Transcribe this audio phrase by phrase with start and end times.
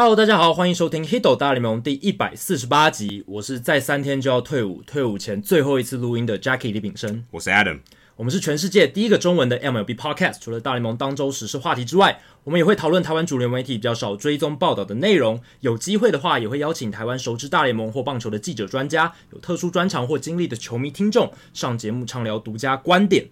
[0.00, 3.24] Hello，大家好，欢迎收听《Hito 大联盟》第一百四十八集。
[3.26, 7.24] 我是在三天就要退伍，退伍前最后一次录音的 Jackie 李炳生。
[7.32, 7.80] 我是 Adam，
[8.14, 10.36] 我们是全世界第一个中文的 MLB Podcast。
[10.40, 15.40] 除了大联盟当周时事话题之外，我们也会讨论台湾主流媒体比较少追踪报道的内容。
[15.62, 23.28] 有机会的话，也会邀请台湾熟知大联盟或棒球的记者、专家，有特殊专长或经历的球迷听众上节目畅聊独家观点。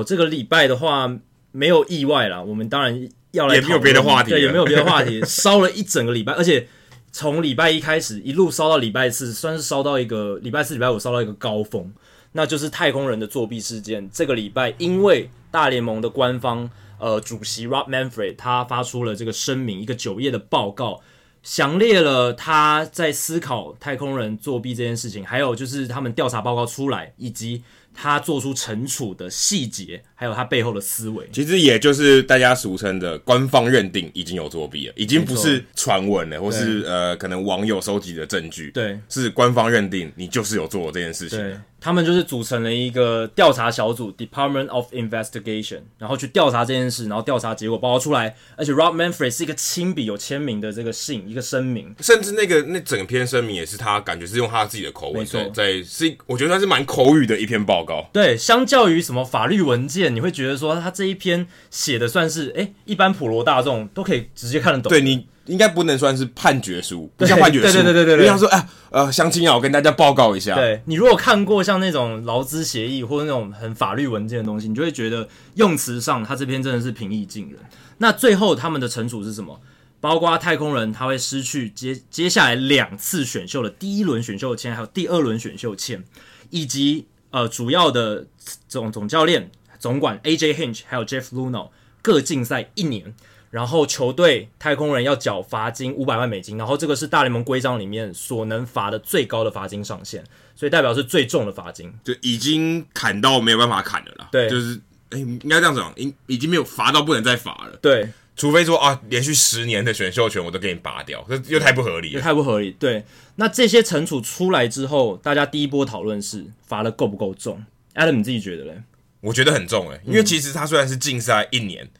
[0.00, 1.14] 好，这个礼拜的话
[1.52, 6.66] 没有意外啦，我们当然要来，也没有别的话题，对，也没有别的话题， 烧了一整个礼拜，而且
[7.12, 11.92] 从礼拜一开始一路烧到礼拜四，算是烧到一个礼拜四、礼拜五烧到一个高峰，
[12.32, 14.08] 那就是太空人的作弊事件。
[14.10, 21.02] 这个礼拜，因为大联盟的官方呃主席 Rob Manfred 他发出了这个声明，一个九页的报告，
[21.42, 27.62] 详列了他在思考太空人作弊这件事情，还有就是他们调查报告出来以及。
[28.02, 41.38] 他做出惩处的细节，还有他背后的思维，其实也就是大家俗称的官方认定已经有作弊了，已经不是传闻了，或是呃可能网友收集的证据，对，是官方认定你就是有做这件事情。
[41.38, 41.56] 对。
[41.82, 48.36] 他们就是组成了一个调查小组 （Department of Investigation），然后去调查这件事，然后调查结果报告出来。
[48.54, 58.06] 而且 Rob Manfred 是一个亲笔有签名的这个信，一个声明，甚至那个那整篇声明也是他感觉是用他自己的口吻在在是，我觉得他是蛮口语的一篇报告。
[58.12, 64.90] 对，相较于什么法律文件，你会觉得说他这一篇写的算是哎，一般普罗大众都可以直接看得懂。
[64.90, 65.26] 对你。
[65.46, 67.64] 应该不能算是判决书，不像判决书。
[67.64, 70.54] 对对对对对，对，像说，哎，呃，相亲啊，我跟大家报告一下。
[70.54, 77.58] 对，你如果看过像那种劳资协议或者那种很法律文件的东西，你就会觉得用词上，他这篇真的是平易近人。
[77.98, 79.60] 那最后他们的惩处是什么？
[80.00, 86.04] 包括太空人他会失去接接下来两次选秀的第一轮选秀签，还有第二轮选秀签，
[86.50, 88.26] 以及呃主要的
[88.68, 91.70] 总总教练、总管 AJ Hinch 还有 Jeff Luhnow
[92.00, 93.12] 各禁赛一年。
[93.50, 100.22] 然后球队太空人要缴罚金五百万美金，然后这个是大联盟规章里面所能罚的最高的罚金上限，
[100.54, 104.28] 所以代表是最重的罚金，就已经砍到没有办法砍了啦。
[104.30, 107.76] 对，就是诶应该这样讲，已已经没有罚到不能再罚了。
[107.82, 112.70] 对，除非说啊，连续十年的选秀权我都给你拔掉，这又太不合理了，又太不合理。
[112.78, 113.04] 对，
[113.34, 117.64] 那这些惩处出来之后，大家第一波讨论是罚的够不够重
[117.96, 118.80] ？Adam 你自己觉得嘞？
[119.20, 121.84] 我觉得很重诶，因为其实他虽然是禁赛一年。
[121.84, 121.90] 嗯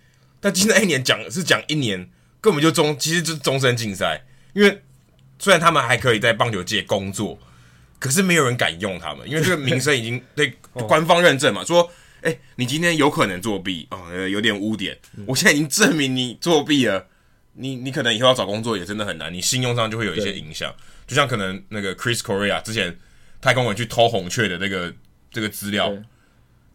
[0.42, 2.08] 但禁赛一年讲是讲一年，
[2.40, 4.24] 根本就终，其实就是终身禁赛。
[4.54, 4.82] 因为
[5.38, 7.38] 虽然他们还可以在棒球界工作，
[7.98, 10.50] 可是没有人敢用他们，因为这个名声已经 被
[10.88, 11.62] 官方认证嘛。
[11.62, 11.82] 说，
[12.22, 14.98] 哎、欸，你今天有可能作弊哦，有点污点。
[15.26, 17.06] 我现在已经证明你作弊了，
[17.52, 20.74] 你你可能以后要找工作也真的很难，你信用上就会有一些影响。
[21.06, 22.98] 就像可能那个 Chris Correa 之前
[23.42, 24.90] 太空人去偷红雀的那个
[25.30, 25.94] 这个资料。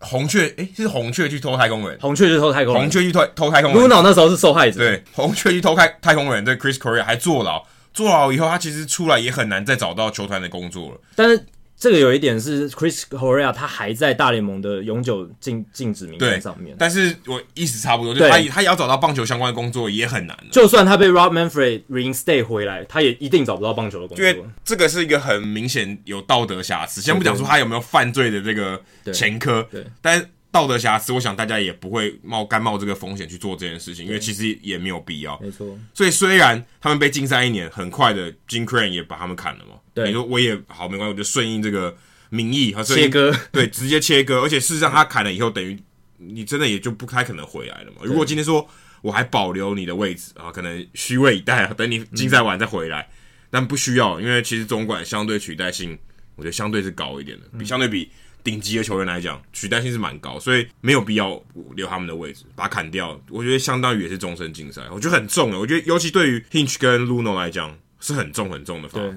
[0.06, 3.84] 红雀，诶、欸，是红雀去偷太空人，红雀去偷太空人，红雀去偷偷太空人。
[3.84, 10.98] Luhnow 那时候是受害者，对，红雀去偷太太空人，对，Chris Correa 还坐牢，坐牢以后，他其实出来也很难再找到球团的工作了。
[11.16, 11.46] 但是
[11.78, 16.76] 这个有一点是，Chris Correa 他还在大联盟的永久禁禁止名单上面。
[16.80, 20.38] 但是我意思差不多，就他他也要找到棒球相关的工作也很难。
[20.52, 24.26] 就算他被 Rob Manfred reinstate 回来，他也一定找不到棒球的工作。
[24.26, 27.02] 因为这个是一个很明显有道德瑕疵。
[27.02, 28.82] 先不讲说他有没有犯罪的这个
[29.14, 30.28] 前科，对，对但是。
[30.56, 35.38] 道德瑕疵，我想大家也不会冒甘冒这个风险去做这件事情，因为其实也没有必要。
[35.42, 35.78] 没错。
[35.94, 39.76] 所以虽然他们被禁赛一年，很快的，Jim Crane 也把他们砍了嘛。
[39.94, 40.08] 对。
[40.08, 41.98] 你说我也好，没关系，我就顺应这个
[42.30, 43.36] 民意，和切割。
[43.52, 44.40] 对，直接切割。
[44.40, 45.78] 而且事实上，他砍了以后，等于
[46.20, 47.98] 你真的也就不太可能回来了嘛。
[48.04, 48.66] 如果今天说
[49.02, 53.12] 我还保留你的位置啊，可能虚位以待啊，等你禁赛完再回来，嗯、
[53.50, 56.00] 但不需要，因为其实总管相对取代性，
[56.38, 58.10] 我觉得相对是高一点的，比相对比。
[58.46, 61.42] 顶级的球员来讲，取代性是蛮高，所以没有必要
[61.76, 63.20] 留他们的位置，把它砍掉。
[63.32, 65.60] 我觉得相当于也是终身禁赛，我觉得很重的。
[65.60, 69.00] 我觉得尤其对于 Hinch 跟 Luhnow 来讲，是很重很重的罚。
[69.00, 69.14] 对，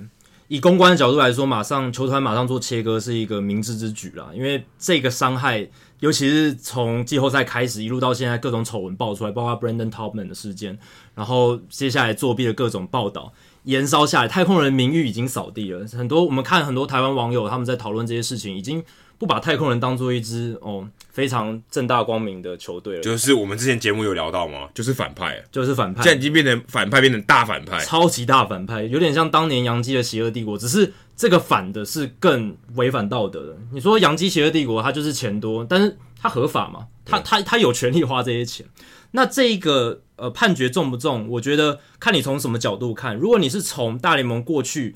[0.48, 5.68] 以公关的角度来说，马上球团马上做切割是一个明智之举啦，因为这个伤害，
[6.00, 10.78] 尤其是从季后赛开始一路到现在，各种丑闻爆出来，包括 Brandon Taubman 的事件，
[11.14, 13.34] 然后接下来作弊的各种报道。
[13.64, 15.86] 延烧下来，太空人名誉已经扫地了。
[15.88, 18.82] 很多我们看很多台湾网友他们在讨论这些事情，已经
[19.18, 23.02] 不把太空人当做一支哦非常正大光明的球队了。
[23.02, 24.68] 就是我们之前节目有聊到吗？
[24.72, 33.56] 就是反派，就是反派，现在已经变成反派，变成大反派，超级大反派，有点像当年杨基的邪恶帝国，只是这个反的是更违反道德的。
[33.72, 36.86] 你说杨基邪恶帝国，他就是钱多，但是他合法嘛？
[37.04, 38.64] 他他他有权利花这些钱。
[39.12, 41.26] 那这一个呃判决重不重？
[41.30, 43.16] 我觉得看你从什么角度看。
[43.16, 44.94] 如果你是从大联盟过去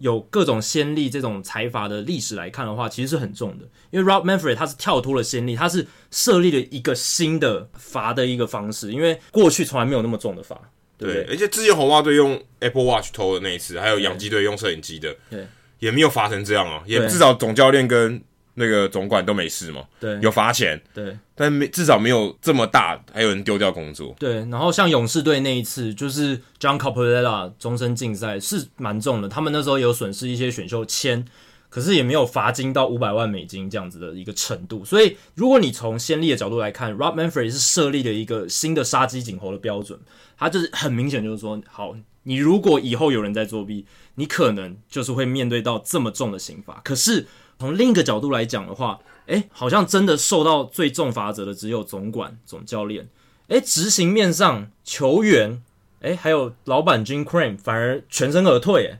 [0.00, 3.64] 有各种先例这种财阀的历史来看的话，其实是很重的。
[3.90, 10.60] 因为 Rob Manfred 他是跳脱了先例，他是设立了一个新的罚的一个方式，因为过去从来没有那么重的罚。
[10.96, 15.46] 对，对，而且之前红袜队用 Apple Watch 偷的那一次，还有洋基队用摄影机的，对，
[15.78, 18.22] 也没有罚成这样啊，也至少总教练跟
[18.54, 24.36] 那个总管都没事嘛，对，有罚钱，对，但没至少没有这么大，还有人丢掉工作，对。
[24.46, 31.24] 然后像勇士队那一次，就是 John Coppolella 终身禁赛是蛮重的，他们那时候有损失一些选秀签，
[31.68, 34.84] 可是也没有罚金到五百万美金这样子的一个程度。
[34.84, 39.98] 所以如果你从先例的角度来看，Rob Manfred 是设立了一个新的杀鸡儆猴的标准，
[40.38, 43.84] 他就是很明显就是说，好，你如果以后有人在作弊，
[44.14, 46.80] 你可能就是会面对到这么重的刑罚。
[46.84, 47.26] 可是
[47.58, 53.08] 从另一个角度来讲的话，诶，好像真的受到最重罚则的只有总管、总教练。
[53.48, 55.62] 诶，执行面上球员，
[56.00, 58.98] 诶，还有老板 Jim Crane 反而全身而退，诶，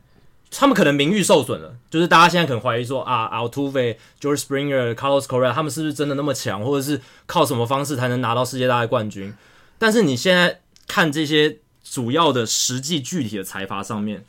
[0.50, 1.76] 他们可能名誉受损了。
[1.90, 9.34] 就是大家现在可能怀疑说啊，Altuve、George Springer、Carlos Correa 他们是不是真的那么强，或者是靠什么方式才能拿到世界大赛冠军？
[9.78, 14.24] 但是你现在看这些主要的实际具体的财罚上面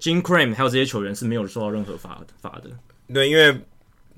[0.00, 2.70] ，Jim Crane 还有这些球员是没有受到任何罚罚的。
[3.12, 3.60] 对，因为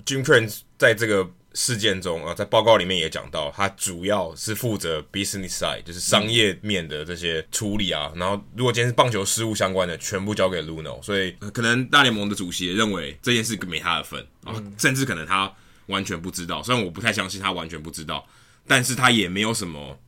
[0.05, 8.11] Jim Crane 在这个事件中啊，在报告里面也讲到，他主要是负责 business side，就是商业面的这些处理啊。
[8.17, 15.53] 然后，如果今天是棒球事务相关的，全部交给 Luhnow，所以可能大联盟的主席也认为这件事没他的份啊，甚至可能他
[15.87, 16.63] 完全不知道。
[16.63, 18.27] 虽然我不太相信他完全不知道，
[18.67, 19.99] 但是他也没有什么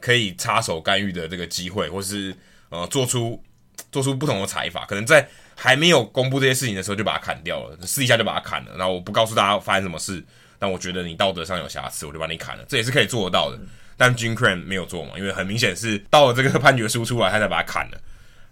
[0.00, 2.36] 可以插手干预的这个机会，或是
[2.68, 3.42] 呃做出
[3.90, 5.28] 做出不同的裁罚，可能在。
[5.62, 8.72] 还没有公布这些事情的时候就把它砍掉了，试一下就把它砍了。
[8.76, 10.20] 然后我不告诉大家发生什么事，
[10.58, 13.56] 但我觉得你道德上有瑕疵，我就把你砍了，这也是可以做得到的。
[13.96, 18.00] 但 Jim Crane 没有做嘛，因为很明显是到了这个判决书出来，他才把它砍了。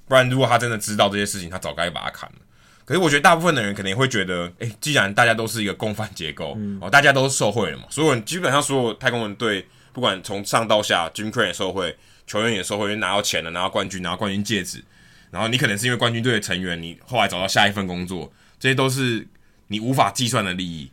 [0.06, 2.36] 不然如果他真的知道这些事情，他早该把它砍了。
[2.84, 14.84] 可是我觉得大部分的人可能会觉得，诶，既然大家都是一个共犯结构，嗯哦，大家都是受贿了嘛，所有人基本上所有太空人队，不管从上到下，Jim Crane 也受贿，球员也受贿，因为拿到钱了，拿到冠军，拿到冠军戒指。
[15.30, 19.26] 然后你可能是因为冠军队的成员，你后来找到下一份工作，这些都是
[19.68, 20.90] 你无法计算的利益。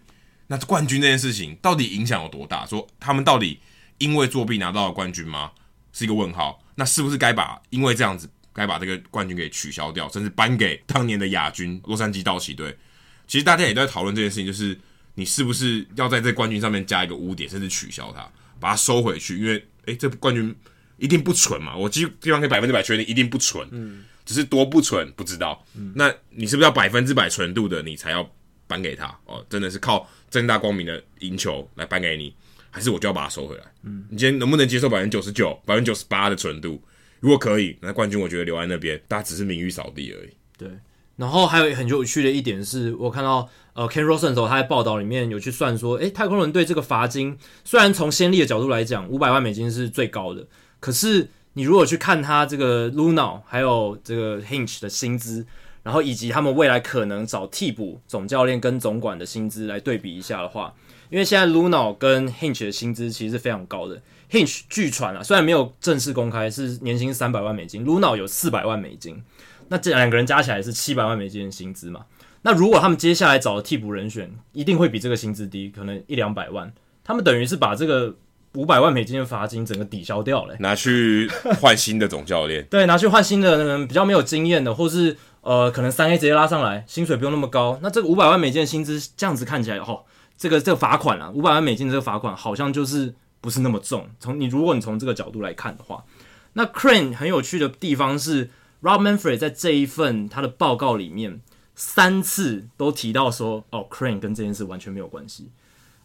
[0.48, 2.66] 那冠军这件事情到底影响有多大？
[2.66, 3.60] 说他们到底
[3.98, 5.52] 因为作弊拿到了冠军吗？
[5.92, 6.64] 是一个问号。
[6.76, 12.78] 那是不是该把因为这样子该把这个冠军给取消掉，甚至颁给当年的亚军洛杉矶道奇队？
[13.28, 14.80] 其实大家也都在讨论这件事情，就是
[15.16, 18.30] 你是不是要在这冠军上面加一个污点，甚至取消它，
[18.60, 19.38] 把它收回去？
[19.40, 20.56] 因为诶，这冠军
[20.98, 23.68] 一定不纯嘛，我基基本上可以百分之百确定一定不纯。
[23.72, 24.06] 嗯。
[24.28, 28.30] 只是多不纯不知道，嗯、那你是不是要百分之百纯度的，你才要
[28.68, 29.44] 颁给他哦？
[29.50, 32.36] 真的是靠正大光明的赢球来颁给你，
[32.70, 33.64] 还是我就要把它收回来？
[33.84, 36.84] 嗯，你今天能不能接受百分之九十九、百分之九十八的纯度？
[37.22, 40.30] 如果可以，那冠军我觉得留在那边，大家只是名誉扫地而已。
[40.58, 40.68] 对，
[41.16, 50.46] 然后还有很有趣的一点是，我看到呃，Ken Rosenthal 他在报道里面有去算说，诶，太空人队这个罚金虽然从先例的角度来讲，五百万美金是最高的，
[50.82, 51.30] 可是。
[51.58, 55.44] 你如果去看他这个 Luno，还有这个 Hinch 的薪资，
[55.82, 60.72] 然后以及他们未来可能找替补总教练跟总管的薪资来对比一下的话，
[61.10, 64.00] 因为现在 Luno 跟 Hinch 的薪资其实是非常高的。
[64.30, 69.24] Hinch 据传啊，虽然没有正式公开，是年薪三百万美金，Luna 有四百万美金，
[69.70, 72.06] 那这两个人加起来是七百万美金的薪资嘛？
[72.44, 76.72] 那如果他们接下来找的替补人选，一定会比这个薪资低，可能一两百万，
[77.04, 78.16] 他们等于是把这个。
[78.58, 81.30] 五百万美金的罚金整个抵消掉了，拿去
[81.62, 82.66] 换新的总教练。
[82.70, 87.80] 对，拿去换新的那个比较没有经验的，或是呃，可能三 A 直接拉上来，薪水不用那么高。
[87.84, 90.04] 那这个五百万美金的薪资，这样子看起来，哦，
[90.36, 94.10] 这个这个罚款啊，五百万美金的这个罚款好像就是不是那么重。
[94.20, 96.04] 从你如果你从这个角度来看的话，
[96.54, 98.50] 那 Crane 很有趣的地方是
[98.82, 101.42] ，Rob Manfred 在这一份他的报告里面
[101.76, 105.52] 三次都提到说，哦，Crane 跟这件事完全没有关系。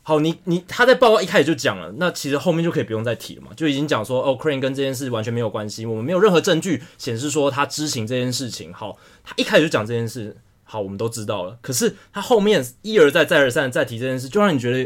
[0.04, 8.72] 好，你你他在报告一开始就讲了，那其实后面就可以不用再提了嘛，就已经讲说哦，Crane 跟这件事完全没有关系，我们没有任何证据显示说他知情这件事情。
[8.72, 11.56] 好，他一开始就讲这件事，好，我们都知道了。
[11.60, 14.78] 可是他后面一而再再而三再提这件事，就让你觉得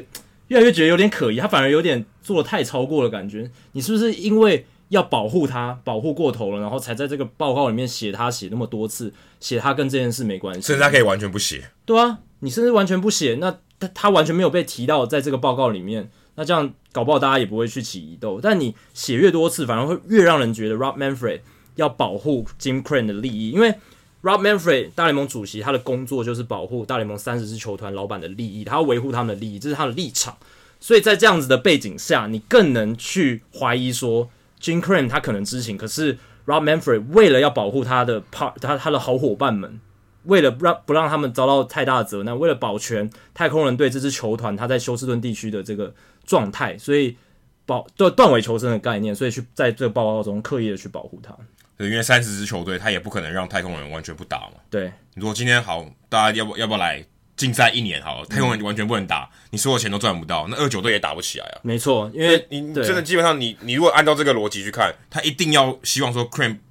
[0.49, 3.50] 越来越觉得有点可疑，他反而有点做的太超过了感觉。
[3.73, 11.70] 你是不是因为要保护他，保护过头了，然后才在这个报告里面写他写那么多次，写他跟这件事没关系，甚至他可以完全不写。
[11.85, 13.59] 对啊，你甚至完全不写那。
[13.78, 18.40] 他他完全没有被提到在这个报告里面，那这样搞不好大家也不会去起疑窦。
[18.40, 21.40] 但你写越多次，反而会越让人觉得 Rob Manfred
[21.75, 23.75] 要保护 Jim Crane 的利益，因为
[24.23, 30.35] Rob Manfred 大联盟主席他的工作就是保护大联盟三十支球团老板的利益，他要维护他们的利益，这是他的立场。
[30.81, 36.16] 所以在这样子的背景下，你更能去怀疑说 Jim Crane 他可能知情，可是
[36.47, 39.78] Rob Manfred 为了要保护他的 part 他他的好伙伴们。
[40.26, 45.92] 为了不让不让他们遭到太大的责难，为了保全太空人队这支球团他在休斯顿地区的这个
[46.25, 47.16] 状态，所以
[47.64, 51.35] 保断断尾求生的概念，所以去在这个报告中刻意的去保护他。
[51.76, 54.54] 对，因为三十支球队他也不可能让太空人完全不打嘛。
[54.71, 57.04] 对，你说今天好，大家要不要不要来？
[57.37, 61.61] 竞赛一年好了，太空人完全不能打，嗯、你所有钱都赚不到，那二九队也打不起来啊。
[61.61, 66.26] 没错，因为你真的基本上你你如果按照这个逻辑去看，他一定要希望说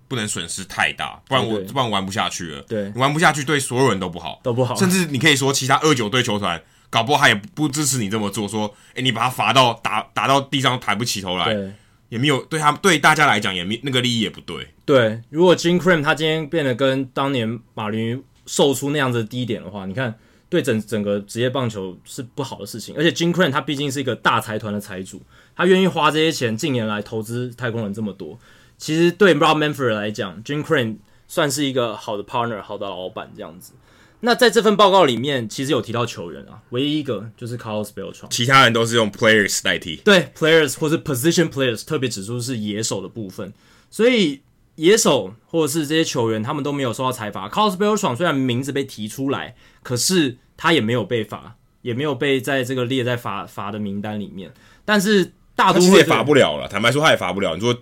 [0.07, 2.61] 不能损失太大，不然我不然玩不下去了。
[2.63, 4.75] 对，你玩不下去对所有人都不好，都不好。
[4.75, 11.71] 甚至你可以说其他二九队球团搞不好他也不支持你这么做，说哎、欸、你把他罚到打打到地上抬不起头来，对
[12.09, 14.67] 也没有对他对大家来讲也没那个利益也不对。
[14.85, 20.15] 对，如果 Jim Cream 他今天变得跟当年马林售出那样子的低点的话，你看。
[20.47, 25.19] 对整整个职业棒球是不好的事情，而且 Jim Crane 他毕竟是一个大财团的财主，
[25.55, 28.39] 他愿意花这些钱，近年来投资太空人这么多，
[28.77, 33.73] 其实对 Rob Manfred 来讲，Jim Crane 算是一个好的 partner，好的老板这样子。
[34.21, 43.53] 那在这份报告里面，其实有提到球员啊，唯一一个就是 Carlos Beltran，其他人都是用 players 代替，对 players 或是 position players，特别指出是野手的部分，
[43.89, 44.41] 所以。
[44.77, 47.47] 野手或者是这些球员，他们都没有受到裁罚。
[47.47, 54.51] Carlos Beltran 虽然名字被提出来，可是他也没有被罚，也没有被在这个列在罚罚的名单里面。
[54.83, 56.67] 但是大都会也罚不了了。
[56.67, 57.55] 坦白说，他也罚不了。
[57.55, 57.73] 你说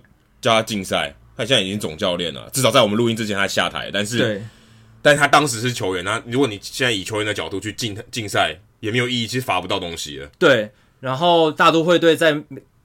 [0.44, 3.90] 叫他禁赛，他现在已经总教练了，至少在我们录音之前他下台。
[3.92, 4.42] 但是，对，
[5.00, 10.28] 但是他当时是球员，那如果你现在以球员的角度去禁禁赛，也没有意义，其实罚不到东西了。
[10.38, 10.70] 对。
[11.00, 12.42] 然后大都会队在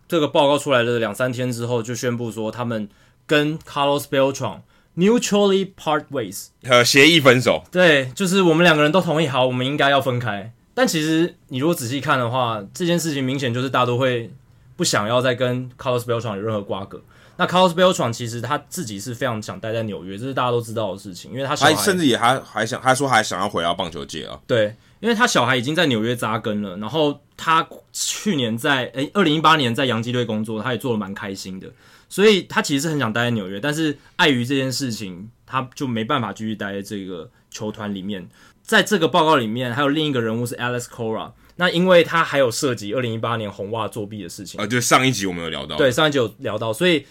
[0.08, 2.88] 这个报告出来的两三天之后，就宣布说他们。
[3.30, 4.62] 跟 Carlos Beltran
[4.98, 7.64] mutually part ways，呃协议分手。
[7.72, 10.52] 对，就是我们两个人都同意，好，我们应该要分开。
[10.74, 14.32] 但其实你如果仔细看的话，这件事情明显就是大都会
[14.76, 17.00] 不想要再跟 Carlos Beltran 有任何瓜葛。
[17.40, 24.38] 那 Carlos Beltran 其实他自己是非常想待在纽约，这是大家都知道的事情，因为他小孩甚至也还还想，他说还想要回到棒球界啊。
[24.46, 31.72] 对，因为他小孩已经在纽约扎根了，然后他去年在诶二零一八年在洋基队工作，他也做的蛮开心的。
[32.10, 38.28] 所以他其实是很想待在纽约，但是碍于这件事情，他就没办法继续待在这个球团里面。
[38.64, 44.60] 在这个报告里面，还有另一个人物是 Alex Cora，那因为他还有涉及二零一八年红袜作弊的事情。
[44.60, 47.06] 啊，就上一集我们有聊到，对，上一集有聊到，所以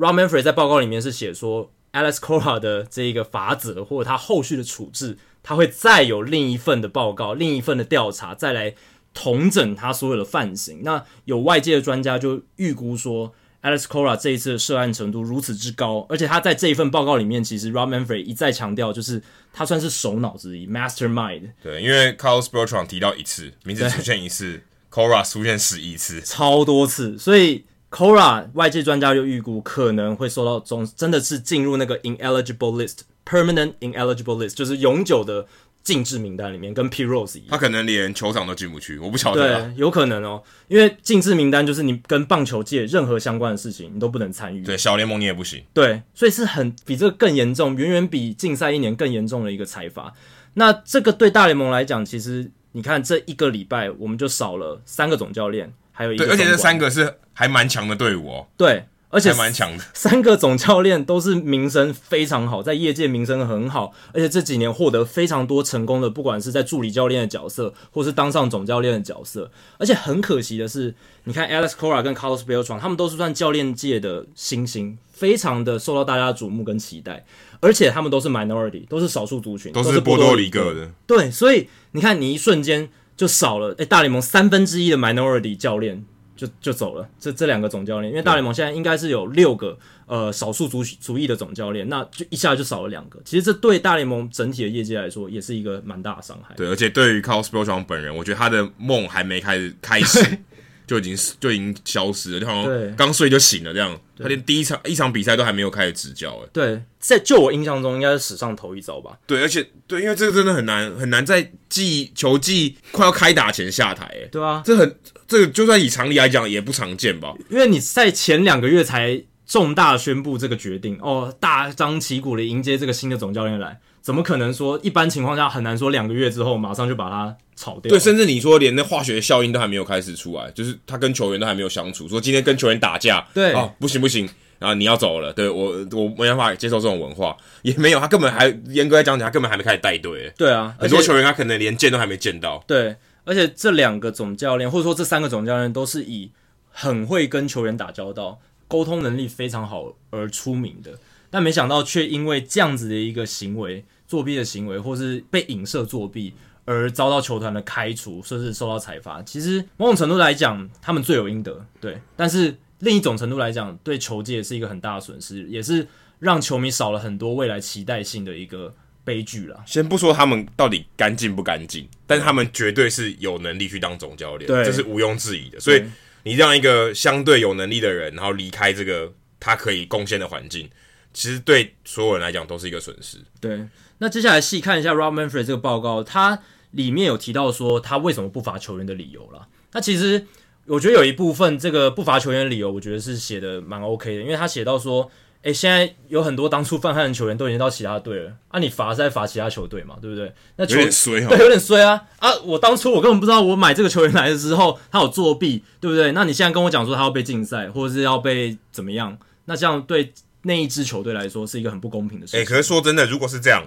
[0.00, 8.74] Rob Manfred 在报告里面是写说 Alex Cora 的这一个法则或者他后续的处置，他会再有另一份的报告、另一份的调查，再来
[9.12, 10.80] 统整他所有的犯行。
[10.82, 13.34] 那有外界的专家就预估说。
[13.62, 21.50] Alex Cora 这一次的涉案程度如此之高，而且他在这一份报告里面，其实 Rob Manfred 一再强调，就是他算是首脑之一，Mastermind。
[21.62, 35.46] 对，因为 Carlos Beltran 提到一次，名字出现一次，Cora 出现十一次，超多次，所以 Cora 外界专家就预估可能会受到中，真的是进入那个 ineligible list，permanent ineligible list，就是永久的。
[35.82, 39.62] 禁制名单里面跟 Pete Rose 一样，他可能连球场都进不去，我不晓得。
[39.62, 44.62] 对，有可能哦，因为禁制名单就是你跟棒球界任何相关的事情，你都不能参与。
[44.62, 45.64] 对，小联盟你也不行。
[45.72, 50.12] 对，所以是很比这个更严重，远远比禁赛一年更严重的一个裁罚。
[50.52, 58.46] 那这个对大联盟来讲，其实你看这一个礼拜，我们就少了三个总教练，还有一个，对，而且这三个是还蛮强的队伍哦。
[58.58, 58.84] 对。
[59.12, 69.50] 而且蛮强的，三个总教练都是名声非常好，在业界名声很好，而且这几年获得非常多成功的，不管是在助理教练的角色，或是当上总教练的角色。
[69.78, 70.94] 而且很可惜的是，
[71.24, 77.26] 你看 Alex Cora 跟 Carlos Beltran，他们都是算教练界的新星，非常的受到大家的瞩目跟期待。
[77.58, 80.88] 而且他们都是 minority，都是少数族群，都是波多黎各的。
[81.08, 86.04] 对，所以你看，你一瞬间就少了，诶，大联盟三分之一的 minority 教练。
[86.40, 93.20] 就就走了，这这两个总教练，因为大联盟现在应该是有六个呃少数族族裔的总教练，那就一下就少了两个。
[93.26, 96.54] 其实这对大联盟整体的业界来说，也是一个蛮大的伤害。
[96.56, 100.18] 对，而且对于 Carlos Beltran 本人，我觉得他的梦还没开始开始。
[100.90, 103.96] 就已经就已经消失了，就好像刚睡就醒了这样。
[104.18, 109.16] 他连第一场一场比赛都还没有开始执教，哎，对，在就我印象中，应该是史上头一遭吧。
[109.24, 114.96] 对，而且对，因为这个真的很难很难在季球季快要开打前下台，哎，对啊，这很
[115.28, 117.32] 这个就算以常理来讲也不常见吧。
[117.48, 123.78] 因为你在前两个月才重大宣布这个决定，哦，大张旗鼓的迎接这个新的总教练来。
[124.02, 124.80] 怎么可能说？
[124.82, 127.90] 一般情况下很难说两个月之后马上就把他炒掉。
[127.90, 132.08] 对，甚至你说连那化学效应都还没有开始出来，就是他跟球员都还没有相处。
[132.08, 134.26] 说今天跟球员打架，对哦，不行不行，
[134.58, 135.30] 然后你要走了。
[135.34, 140.32] 对我我没办法接受这种文化，也没有，他根本还严格来讲，他根本还没开始带队。
[140.38, 142.64] 对啊，很多球员他可能连见都还没见到。
[142.66, 146.30] 对，而且这两个总教练或者说这三个总教练都是以
[146.70, 150.92] 很会跟球员打交道、沟通能力非常好而出名的，
[151.30, 153.84] 但没想到却因为这样子的一个行为。
[154.10, 156.34] 作弊的行为，或是被影射作弊
[156.72, 159.20] 而遭到球团的开除，甚至受到裁罚。
[159.24, 162.00] 其实某种程度来讲，他们罪有应得，对。
[162.14, 165.84] 但是另一种程度来讲，对球界是一个很大的损失，也是
[166.20, 168.72] 让球迷少了很多未来期待性的一个
[169.02, 169.60] 悲剧了。
[169.66, 175.58] 先不说他们到底干净不干净，但是他们绝对是有能力去当总教练，这是毋庸置疑的。
[175.58, 175.82] 所以
[176.22, 180.70] 你让一个相对有能力的人，然后离开这个他可以贡献的环境。
[181.12, 183.18] 其实对所有人来讲都是一个损失。
[183.40, 183.66] 对，
[183.98, 186.40] 那接下来细看一下 Rob Manfred 这个报告，他
[186.72, 189.46] 里面有提到说他为什么不罚球员的理由了。
[189.72, 190.26] 那其实
[190.66, 195.10] 我觉得有一部分这个不罚球员的理由，我觉得是写的蛮 OK 的，因为他写到说，
[195.42, 200.32] 诶，现在有很多当初犯案的球员都已经到其他队了，啊，你罚是在罚其他球队嘛，对不对？
[200.56, 202.34] 那球有点衰，对，有点衰啊啊！
[202.44, 206.12] 我当初我根本不知道我买这个球员来的时候他有作弊，对不对？
[206.12, 209.18] 那你现在跟我讲说他要被禁赛，或者是要被怎么样？
[209.46, 210.12] 那这样对。
[210.42, 212.40] 那一支球队来说是一个很不公平的事情。
[212.40, 213.62] 哎、欸，可是说真的，如果是这样，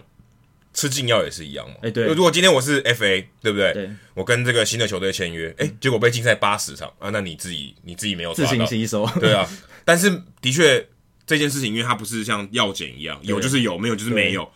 [0.73, 1.75] 吃禁药也是一样嘛。
[1.77, 2.05] 哎、欸，对。
[2.07, 3.73] 如果今天我是 FA，对不对？
[3.73, 3.89] 对。
[4.13, 9.05] 我跟这个新的球队签约，哎、欸，结果被禁赛八十场啊，那你自己你自己没有自行吸收。
[9.19, 9.47] 对啊。
[9.85, 10.09] 但是
[10.41, 10.87] 的确
[11.25, 14.49] 这件事情，因为它不是像药检一样，有就是有，没有就是没有。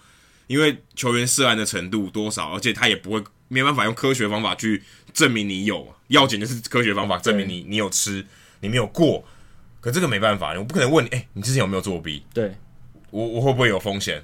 [0.47, 4.81] 因为球员涉案的程度多少，而且他也不会没办法用科学方法去
[5.13, 5.93] 证明你有。
[6.07, 8.25] 药检就是科学方法证明你你有吃，
[8.61, 9.25] 你没有过。
[9.81, 12.23] 可这个没办法，我不可能问你，哎、欸，你之前有没有作弊？
[12.33, 12.55] 对，
[13.11, 14.23] 我我会不会有风险？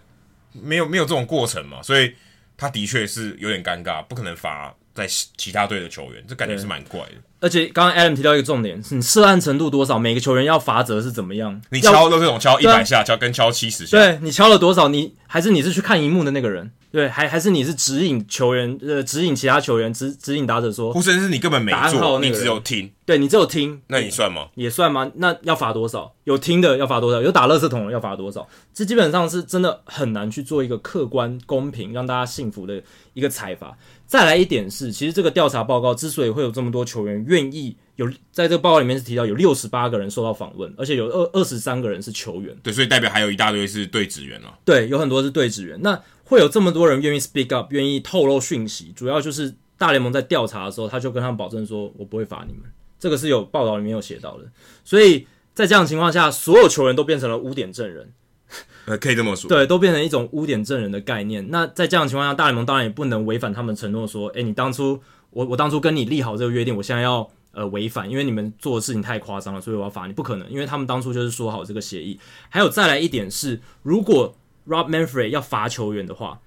[0.54, 2.16] 没有没有这种过程嘛，所以
[2.56, 7.16] 他的确是有点尴尬，不可能罚在其他队的球员，这感觉是蛮怪的。
[7.44, 11.62] 而且刚刚 Adam 提到一个重点，是你涉案程度多少，每个球员要罚则是怎么样？
[11.72, 14.88] 你敲都是这种敲一百下，敲跟敲七十下，对，你敲了多少？
[14.88, 16.72] 你还是你是去看荧幕的那个人？
[16.90, 24.48] 对，还还是你是指引球员，呃，指引其他球员，指指引打者说，或者是你根本没做，你只有听，对，你只有听，那你算吗？
[24.56, 25.12] 也算吗？
[25.16, 26.14] 那要罚多少？
[26.24, 27.22] 有听的要罚多少？
[27.22, 28.48] 有打垃圾桶的要罚多少？
[28.74, 32.82] 这基本上是真的很难去做一个客观、公平、让大家信服的
[33.14, 33.76] 一个裁罚。
[34.14, 44.60] 再来一点是，其实这个调查报告之所以会有这么多球员愿意有，在这个报告里面是提到有六十八个人受到访问，而且有二二十三个人是球员，对，所以代表还有一大堆是对职员了。
[44.64, 45.80] 对，有很多是对职员。
[45.82, 54.44] 那会有这么多人愿意 speak up，愿意透露讯息，主要就是大联盟在调查的时候，他就跟他们保证说：“我不会罚你们。”这个是有报道里面有写到的。
[54.84, 58.08] 所以在这样的情况下，所有球员都变成了污点证人，
[58.86, 61.50] 呃，可以这么说，对，都变成一种污点证人的概念。
[61.50, 72.20] 那在这样的情况下，大联盟当然也不能违反他们承诺，说：“诶，你当初我我当初跟你立好这个约定，我现在要呃违反，因为你们做的事情太夸张了，所以我要罚你。”不可能，因为他们当初就是说好这个协议。
[72.50, 74.36] 还有再来一点是，如果
[74.68, 76.40] Rob Manfred 要罚球员的话，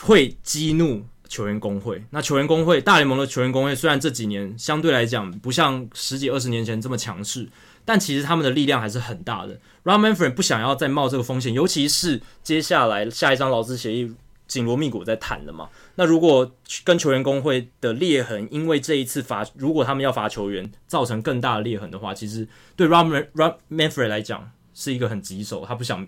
[0.00, 2.02] 会激怒球员工会。
[2.10, 7.48] 那球员工会，大联盟的球员工会，虽然这几年相对来讲不像十几二十年前这么强势，
[7.84, 9.58] 但其实他们的力量还是很大的。
[9.84, 14.12] Rob Manfred 不想要再冒这个风险，尤其是接下来下一张劳资协议
[14.46, 15.68] 紧锣密鼓在谈的嘛。
[15.94, 16.50] 那如果
[16.84, 26.06] 跟球员工会的裂痕，因为这一次罚，如果他们要罚球员，造成更大的裂痕的话，其实对 Rob Rob Manfred 来讲是一个很棘手，他不想。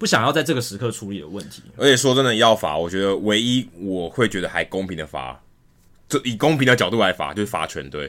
[0.00, 5.42] 不想要在这个时刻处理的问题，而且说真的，要罚，我觉得唯一我会觉得还公平的罚，
[6.08, 8.08] 就以公平的角度来罚，就是罚全队，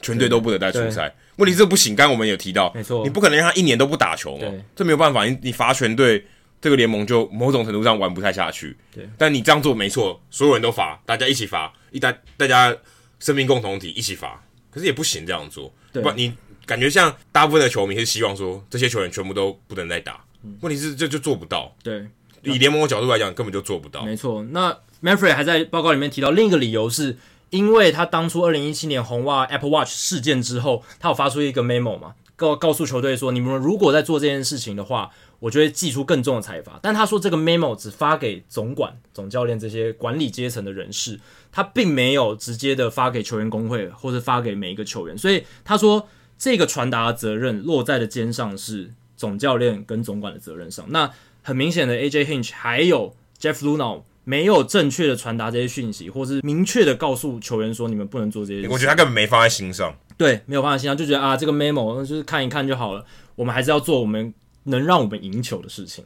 [0.00, 1.14] 全队都不得再出赛。
[1.36, 6.24] 问题是这不行，刚刚我们有提到，没错，你不可能让他一年都不打球嘛，这没有办法，你你罚全队，
[6.60, 8.76] 这个联盟就某种程度上玩不太下去。
[8.94, 12.76] 对，但你这样做没错，所有人都罚，大家一起罚，一大大家
[13.18, 16.02] 生命共同体一起罚，可是也不行这样做，对。
[16.02, 16.12] 吧？
[16.16, 16.32] 你
[16.66, 20.22] 感觉像大部分的球迷是希望说，这些球员全部都不能再打。
[20.60, 22.06] 问题是这就做不到，对，
[22.42, 24.04] 以联盟的角度来讲，根本就做不到。
[24.04, 27.18] 没错，那 Manfred 还在报告里面提到另一个理由是，
[27.50, 35.10] 因为他当初二零一七年红袜 Apple Watch 事件之后，他有发出一个 memo 嘛，告告诉球队说，你们如果在做这件事情的话，
[35.40, 36.78] 我就会寄出更重的裁罚。
[36.82, 41.20] 但他说这个 memo 只发给总管、总教练这些管理阶层的人士，
[41.52, 46.08] 他并没有直接的发给球员工会或者发给每一个球员，所以他说
[46.38, 48.92] 这个传达的责任落在的肩上是。
[49.20, 51.10] 总教练跟总管的责任上，那
[51.42, 58.68] 很明显的，AJ Hinch 还有 Jeff Luhnow 没有正确的传达这些讯息，或是明确的告诉球员说你们不能做这些事。
[58.68, 59.94] 我觉得他根本没放在心上。
[60.16, 63.04] 对，没有放在心上，就觉得啊，这个 memo 就是看一看就好了。
[63.36, 64.32] 我们还是要做我们
[64.64, 66.04] 能让我们赢球的事情。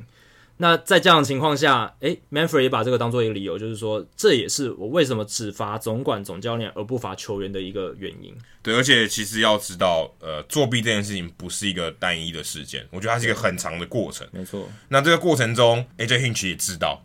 [0.56, 8.32] 那在这样的情况下，诶 Manfred 也把这个当做一个理由，就是说这也是我为什么只罚总管总教练而不罚球员的一个原因。
[8.62, 14.24] 对，而且其实要知道，呃，作弊这件事情不是一个单一的事件，我觉得它是一个很长的过程。
[14.30, 14.68] 没错。
[14.88, 17.02] 那这个过程中，AJ Hinch 也知道，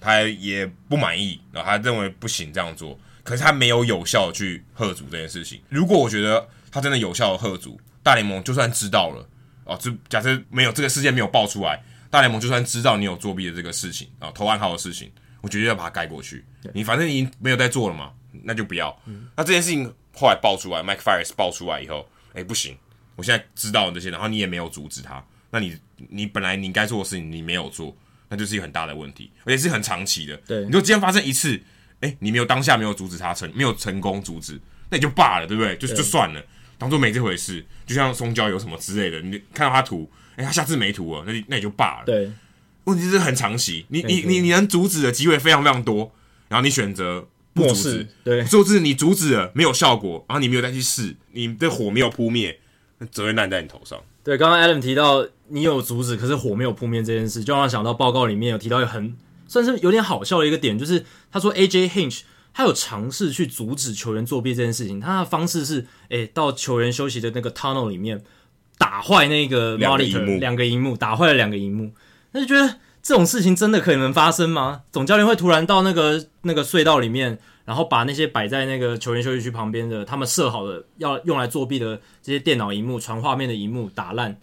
[0.00, 5.60] 他也不满意，然后他认为不行这样做，可是他没有有效的去喝阻这件事情。
[5.68, 9.28] 如果我觉得他真的有效的吓阻，大联盟就算知道了，
[9.64, 11.82] 哦，就假设没有这个事件没有爆出来。
[12.10, 15.08] 大联盟就算知道你有作弊的这个事情啊，投暗号的事情，
[15.42, 16.44] 我绝对要把它盖过去。
[16.74, 18.10] 你反正已经没有在做了嘛，
[18.42, 19.00] 那就不要。
[19.36, 22.76] 那这件事情后来爆出来，Mike Fiers 爆出来以后，哎，不行，
[23.14, 27.96] 我现在知道这些，然后你也没有阻止他，那你你本来你该做的事情你没有做，
[28.30, 30.36] 那就是一个很大的问题，而且是很长期的。
[30.46, 31.60] 对，你说今天发生一次，
[32.00, 35.76] 哎，你没有当下没有阻止他成没有成功阻止，那也就罢了，对不对？
[35.76, 36.42] 就就算了，
[36.78, 37.62] 当做没这回事。
[37.84, 42.04] 就像松焦有什么之类的，你看到他涂，哎，他下次没涂了，那那也就罢了。
[42.06, 42.30] 对，
[42.84, 46.12] 问题是很长期，你你你你能阻止的机会非常非常多，
[46.48, 52.69] 然后你选择不阻止，对，就是你阻止了没有效果，然后你没有再去试，你的火没有扑灭，那
[53.10, 53.98] 责任烂在你头上。
[54.22, 62.20] 对，刚刚 Adam 提到你有阻止，可是火没有扑灭这件事，就让我想到报告里面有提到一个很算是有点好笑的一个点，就是他说 AJ Hinch
[62.52, 68.22] 他有尝试去阻止球员作弊这件事情，他的方式是，诶，到球员休息的那个 tunnel 里面
[68.76, 71.92] 打坏那个 monitor 两个荧幕，打坏了两个荧幕，
[72.32, 74.82] 那就觉得这种事情真的可能发生吗？
[74.92, 77.38] 总教练会突然到那个那个隧道里面？
[77.66, 84.36] 然后把那些摆在那个球员休息区旁边的，他们设好的要用来作弊的这些电脑荧幕、传画面的荧幕打烂，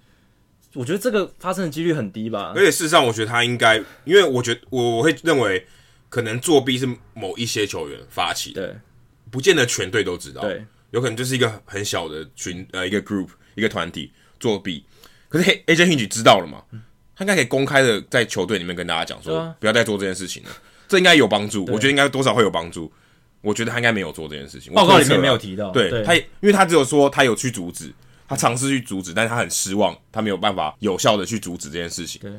[0.74, 2.54] 我觉得这个发生的几率很低吧。
[2.56, 5.68] 而且事实上，我觉得他应该，因为我觉得我我会认为，
[6.08, 8.76] 可能作弊是某一些球员发起的，对，
[9.30, 14.86] 不见得全队都知道，对，有可能就是一个很小的群呃一个 group 一个团体作弊，
[15.28, 16.64] 可是 AJ Hinch 知道了嘛，
[17.18, 20.50] 他应该可以公开的在球队里面跟大家讲说，啊、不要再做这件事情了，
[20.88, 22.92] 这应该有帮助，我觉得应该多少会有帮助。
[23.42, 25.72] 我觉得他应该没有做这件事情，报告里面没有提到。
[25.72, 27.94] 对，对他，因为他只有说他有去阻止，
[28.28, 32.20] 他尝试去阻止，但是他很失望，他没有办法有效的去阻止这件事情。
[32.20, 32.32] 对，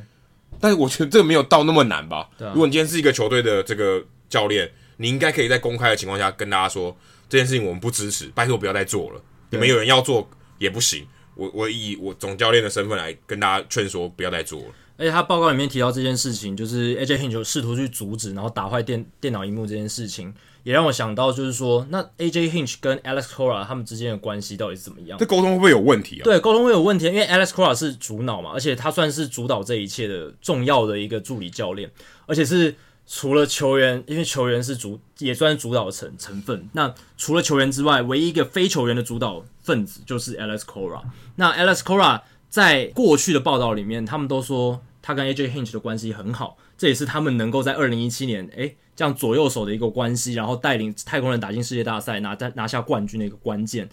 [0.60, 2.28] 但是我觉得这个没有到那么难吧？
[2.40, 2.50] 啊。
[2.52, 6.94] 如果你今天是一个球队的这个教练，你应该可以在公开的情况下跟大家说
[7.28, 9.22] 这件事情我们不支持，拜托不要再做了。
[9.50, 11.06] 你们有人要做也不行，
[11.38, 14.66] 我我以我总教练的身份来跟大家劝说不要再做了。
[14.98, 25.16] 而且他报告里面提到这件事情，就是 AJ Hinch 试图去阻止，然后打坏电电脑荧幕这件事情，也让我想到，就是说，那 AJ Hinch 跟 Alex Cora 他们之间的关系到底是怎么样？
[25.16, 26.24] 这沟通会不会有问题啊？
[26.24, 31.88] 对，沟通会有问题，因为 Alex Cora 是主脑嘛，而且他算是主导这一切的重要的一个助理教练，
[32.26, 32.74] 而且是
[33.08, 36.68] 除了球员，因为球员是主，也算是主导成成分。
[36.74, 41.02] 那除了球员之外，唯一一个非球员的主导分子就是 Alex Cora。
[41.36, 44.82] 那 Alex Cora 在过去的报道里面，他们都说。
[45.00, 53.88] 他跟 AJ Hinch 的关系很好，这也是他们能够在二零一七年，诶，这样左右手的一个关系，然后带领太空人打进世界大赛，拿在拿下冠军的一个关键。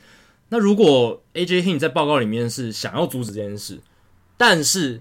[0.50, 3.80] 那如果 AJ Hinch 在报告里面是想要阻止这件事，
[4.36, 5.00] 但是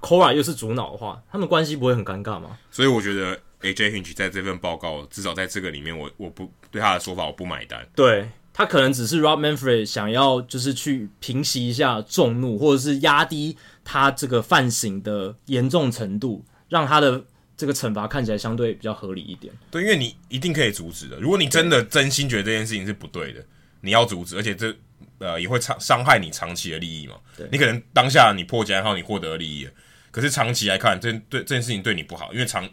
[0.00, 2.58] Cora 又是主脑的话，他们关系不会很尴尬吗？
[2.70, 7.86] 所以我觉得 AJ Hinch 在这份报告，至少在这个里面我，我我不对他的说法我不买单。
[7.94, 8.28] 对。
[8.56, 17.24] 他可能只是 Rob Manfred 想要就是去平息一下众怒，或者是压低他这个犯行的严重程度，让他的
[17.56, 19.52] 这个惩罚看起来相对比较合理一点。
[19.72, 21.18] 对，因为你一定可以阻止的。
[21.18, 23.44] 如果你真的真心觉得这件事情是不对的，
[23.80, 24.72] 你要阻止，而且这
[25.18, 27.14] 呃也会伤伤害你长期的利益嘛。
[27.50, 29.68] 你可能当下你破解后你获得利益，
[30.10, 32.64] 可是长期来看，这对这件事情对你不好，因为长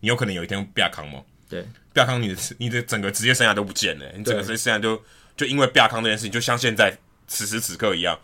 [0.00, 1.20] 你有可能有一天会变康嘛。
[1.48, 5.02] 对，变康你的你的整个职业生涯都不见了，你整个职业生涯就。
[5.34, 6.94] 就因为亚康这件事情，就像现在
[7.26, 8.16] 此时此刻一样，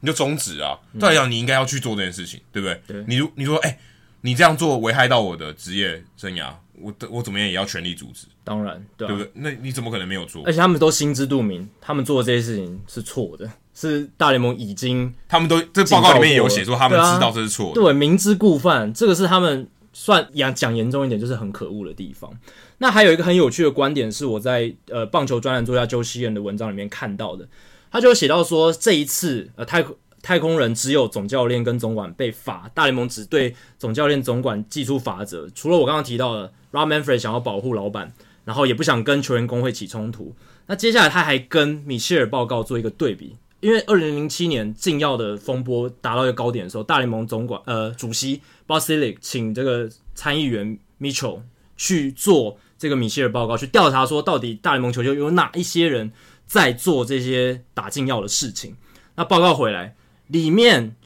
[0.00, 0.78] 你就终止啊！
[1.00, 2.82] 照理讲，你应该要去做这件事情，对不对？
[2.86, 3.04] 对。
[3.08, 3.78] 你如你说，哎、欸，
[4.20, 8.26] 你这样做危害到我的职业生涯，我我怎么样也要全力阻止。
[8.44, 9.30] 当然，对、啊，对不对？
[9.34, 10.42] 那你怎么可能没有做？
[10.44, 22.30] 而且他们都心知肚明，他们做的这些事情是错的，是大联盟已经，他们都这报告里面也有写说，他们知道这是错的，对、啊，对，明知故犯，这个是他们算讲讲严重一点，就是很可恶的地方。
[22.78, 27.46] 那还有一个很有趣的观点是我在呃棒球专栏作家 Joe Sheehan 的文章里面看到的，
[27.90, 29.84] 他就写到说，这一次呃太
[30.22, 38.12] 太空人只有总教练跟总管被罚，大联盟只对总教练总管祭出罚则，除了我刚刚提到的 Rob Manfred 想要保护老板，
[38.44, 40.34] 然后也不想跟球员工会起冲突。
[40.66, 51.40] 那接下来他还跟米切尔报告做一个对比，因为二零零七年禁药的风波达到一个高点的时候，大联盟总管呃主席 Bosilic 请这个参议员 Mitchell
[51.76, 52.58] 去做。
[52.80, 56.10] 这个米歇尔报告去调查说，到底大联盟球球有哪一些人
[56.46, 58.74] 在做这些打禁药的事情？
[59.16, 59.94] 那报告回来，
[60.28, 60.96] 里面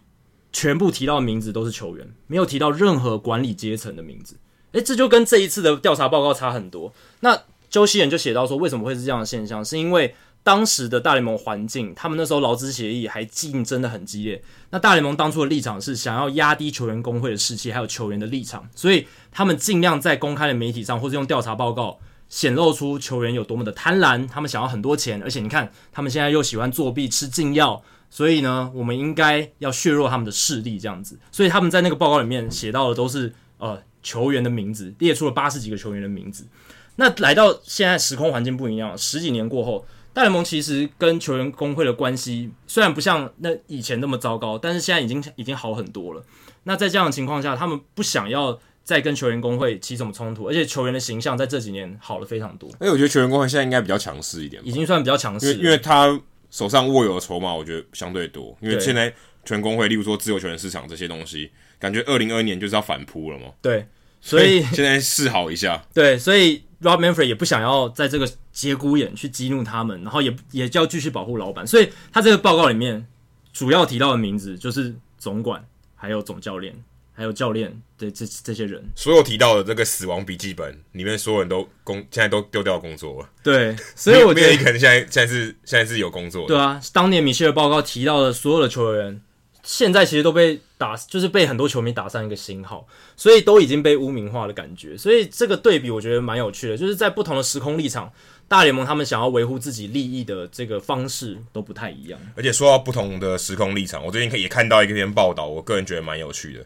[0.53, 4.37] 全部提到的名字都是球员，没有提到任何管理阶层的名字。
[4.75, 6.93] 诶，这就跟这一次的调查报告差很多。
[7.21, 9.65] 那周希人就写到说，为什么会是这样的现象？
[9.65, 14.43] 是因为当时的大联盟环境，他们那时候劳资协议还竞争得很激烈。
[14.71, 31.19] 那大联盟当初的立场是想要压低球员工会的士气，还有球员的立场，所以他们尽量在公开的媒体上，或是用调查报告显露出球员有多么的贪婪，他们想要很多钱，而且你看他们现在又喜欢作弊、吃禁药，所以呢，我们应该要削弱他们的势力，这样子。
[31.33, 36.47] 所以他们在那个报告里面写到的都是呃球员的名字，列出了八十几个球员的名字。
[36.95, 46.23] 那来到现在时空环境不一样，十几年过后，大联盟其实跟球员工会的关系虽然不像那以前那么糟糕，但是现在已经已经好很多了。
[46.63, 52.69] 那在这样的情况下，他们不想要再跟球员工会起什么冲突，而且球员的形象在这几年好了非常多。
[52.79, 58.57] 哎，我觉得球员工会现在应该比较强势一点，已经算比较强势，因为因为他手上握有的筹码，我觉得相对多。
[58.61, 59.13] 因为现在
[59.45, 63.47] 球员工会，例如说自由球员市场这些东西，感觉二零二一年就是要反扑了嘛。
[63.63, 63.87] 对，
[64.21, 65.85] 所以 现在示好一下。
[65.93, 71.67] 对，所以 Rob Manfred 也不想要在这个节骨眼去激怒他们，然后也也就要继续保护老板。
[71.67, 73.07] 所以他这个报告里面
[73.53, 76.75] 主要提到的名字就是总管，还有总教练。
[77.17, 83.29] 还有教练的这这些人，所有提到的这个死亡笔记本里面，所有人都工现在都丢掉工作了。
[83.41, 86.49] 对， 所以我觉得可能现在现在是现在是有工作的。
[86.49, 89.23] 对啊，当年米歇尔报告提到的所有的球员，
[89.65, 94.97] 现在其实都被打，就是被很多球迷打上一个星号，所以都已经被污名化的感觉。
[94.97, 98.13] 所以这个对比我觉得蛮有趣的，就是在不同的时空立场，
[98.47, 102.21] 大联盟他们想要维护自己利益的这个方式都不太一样。
[102.37, 106.65] 而且说到不同的时空立场，我最近也看到一篇报道，我个人觉得蛮有趣的。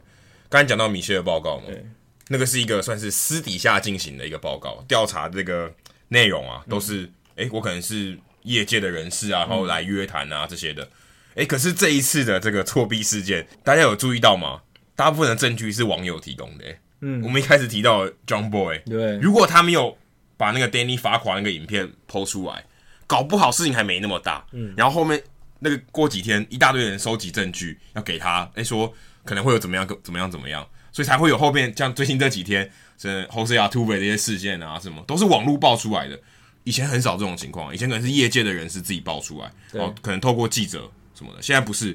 [0.49, 1.67] 刚才讲到米歇尔报告嘛，
[2.29, 5.73] 那个是一个算是私底下进行的一个报告，调查这个
[6.09, 7.05] 内容啊，都是
[7.37, 10.89] 哎、嗯欸，我可能是业界的人士啊，然后来约谈啊这些的，
[11.38, 14.61] 哎、欸，可是这一次的这个错币事件，大家有注意到吗？
[14.96, 19.96] 大部分的证据是网友提供的、欸，嗯，我们一开始提到 John Boy，对，如果他没有
[20.37, 22.64] 把那个 Danny 罚款那个影片 PO 出来，
[23.07, 25.22] 搞不好事情还没那么大，嗯，然后后面
[25.61, 28.92] 那个过几天，一大堆人收集证据要给他，哎、欸、说。
[29.24, 36.18] 可能会有怎么样，怎么样，怎么样，所以才会有后面像最近这几天，这 Jose Altuve 的一些事件啊，什么都是网络爆出来的。
[36.64, 41.43] 以前很少这种情况，以前可能是业界的人士自己爆出来，哦，可能透过记者什么的。
[41.43, 41.87] 现在不是，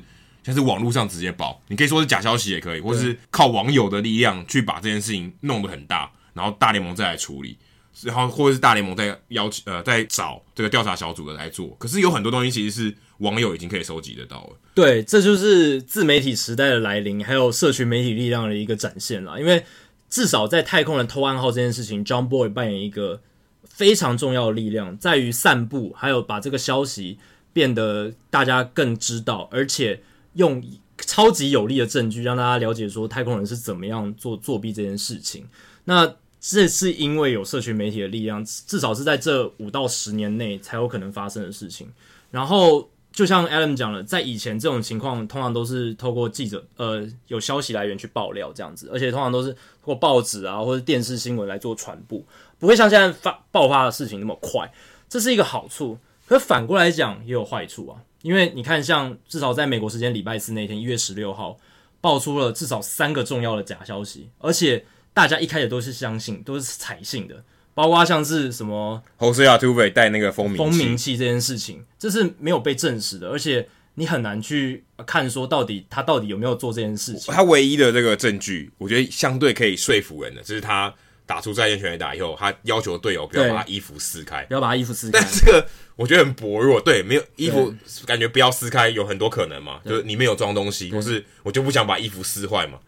[0.43, 7.57] 现在是网络上直接爆，你可以说是假消息也可以，或者是靠网友的力量去把这件事情弄得很大，然后大联盟再来处理，
[8.01, 11.69] 然后或者是大联盟在邀请呃在找这个调查小组的来做。
[11.79, 12.95] 可是有很多东西其实是。
[13.19, 14.57] 网友已经可以收集得到了。
[14.73, 19.39] 对，这就是自媒体时代的来临，还有社群媒体力量的一个展现了。
[19.39, 19.63] 因为
[20.09, 23.21] 至少在太空人偷暗号这件事情，John Boy 扮演一个
[23.63, 27.17] 非常重要的力量，在于散布，还有把这个消息
[27.53, 30.01] 变得大家更知道，而且
[30.33, 30.61] 用
[30.97, 35.47] 超级有力的证据让大家了解说太空人是怎么样做作弊这件事情。
[35.85, 41.87] 那这是因为有社群媒体的力量，至少是在这五到十年内才有可能发生的事情。
[42.31, 42.89] 然后。
[43.13, 52.19] 就像 Adam 讲了，在以前这种情况通常都是透过记者，呃，有消息来源去爆料这样子，而且通常都是透过报纸啊或者电视新闻来做传播，
[52.57, 54.73] 不会像现在发爆发的事情那么快。
[55.07, 58.01] 这是一个好处，可反过来讲也有坏处啊。
[58.21, 61.59] 因为你看，像至少在美国时间礼拜四那天，一月十六号，
[61.99, 67.43] 爆出了至少三个重要的假消息，而且大家一开始都是相信，都是采信的。
[67.73, 77.33] 包括像是什么，Jose Altuve 带那个蜂蜜蜂鸣器这件事情，这是没有被证实的，而且你很难去看说到底他到底有没有做这件事情。
[77.33, 80.93] 他唯一的这个证据，我觉得相对可以说服人的，就是他
[81.25, 85.19] 打出再见全垒打以后，他要求队友不要把他衣服撕开，不要把他衣服撕开。
[85.19, 87.73] 但这个我觉得很薄弱，对，没有衣服
[88.05, 92.79] 感觉不要撕开有很多可能嘛，就是里面有装东西，或是我就不想把衣服撕坏嘛，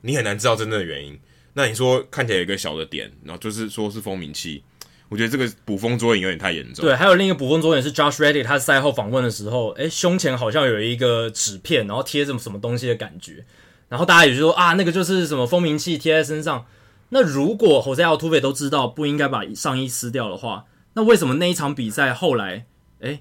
[0.00, 1.18] 你很难知道真正的原因。
[1.52, 4.64] 那你说看起来有一个小的点，然后就是说是蜂鸣器，
[5.10, 6.82] 我觉得这个捕风捉影有点太严重。
[6.82, 13.44] 对，还有另一个捕风捉影是 Josh Reddick，他赛后访问的时候，诶，胸前好像有一个纸片，然后贴着什么东西的感觉，
[13.90, 16.64] 然后大家也就说啊，那个就是什么蜂鸣器贴在身上。
[17.14, 22.64] 那如果 Jose Altuve 都知道不应该把上衣撕掉的话，那为什么那一场比赛后来，
[23.00, 23.20] 诶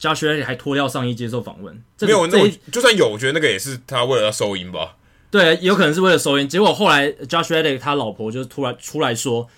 [0.00, 1.82] Josh Reddick 还脱掉上衣接受访问？
[1.96, 4.96] 这个、没有，那我就算有，我觉得那个也是他为了要收音吧。
[5.30, 6.48] 对，有可能是为了收音。
[6.48, 9.48] 结果后来，Josh Reddick 他老婆就突然出来说：“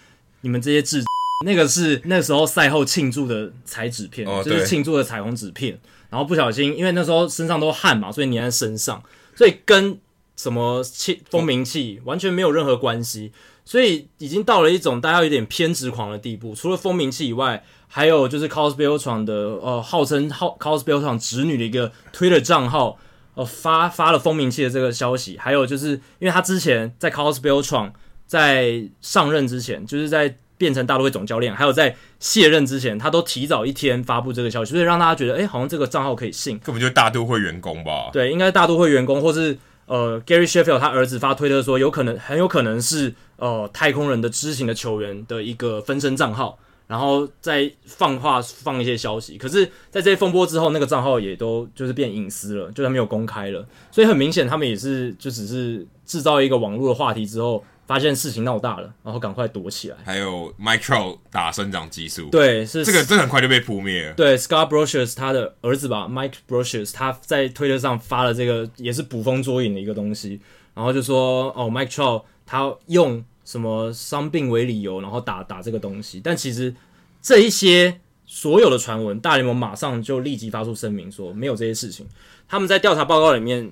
[0.40, 1.02] 你们这些智，
[1.44, 5.78] 那个是那时候赛后庆祝的彩纸片，哦、就是庆祝的彩虹纸片。
[6.08, 9.02] 然后不小心，因为那时候身上都汗嘛，所以粘在身上，
[9.34, 9.98] 所以跟
[10.36, 13.32] 什么气蜂鸣器完全没有任何关系。
[13.64, 16.54] 所以已经到了一种大家有点偏执狂的地步。
[16.54, 22.98] 除了蜂鸣器以外，还有就是 Carlos Beltran 的呃，号称号 Carlos Beltran 侄女的一个 Twitter 账号。”
[23.36, 25.88] 呃，发发了蜂鸣器的这个消息，还有就是
[26.20, 27.90] 因为他之前在 Carlos Beltran
[28.28, 38.10] 在上任之前，就是在变成大都会总教练，还有在卸任之前，他都提早一天发布这个消息，所以让大家觉得，哎、欸，好像这个账号可以信，根本就是大都会员工吧？
[38.12, 46.58] 对，应该大都会员工，或是呃 Gary Sheffield 他儿子发推特说，有可能很有可能是呃太空人的知情的球员的一个分身账号。
[46.86, 53.66] 然后再放话放一些消息，可是，在这些风波之后，那个账号也都就是变隐私了，就是没有公开了。
[53.90, 59.96] 所以很明显，他们也是就只是制造一个网络的话题之后，发现事情闹大了，然后赶快躲起来。
[60.04, 64.14] 还有 Mike Trout 打生长激素，对，是这个这个很快就被扑灭了。
[64.14, 70.40] 对，Scott Brosius 他的儿子吧，Mike Brosius 他在推特上发了这个也是捕风捉影的一个东西，
[70.72, 76.20] 然后就说哦，Mike Trout 他用什么伤病为理由，然后打打这个东西。
[76.24, 76.74] 但其实
[77.20, 82.06] 这一些所有的传闻，大联盟马上就立即发出声明说没有这些事情。
[82.48, 83.70] 他们在调查报告里面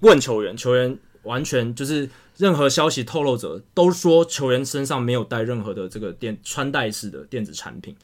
[0.00, 2.10] 问球员，球员完全就是。
[2.38, 7.94] 任何消息透露者都说球员身上没有带任何的这个电穿戴式的电子产品，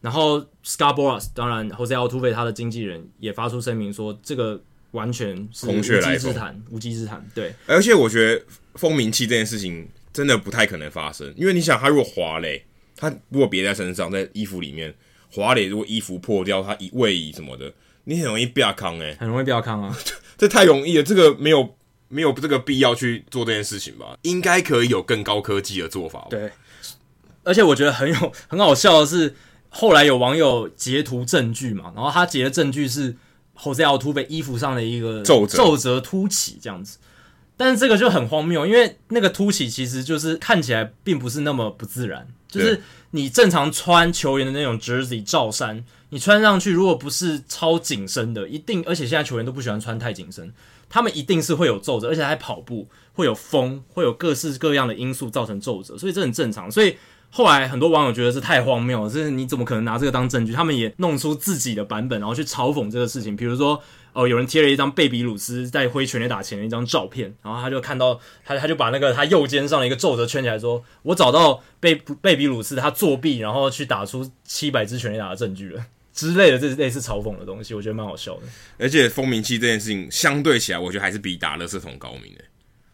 [0.00, 7.26] 然后 Boras 当然 Jose Altuve 他的经纪人也发出声明说，这个完全是无稽之谈，无稽之谈。
[7.34, 14.94] 对，而且我觉得蜂鸣器这件事情真的不太可能发生，因为你想，他如果滑嘞，他如果别在身上，在衣服里面
[15.32, 17.72] 滑嘞，如果衣服破掉，他一位移什么的，
[18.04, 19.98] 你很容易被康诶，很容易被康啊，
[20.36, 21.74] 这太容易了，这个没有。
[22.08, 24.16] 没有这个必要去做这件事情吧？
[24.22, 26.26] 应该可以有更高科技的做法吧。
[26.30, 26.50] 对，
[27.44, 29.34] 而且我觉得很有很好笑的是，
[29.68, 33.14] 后来有网友截图证据嘛，然后他截的证据是
[33.56, 36.98] Jose Altuve 衣服上的一个皱褶皱褶凸起这样子，
[37.56, 50.54] 但是这个就很荒谬，因为那个凸起其实就是看起来并不是那么不自然，就是你正常穿球员的那种 jersey 罩衫，你穿上去如果不是超紧身的，一定而且现在球员都不喜欢穿太紧身。
[50.88, 56.70] 他们一定是会有皱褶，而且还跑步会有风，会有各式各样的因素造成皱褶，所以这很正常。
[56.70, 56.96] 所以
[57.30, 60.52] 后来很多网友觉得是太荒谬了，就是你怎么可能拿这个当证据？
[60.52, 63.36] 他们也弄出自己的版本，然后去嘲讽这个事情。
[63.36, 63.82] 比如说，
[64.14, 75.84] 哦、有人贴了一张贝比鲁斯在挥全垒打前的一张照片，然后他就看到他，他就把那个他右肩上的一个皱褶圈起来，说：“我找到贝贝比鲁斯他作弊，然后去打出七百支全垒打的证据了。”
[76.18, 78.42] 之类的，这是类似嘲讽的东西，我觉得蛮好笑的。
[78.76, 82.42] 而且蜂鸣器这件事情，相对起来，我觉得还是比打垃圾桶高明的。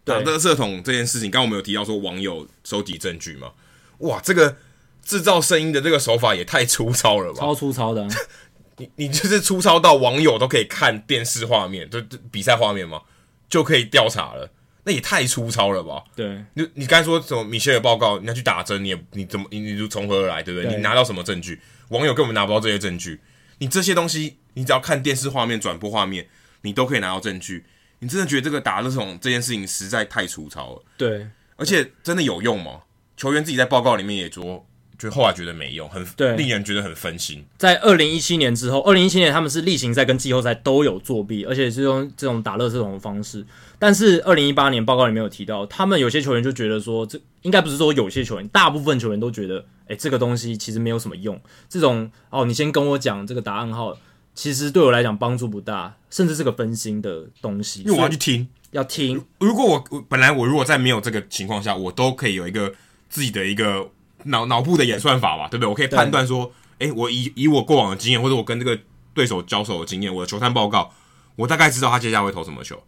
[0.04, 3.52] 打垃圾桶这件事情，刚刚我们有提到说网友收集证据嘛？
[4.00, 4.58] 哇，这个
[5.02, 7.40] 制造声音的这个手法也太粗糙了吧？
[7.40, 8.08] 超粗糙的啊，
[8.76, 13.00] 你你就是粗糙到网友都可以看电视画面，就比赛画面嘛，
[13.48, 14.50] 就可以调查了。
[14.86, 16.04] 那也太粗糙了吧？
[16.14, 20.68] 对，你你刚才说什么米歇尔报告，你要去打针，你也你怎么你你从何而来，对不对？
[20.68, 21.58] 对你拿到什么证据？
[21.88, 23.20] 网友根本拿不到这些证据，
[23.58, 26.28] 你这些东西，你只要看电视画面转播画面，
[26.62, 27.64] 你都可以拿到证据。
[28.00, 30.82] 你真的觉得这个打这种这件事情实在太粗糙了？
[30.96, 32.82] 对，而且真的有用吗？
[33.16, 34.66] 球员自己在报告里面也说，
[34.98, 37.44] 就后来觉得没用，很对，令人觉得很分心。
[37.56, 43.44] 在二零一七年之后，二零一七年他们是例行赛跟季后赛都有作弊，而且是用这种打乐这种方式。
[43.78, 49.64] 但是二零一八年报告里面有提到，他们有些球员就觉得说，这应该不是说有些球员，大部分球员都觉得。
[49.86, 51.38] 哎，这个东西其实没有什么用。
[51.68, 53.94] 这种哦，你先跟我讲这个答案号，
[54.34, 57.82] 其实对我来讲帮助不大，甚至是个分心的东西。
[57.82, 59.22] 因为我要去听，要听。
[59.40, 62.72] 如果我本来我如果在没有这个情况下，我都可以有一个
[63.10, 63.90] 自己的一个
[64.24, 65.68] 脑脑部的演算法吧，对不对？
[65.68, 68.78] 我可以判断说，哎，我以以我过往的经验，或者我跟这个
[69.12, 70.92] 对手交手的经验，我的球探报告，
[71.36, 72.82] 我大概知道他接下来会投什么球，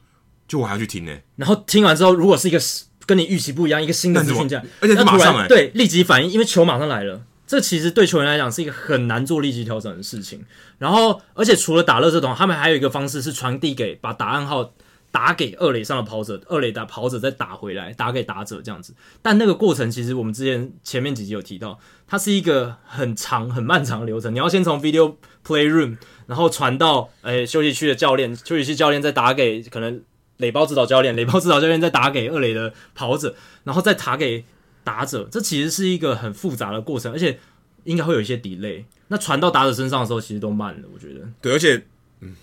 [0.47, 1.13] 就我还要去听呢。
[1.37, 2.61] 然后听完之后，如果是一个。
[3.07, 7.23] 跟你预期不一样，一个新的资讯这样，而且是马上来，对，立即反应，因为球马上来了。
[7.47, 10.45] 这其实对球员来讲是一个很难做立即调整的事情。
[10.79, 14.73] 然后，而且除了打乐这种，他们还有一个方式是传递给把答案号
[15.17, 18.95] 打给二垒上的跑者，二垒打跑者再打回来，打给打者这样子。
[19.23, 24.35] 但那个过程其实我们之前前面几集有提到，它是一个很长很漫长的流程。
[24.35, 30.03] 你要先从 video play room，然后传到诶、休息区的教练，休息区教练再打给可能。
[30.39, 34.45] 垒包指导教练，垒包指导教练再打给二垒的跑者，然后再打给
[34.85, 37.39] 打者，这其实是一个很复杂的过程，而且
[37.85, 38.85] 应该会有一些 delay。
[39.09, 41.21] 那传到打者身上的时候，其实都慢了，我觉得。
[41.41, 41.83] 对，而且，
[42.21, 42.37] 嗯，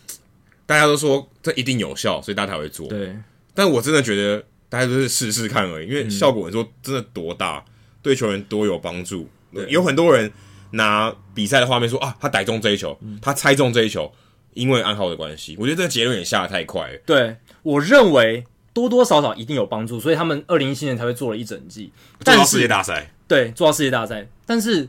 [0.66, 2.88] 大家都说这一定有效，所以大家才会做。
[2.88, 3.16] 对，
[3.53, 9.28] 但我真的觉得大家都是试试看而已，因为效果你说真的多大，嗯、对球员多有帮助。
[9.68, 10.32] 有很多人
[10.72, 14.11] 拿比赛的画面说啊，他逮中这一球，他猜中这一球。
[14.55, 16.99] 因为暗号的关系，我觉得这个结论也下的太快了。
[17.07, 23.11] 对，我认为多多少少一定有帮助，所以他们二零一七年才会做了一整季，做到世界大赛。
[23.28, 24.88] 对，做到世界大赛，但是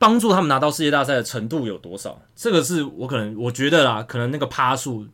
[0.00, 2.18] 帮助他们拿到世界大赛的程度有多少？
[2.34, 5.06] 这个是我可能我觉得啦，可能那个趴数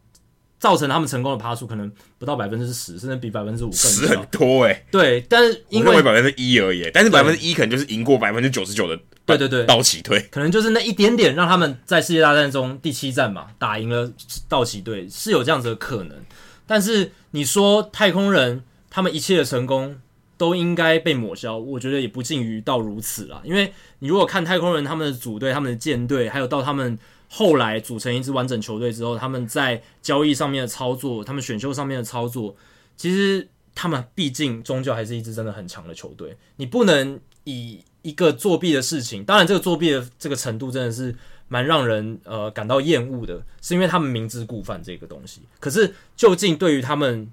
[0.60, 3.76] 造成他们成功的趴数可能不到百分之十，甚至比百分之五更。
[3.76, 8.96] 十很多诶、欸、对，但是因为百分之一而已，但是百分之一可能就是赢过百分之九十九的。
[9.24, 14.08] 对对对，道奇队可能就是那一点点，让他们在世界大战中第七战嘛，打赢了
[14.48, 16.16] 道奇队，是有这样子的可能。
[16.64, 19.96] 但是你说太空人他们一切的成功
[20.38, 23.40] 都应该被抹消，我觉得也不尽于到如此啦。
[23.44, 32.54] 因为你如果看太空人他们的组队、他们的舰队，还有到他们后来组成一支完整球队之后，他们在交易上面的操作、他们选秀上面的操作，
[32.96, 41.14] 其实他们毕竟终究还是一支真的很强的球队，你不能以一个作弊的事情，当然这个作弊的这个程度真的是
[41.48, 45.42] 蛮让人呃感到厌恶的，是因为他们明知故犯这个东西。
[45.58, 47.28] 可是究竟对于他们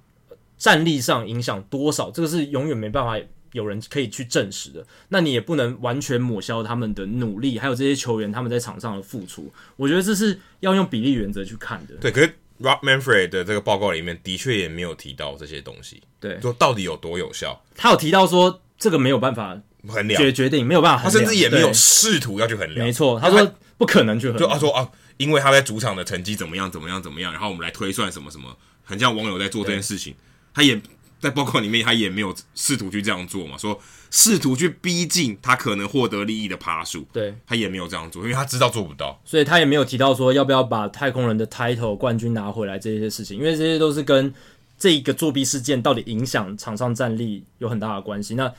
[0.64, 3.20] 战力上影响多少，这个是永远没办法
[3.52, 4.86] 有人可以去证实的。
[5.10, 9.52] 那你也不能完全抹消他们的努力，还有这些球员他们在场上的付出。
[9.76, 11.96] 我觉得这是要用比例原则去看的。
[11.96, 12.34] 对，可是。
[12.62, 17.62] Rob Manfred 的这个报告里面的确也没有提到这些东西，对，说到底有多有效？
[17.76, 22.86] 他有提到说这个没有办法衡量，决决定没有办法，他甚至也没有试图要去衡量。
[22.86, 24.48] 没错，他说不可能去衡量。
[24.48, 24.88] 就他说啊，
[25.18, 30.14] 因为他在主场的成绩怎么样怎么样怎么样，然后我们来推算什么什么，很像网友在做这件事情，
[30.54, 30.82] 他也。
[31.24, 33.80] 在报告里面，他也没有试图去这样做嘛，说
[34.12, 44.34] 试图去逼近他可能获得利益的爬树，对，他也没有这样做，因为他知道做不到，所以他也没有提到说要不要把太空人的 title 冠军拿回来这些事情，因为这些都是跟
[44.78, 48.36] 这一个作弊事件到底影响场上战力有很大的关系。
[48.36, 48.54] 那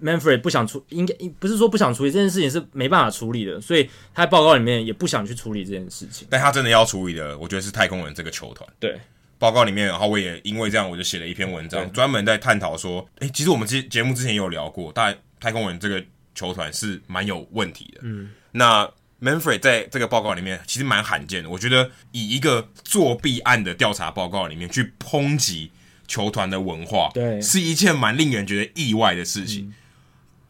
[0.00, 6.28] Manfred 不想处，应该不是说不想处理这件事情，是没办法处理的，所以他在报告里面也不想去处理这件事情。
[6.30, 9.00] 但他真的要处理的，我觉得是太空人这个球团，对。
[9.38, 16.02] 报告里面，然后我也因为这样，我就写了一篇文章，专门在探讨说，诶，其实我们之节目之前也有聊过，大太空人这个
[16.34, 18.00] 球团是蛮有问题的。
[18.02, 25.70] 嗯，那 Manfred 在这个报告里面其实蛮罕见的，我觉得以一个作弊案的调查报告里面去抨击
[26.06, 29.66] 球团的文化，对，是一件蛮令人觉得意外的事情。
[29.66, 29.74] 嗯，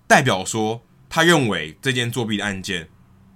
[0.07, 2.89] 代表说，他认为这件作弊的案件，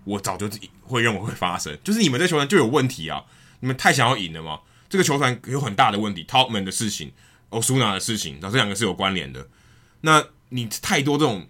[0.05, 0.49] 我早就
[0.83, 3.25] 会认为会发生，就是你们这球团就有问题啊，
[3.61, 4.61] 你们太想要赢了吗？
[4.89, 7.13] 这个球团有很大的问题，Taubman 的事情
[7.51, 9.47] ，Osuna 的事情，然后这两个是有关联的。
[10.01, 11.47] 那你太多这种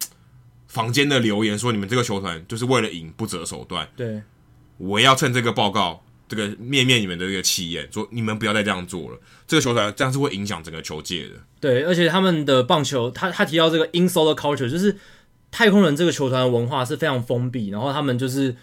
[0.67, 3.89] 房间的留言说，你们这个球团就是为了赢不择手段。
[3.97, 4.23] 对，
[4.77, 9.21] 我要趁这个报告，这个灭灭你们的这个气焰，说你们不要再这样做了。
[9.47, 11.35] 这个球团这样是会影响整个球界的。
[11.61, 14.97] 对，而且他们的棒球，他他提到这个 insular culture，就是
[15.51, 18.57] 太空人这个球团的文化是非常封闭，然后他们就是。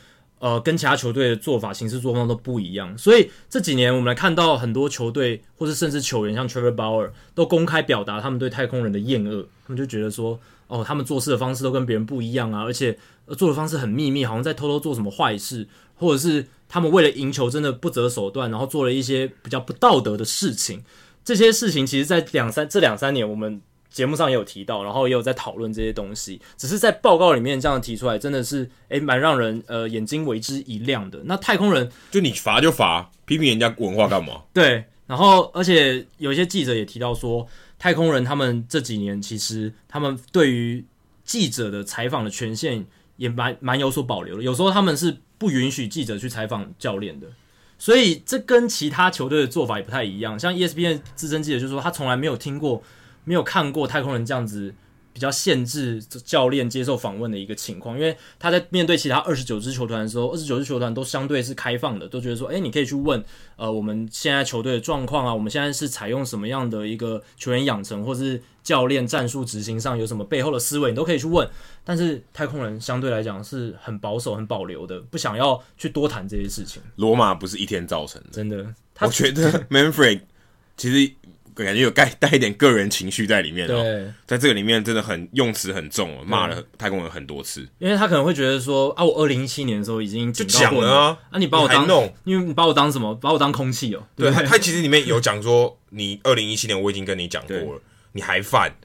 [0.46, 12.96] 呃，跟其他球队的做法、行事作风都不一样，所以这几年我们来看到很多球队，或是甚至球员，像 Trevor Bauer 都公开表达他们对太空人的厌恶，他们就觉得说，哦，他们做事的方式都跟别人不一样啊，而且
[13.36, 20.84] 做的方式很秘密，好像在偷偷做什么坏事，或者是他们为了赢球真的不择手段，然后做了一些比较不道德的事情。
[21.24, 23.60] 这些事情其实，在两三这两三年我们。
[23.96, 31.22] 节目上也有提到，然后也有在讨论这些东西，只是在报告里面这样提出来，真的是诶蛮让人呃眼睛为之一亮的。
[31.24, 34.42] 那太空人就你罚就罚，批评人家文化干嘛？
[34.52, 37.48] 对，然后而且有一些记者也提到说，
[37.80, 40.84] 太空人他们这几年其实他们对于
[41.24, 42.86] 记者的采访的权限
[43.16, 47.28] 也蛮蛮有所保留的，有时候他们是不允许记者去采访教练的，
[47.80, 50.38] 所以这跟其他球队的做法也不太一样。
[50.38, 52.84] 像 ESPN 资深记者就说，他从来没有听过。
[53.26, 54.74] 没有看过太空人这样子
[55.12, 63.24] 比较限制教练接受访问的一个情况，因为他在面对其他二十九支球团的时候，二十九支球团都相对是开放的，都觉得说，诶，你可以去问，
[63.56, 71.48] 呃，我们现在球队的状况啊，我们现在是采用什么样的一个球员养成，或是教练战术执行上有什么背后的思维，你都可以去问。
[71.86, 76.82] 但是太空人相对来讲是很保守、很保留的，不想要去多谈这些事情。
[76.98, 78.76] 罗马不是一天造成的，真的。
[79.00, 80.24] 我觉得 Manfred
[80.76, 81.14] 其实。
[81.64, 87.66] 感觉有带带一点个人情绪在里面哦，对，在这个里面真的很用词很重，骂了太空人很多次。
[87.80, 93.16] 因为他可能会觉得说啊，我二零一七年的时候已经就讲了啊，啊，你把我当弄，因为你把我当什么？
[93.16, 94.04] 把我当空气哦。
[94.16, 97.82] 对，他他其实里面有讲说，你二零一七年我已经跟你讲过了，
[98.12, 98.76] 你还犯，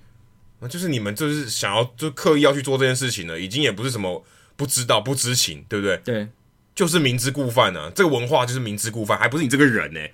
[0.60, 4.24] 那就是你们就是想要就刻意要去做这件事情了，已经也不是什么
[4.56, 5.96] 不知道不知情，对不对？
[6.04, 6.28] 对，
[6.74, 10.12] 就是明知故犯啊，这个文化就是明知故犯，还不是你这个人呢、欸？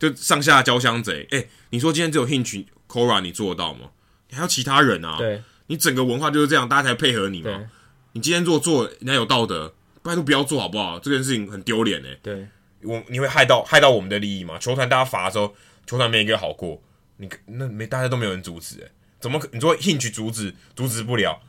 [0.00, 3.90] 就上下交相贼，哎、欸，你说今天只有 Hinch、Cora 你做得到吗？
[4.30, 5.18] 你还有其他人啊？
[5.18, 7.68] 对，你整个文化就是这样，大家才配合你嘛。
[8.12, 10.98] 你今天做做，人家有道德，拜托不要做好不好？
[10.98, 12.18] 这件事情很丢脸哎。
[12.22, 12.48] 对，
[12.82, 14.58] 我你会害到害到我们的利益嘛？
[14.58, 15.54] 球团大家罚的时候，
[15.86, 16.82] 球团没一个好过，
[17.18, 18.90] 你那没大家都没有人阻止哎，
[19.20, 21.40] 怎么可你说 Hinch 阻止阻止不了？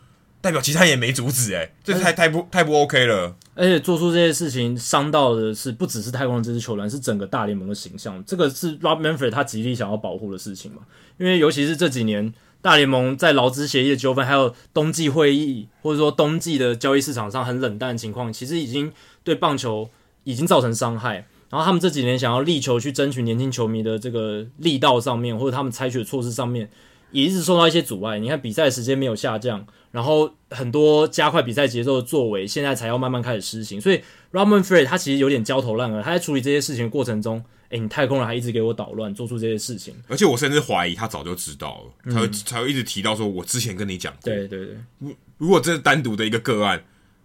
[0.42, 3.36] 代表其他也没阻止哎，这太太不太不 OK 了。
[3.54, 8.24] 而且做出这些事情伤到的是不只是太空人这支球队，是整个大联盟的形象。
[8.26, 10.82] 这个是 Rob Manfred 他极力想要保护的事情嘛？
[11.20, 18.92] 因为尤其是这几年大联盟在劳资协议的纠纷，还有冬季会议或者说冬季的交易市场上很冷淡的情况，其实已经
[19.24, 19.90] 对棒球
[20.24, 21.28] 已经造成伤害。
[21.50, 26.70] 然后他们这几年想要力求去争取年轻球迷的这个力道上面，或者他们采取的措施上面。
[27.12, 28.18] 也一直受到一些阻碍。
[28.20, 33.80] 你看比赛时间没有下降，然后很多加快比赛节奏的作为，现在才要慢慢开始施行。
[33.80, 39.94] 所以 Rob Manfred 他其实有点焦头烂额，他在处理这些事情的过程中，哎，你太空人还一直给我捣乱，做出这些事情。
[40.08, 44.22] 而且我甚至怀疑他早就知道了，才会、嗯、才会一直提到说，我之前跟你讲过。
[44.24, 46.84] 对对对，如果这是单独的一个个案，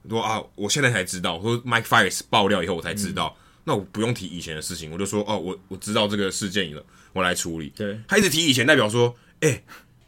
[0.08, 3.34] 说啊，我现在才知道，说 Mike Fiers 爆料以后我才知道。
[3.38, 6.80] 嗯那我不用提以前的事情，我就说哦，我我知道这个事件了，
[7.12, 7.68] 我来处理。
[7.70, 9.64] 对，他一直提以前，代表说，哎、欸，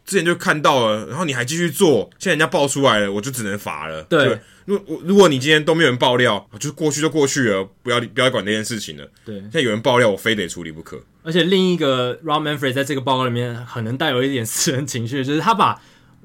[0.08, 4.02] 之前就看到了，然后你还继续做，现在人家爆出来了，我就只能罚了。
[4.04, 9.06] 对，如果如果你今天都没有人爆料，就过去就过去了，不要不要管那件事情了。
[9.22, 10.98] 对，现在有人爆料，我非得处理不可。
[11.22, 15.78] 而且另一个 Rob Manfred 在这个报告里面，很能带有一点私人情绪，就是他把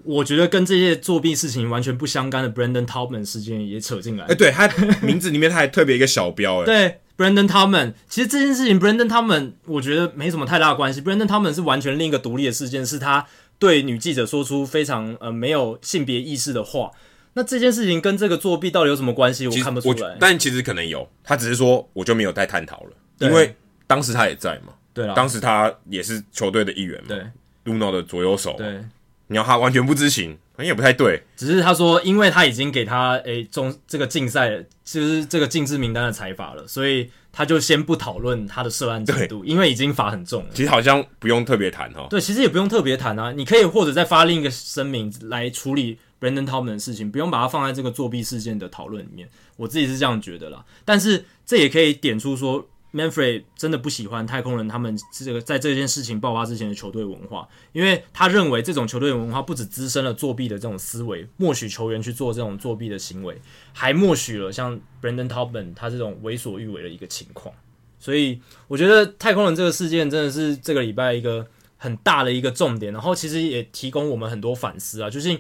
[0.05, 4.23] 我觉得跟这些作弊事情完全不相干的 Brandon Taubman 事件也扯进来。
[4.23, 4.65] 哎、欸，对他
[5.01, 6.99] 名字里面他还特别一个小标，哎， 对。
[7.15, 10.99] Brandon Taubman，其实这件事情，Brandon Taubman，我觉得没什么太大的关系。
[10.99, 13.23] Brandon Taubman 是完全另一个独立的事件，是他
[13.59, 16.91] 对女记者说出非常呃没有性别意识的话。
[17.33, 19.47] 那这件事情跟这个作弊到底有什么关系？
[19.47, 20.17] 我看不出来。
[20.19, 23.55] 但其实可能有，他只是说我就没有再探讨了，因为
[23.87, 24.73] 当时他也在嘛。
[24.93, 27.07] 对啊，当时他也是球队的一员嘛。
[27.07, 27.25] 对
[27.65, 28.53] ，Luno 的左右手。
[28.57, 28.83] 对。
[29.27, 31.23] 你要他完全不知情，好像也不太对。
[31.35, 40.49] 只是他说，因为他已经给他诶中这个竞赛，就是这个禁制名单的裁罚了，所以他就先不讨论他的涉案程度，因为已经罚很重了。
[40.53, 42.07] 其实好像不用特别谈哈。
[42.09, 49.27] 对，其实也不用特别谈啊，你可以或者再发另一个声明来处理 Brandon Thompson 的事情，不用把它放在这个作弊事件的讨论里面。
[49.57, 52.69] 我自己是这样觉得啦，但是这也可以点出说。
[52.93, 63.41] Manfred 真的不喜欢太空人他们这个在这件事情爆发之前的球队文化，因为他认为这种球队文化不止滋生了作弊的这种思维，默许球员去做这种作弊的行为，
[63.73, 67.55] 还默许了像 Brandon Taubman 他这种为所欲为的一个情况。
[67.97, 75.39] 所以我觉得太空人这个事件真的是这个礼拜一个很大的一个重点，然后其实也提供我们很多反思啊，就是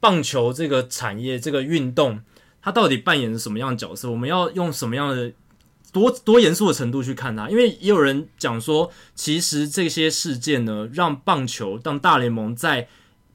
[0.00, 2.20] 棒球这个产业这个运动，
[2.62, 4.10] 它到底扮演着什么样的角色？
[4.10, 5.30] 我们要用什么样的？
[5.94, 12.88] 多多严肃的程度去看它，因为也有人讲说，其实这些事件呢，让棒球、让大联盟在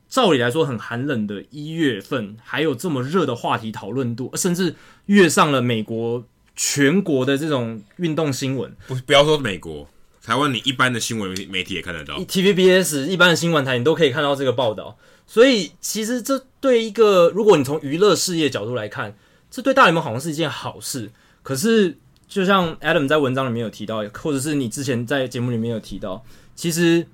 [0.10, 8.76] 照理来说很寒冷的一月份，还有这么热的话题讨论度，甚至跃上了美国全国的这种运动新闻。
[8.88, 9.88] 不，不要说美国，
[10.22, 14.97] 台湾你一般的新闻媒体也看得到，TVBS 一般的新闻台你都可以看到这个报道。
[15.26, 19.16] 所以，其实这对一个如果你从娱乐事业角度来看，
[19.49, 21.10] 这对大联盟好像是一件好事。
[21.41, 21.97] 可是。
[22.30, 26.23] 就像 Adam 在文章里面有提到，或者是你之前在节目里面有提到，
[26.55, 27.05] 其实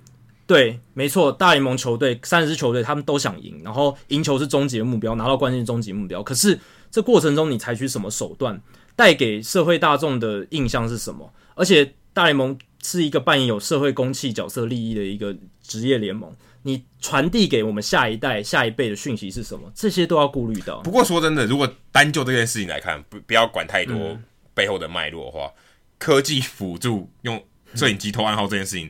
[0.45, 6.21] 对，没错，大联盟球队三十支球队他们都想赢，然后赢球是终极的目标，拿到冠军是终极目标。
[6.21, 6.59] 可是
[6.91, 8.61] 这过程中你采取什么手段，
[8.95, 11.33] 带给社会大众的印象是什么？
[11.55, 16.29] 而且大联盟是一个扮演有社会公器角色利益的一个职业联盟，
[16.63, 19.71] 你传递给我们下一代、下一辈的讯息是什么？
[19.73, 20.81] 这些都要顾虑到。
[20.81, 23.95] 不过说真的，如果单就这件事情来看，不不要管太多。
[24.55, 25.51] 嗯背后的脉络的话，
[25.99, 27.43] 科技辅助用
[27.75, 28.89] 摄影机偷暗号这件事情，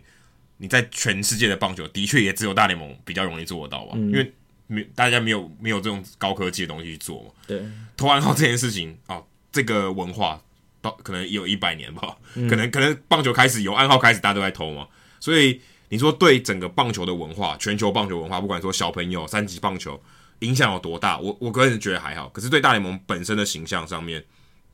[0.58, 3.94] 你在全世界的棒球的确也只有大联盟比较容易做得到吧？
[3.96, 4.32] 嗯、因为
[4.68, 7.32] 没大家没有没有这种高科技的东西去做嘛。
[7.48, 7.66] 对，
[7.98, 9.20] 偷暗号这件事情啊，
[9.52, 10.40] 这个文化
[10.84, 14.88] 到可能有一百年吧，嗯、可能可能棒球开始有暗号开始，大家都在偷嘛。
[15.20, 15.60] 所以
[15.90, 20.00] 你说对整个棒球的文化，全球棒球文化，不管说小朋友三级棒球
[20.40, 22.30] 影响有多大，我我个人觉得还好。
[22.30, 24.24] 可是对大联盟本身的形象上面。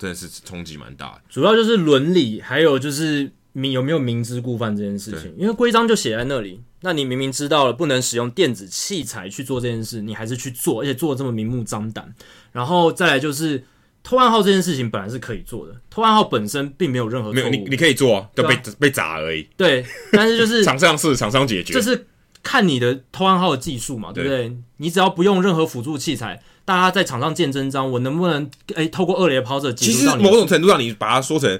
[0.02, 5.32] 真的是冲击蛮大的，主要就是伦理，还有就是明有没有明知故犯这件事情。
[5.38, 12.12] 因为规章就写在那里，那你明明知道了不能使用电子器材去做这件事，你还是去做，而且做的这么明目张胆。
[12.52, 13.64] 然后再来就是
[14.02, 19.48] 偷暗号这件事情本来是可以做的，偷暗号本身并没有任何，没有你你可以做啊，就被、啊、被砸而已。
[19.56, 22.08] 对，但是就是 厂商是厂商解决，就是
[22.42, 24.48] 看你的偷暗号的技术嘛，对不对？
[24.48, 26.42] 对你只要不用任何辅助器材。
[26.72, 29.74] 大家在场上见真章，我能不能诶、欸、透过二垒跑者？
[29.74, 31.60] 其实某种程度上，你把它说成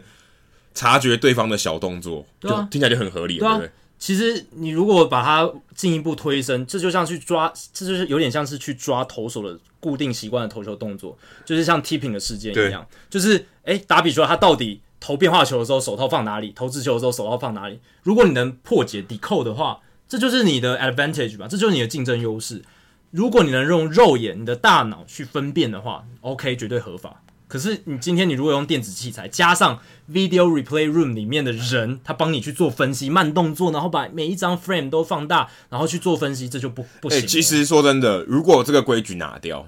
[0.74, 3.72] 察觉对方的小动作，对啊，听起来就很合理了，对，啊、对不对？
[4.00, 13.34] 其实你如果把它进一步推升，这就像去抓，这就是有点像是去抓投手的固定习惯的投球动作，就是像 tipping 的事件一样，就是
[13.64, 17.78] 诶、欸、打比说他到底投变化球的时候手套放哪里，投直球的时候手套放哪里？
[18.04, 22.64] 如果你能破解 decode 的话，这就是你的 advantage 吧，这就是你的竞争优势。
[23.12, 27.22] 如果你能用肉眼、你的大脑去分辨的话，OK，绝对合法。
[27.48, 37.20] 可是你今天你如果用电子器材，加上 Video Replay Room 里面的人，他帮你去做分析，慢动作，然后把每一张 frame 都放大，然后去做分析，这就不不行。
[37.20, 39.68] 欸，其实说真的，如果这个规矩拿掉，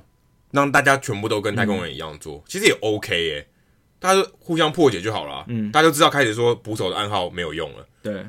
[0.52, 3.48] 让大家全部都跟太空人一样做，嗯、其实也 OK 耶、欸，
[4.00, 5.44] 大家互相破解就好了。
[5.50, 8.26] 嗯，大家就知道开始说捕手的暗号没有用了，对，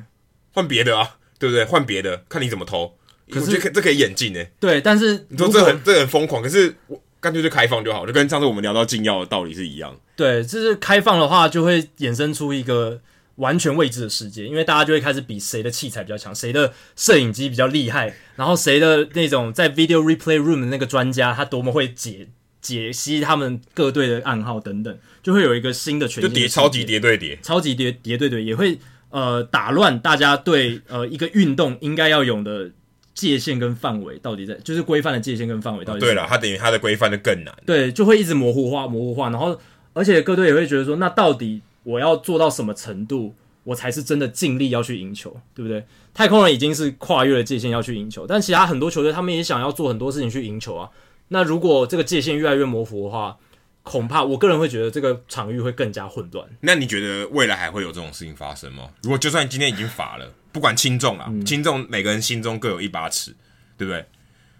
[0.51, 1.63] 换别的啊，对不对？
[1.63, 2.97] 换别的，看你怎么投。
[3.31, 4.51] 可是这可以演进诶。
[4.59, 9.95] 对，但是你说这很这很疯狂，可是我干脆就开放就好，就跟上次我们聊到禁药的道理是一样。
[10.15, 13.01] 对，就是开放的话，就会衍生出一个
[13.37, 22.27] 完全未知的世界，因为大家就会开始比谁的器材比较强，谁的摄影机比较厉害，然后谁的那种在 video replay room 的那个专家，他多么会解
[22.61, 28.77] 解析他们各队的暗号等等，就会有一个新的全就叠超级叠对叠，超级叠叠对对，也会
[29.09, 32.69] 呃打乱大家对呃一个运动应该要有的。
[33.15, 36.05] 界限跟范围到底在，就是规范的界限跟范围到底在。
[36.05, 37.55] 对了，它等于它的规范就更难。
[37.65, 39.29] 对，就会一直模糊化，模糊化。
[39.29, 39.59] 然后，
[39.93, 45.83] 而且各队也会觉得说，那到底我要做到什么程度，我才是真的尽力要去赢球，对不对？
[46.13, 50.89] 太空人已经是跨越了界限要去赢球，但其他很多球队他们也想要做很多事情去赢球啊。
[51.29, 53.37] 那如果这个界限越来越模糊的话，
[53.85, 56.45] 恐怕我个人会觉得这个场域会更加混乱。
[56.59, 58.89] 那你觉得未来还会有这种事情发生吗？
[59.03, 60.29] 如果就算今天已经罚了。
[60.55, 63.35] 不管轻重啊，轻重每个人心中各有一把尺，
[63.77, 64.05] 对不对？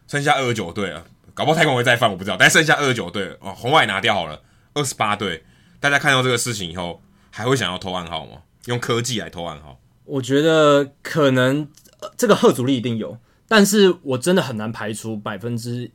[0.09, 2.35] 剩下二十九队啊，搞不好太空会再犯，我不知道。
[2.37, 4.41] 但剩下二十九队哦，红外拿掉好了，
[4.73, 5.45] 二十八队，
[5.79, 7.01] 大家看到这个事情以后，
[7.31, 8.39] 还会想要偷暗号吗？
[8.65, 9.79] 用科技来偷暗号？
[10.03, 11.65] 我觉得可能
[12.17, 13.17] 这个贺阻力一定有，
[13.47, 15.89] 但是我真的很难排除百分之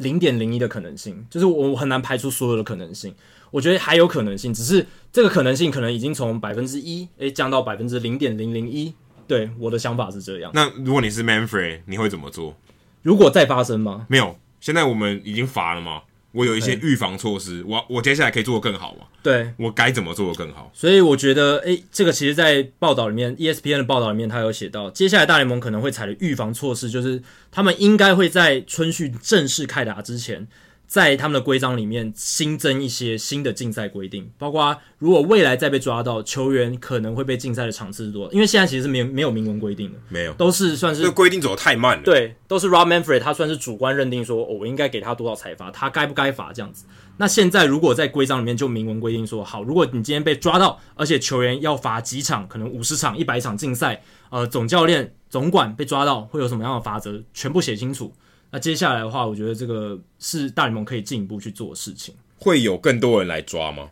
[0.00, 3.14] 零点零一的可能性，就是我很难排除所有的可能性。
[3.50, 8.92] 我觉得还有可能性，只是这个可能性可能已经从百分之一诶降到百分之零点零零一。
[9.26, 10.50] 对，我的想法是这样。
[10.54, 12.56] 那如果你是 Manfred，你会怎么做？
[13.02, 14.06] 如果再发生吗？
[14.08, 16.02] 没有，现在我们已经罚了嘛。
[16.32, 19.06] 我有一些预防措施，我我接下来可以做得更好嘛？
[19.22, 20.70] 对，我该怎么做得更好？
[20.72, 30.46] 所以我觉得，诶，这个其实，在报道里面，ESPN 的报道里面，他有写到，接下来大联盟可能会采的预防措施，就是他们应该会在春训正式开打之前。
[30.90, 42.02] 在他们的规章里面新增一些新的竞赛规定，包括如果未来再被抓到，球员可能会被禁赛的场次多，因为现在其实是没有没有明文规定的，没有，都是算是这个规定走的太慢了。
[42.02, 46.84] 对，都是 Rob Manfred 他算是主观认定说，哦，我应该给他多少彩罚，他该不该罚这样子。
[47.18, 58.12] 那现在如果在规章里面就明文规定说，好，如果你今天被抓到，而且球员要罚几场，可能五十场、一百场竞赛，呃，总教练、总管被抓到会有什么样的罚则，全部写清楚。
[58.52, 62.14] 那接下来的话，我觉得这个是大联盟可以进一步去做的事情。
[62.38, 63.90] 会有更多人来抓吗？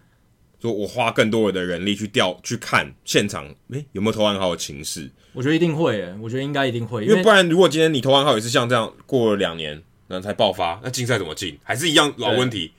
[0.61, 5.09] 说我花更多的人力去调去看现场，诶，有没有投暗号的情势？
[5.33, 11.57] 我觉得一定会，诶，我觉得应该一定会，因为不然，如果今天你投暗号也是像这样过了两年，然后才爆发，那竞赛怎么进？
[11.63, 12.73] 还是一样老问题。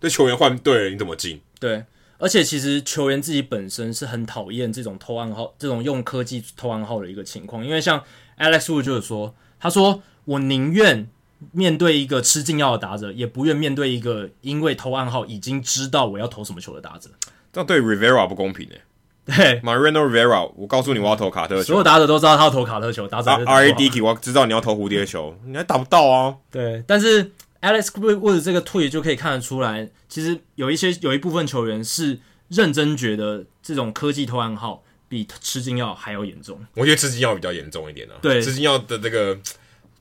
[0.00, 1.38] 对，对球员换队了，你怎么进？
[1.60, 1.84] 对，
[2.16, 8.02] 而且其实球员自己本身是很讨厌这种偷暗号、这种用科技偷暗号的一个情况，因为像
[8.38, 11.06] Alex Wood 就是说，他说我宁愿。
[11.52, 17.10] 面对一个吃禁药的打者，也不愿面对一个因为投暗号已经知道我要投什么球的打者。
[17.52, 18.80] 这样对 Rivera 不公平哎。
[19.26, 26.36] 对，Mariano Rivera，我告诉你我要投卡特球，所有打者都知道他要投卡特球，打者 R A D K，我知道你要投蝴蝶球，你还打不到啊。
[26.48, 36.64] 对，但是 Alex Wood 这个退就可以看得出来，其实有一些有一部分球员是认真觉得这种科技投暗号比吃禁药还要严重。
[36.74, 38.22] 我觉得吃禁药比较严重一点呢、啊。
[38.22, 39.36] 对，吃禁药的这个。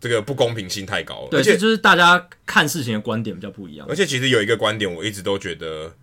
[0.06, 3.88] 这个不公平性太高了，对，而且就是大家看事情的观点比较不一样。
[3.90, 5.96] 而且其实有一个观点，我一直都觉得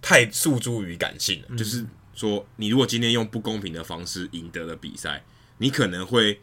[0.00, 1.84] 太诉诸于感性了，嗯、就是
[2.14, 5.24] 说，你如果今天用不公平的方式赢得了比赛，
[5.58, 6.38] 你可能会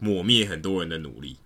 [0.00, 1.36] 抹灭很多人的努力。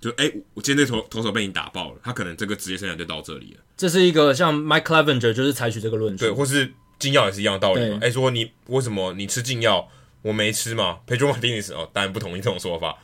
[0.00, 3.60] 就哎，我今天这投投手被你打爆了，他可能这个职业生涯就到这里了。
[3.76, 8.00] 这是一个像 Mike Clevenger 就是采取这个论述，对，或是禁药也是一样的道理嘛。
[8.02, 9.88] 哎，说你为什么你吃禁药，
[10.22, 12.98] 我没吃嘛？Pedro Martinez 哦，当然不同意这种说法。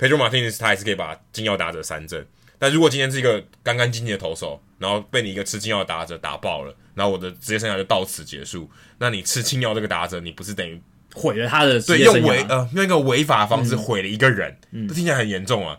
[0.00, 2.26] Pedro Martinez 他还是可以把金药打者三振，
[2.58, 10.80] 但如果今天是一个干干净净的投手，然后被你一个吃金药的打者打爆了，然后我的职业生涯就到此结束，那你吃青药这个打者，你不是等于
[11.12, 12.20] 毁了他的职业生涯？
[12.20, 15.78] 对，用违呃用一个违法的方式毁了一个人，嗯，这听起来很严重啊。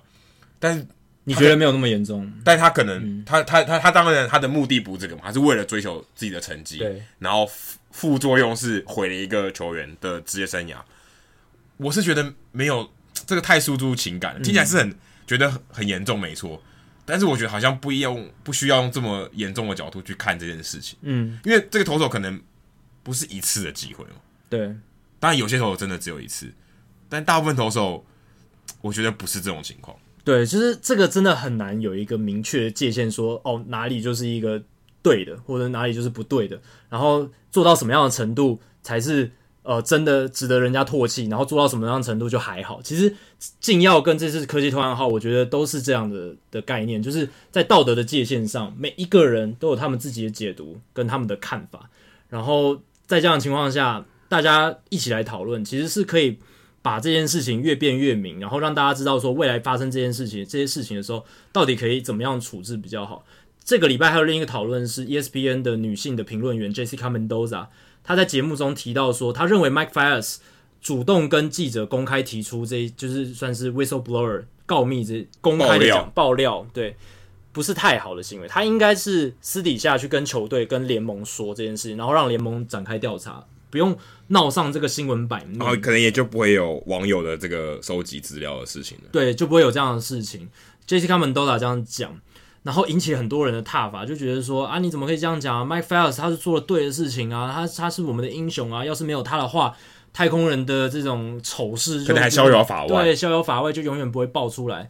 [0.60, 0.86] 但是
[1.24, 2.32] 你觉得没有那么严重？
[2.46, 7.50] 但他可能、嗯、他他他他当然他的目的不是这个嘛，他是为了追求自己的成绩，对，然后
[7.90, 10.76] 副作用是毁了一个球员的职业生涯。
[11.78, 12.88] 我是觉得没有。
[13.32, 16.62] 这个太输出情感，听起来是很、嗯、觉得很严重，没错。
[17.06, 21.00] 但是我觉得好像不用，不需要用这么严重的角度去看这件事情。
[21.04, 22.42] 嗯，因为这个投手可能
[23.04, 24.16] 不是一次的机会嘛。
[24.50, 24.68] 对，
[25.18, 26.52] 当然有些投手真的只有一次，
[27.08, 28.06] 但大部分投手，
[28.82, 29.96] 我觉得不是这种情况。
[30.26, 34.62] 对，就是这个真的很难有一个明确的界限说，说哦哪里就是一个
[35.02, 39.32] 对的，或者哪里就是不对的，然后做到什么样的程度才是。
[39.64, 42.82] 呃，真的值得人家唾弃，然后做到什么样程度就还好。
[42.82, 43.16] 其实
[43.60, 51.90] 禁药跟这次科技偷暗号，我觉得都是这样的的概念，就是在道德的界限上，每一个人都有他们自己的解读跟他们的看法。
[52.30, 56.40] 然后在这样的情况下，大家一起来讨论，其实是可以
[56.82, 63.24] 把这件事情越辩越明，然后让大家知道说未来发生这件事情这些事情的时候，到底可以怎么样处置比较好。
[63.64, 67.68] 这个礼拜还有另一个讨论是 ESPN 的女性的评论员 Jessica Mendoza，
[68.04, 70.38] 她在节目中提到说，他认为 Mike Fiers
[70.82, 76.96] 主动跟记者公开提出这，就是算是 whistleblower 告密这公开的讲爆料，爆料，对，
[77.52, 78.48] 不是太好的行为。
[78.48, 83.96] 他应该是私底下去跟球队、跟联盟说这件事情，然后让联盟展开调查，不用
[84.28, 89.04] 闹上这个新闻版面，然后可能也就不会有网友的这个收集资料的事情了。
[89.12, 90.50] 对，就不会有这样的事情。
[90.88, 92.20] Jessica Mendoza 这样讲。
[92.64, 99.76] 然后引起很多人的挞伐，就觉得说啊，你怎么可以这样讲啊？Mike Fiers 他是做了对的事情啊，他他是我们的英雄啊，要是没有他的话，
[100.14, 104.90] 太空人的这种丑事可能还逍遥法外，对，逍遥法外就永远不会爆出来。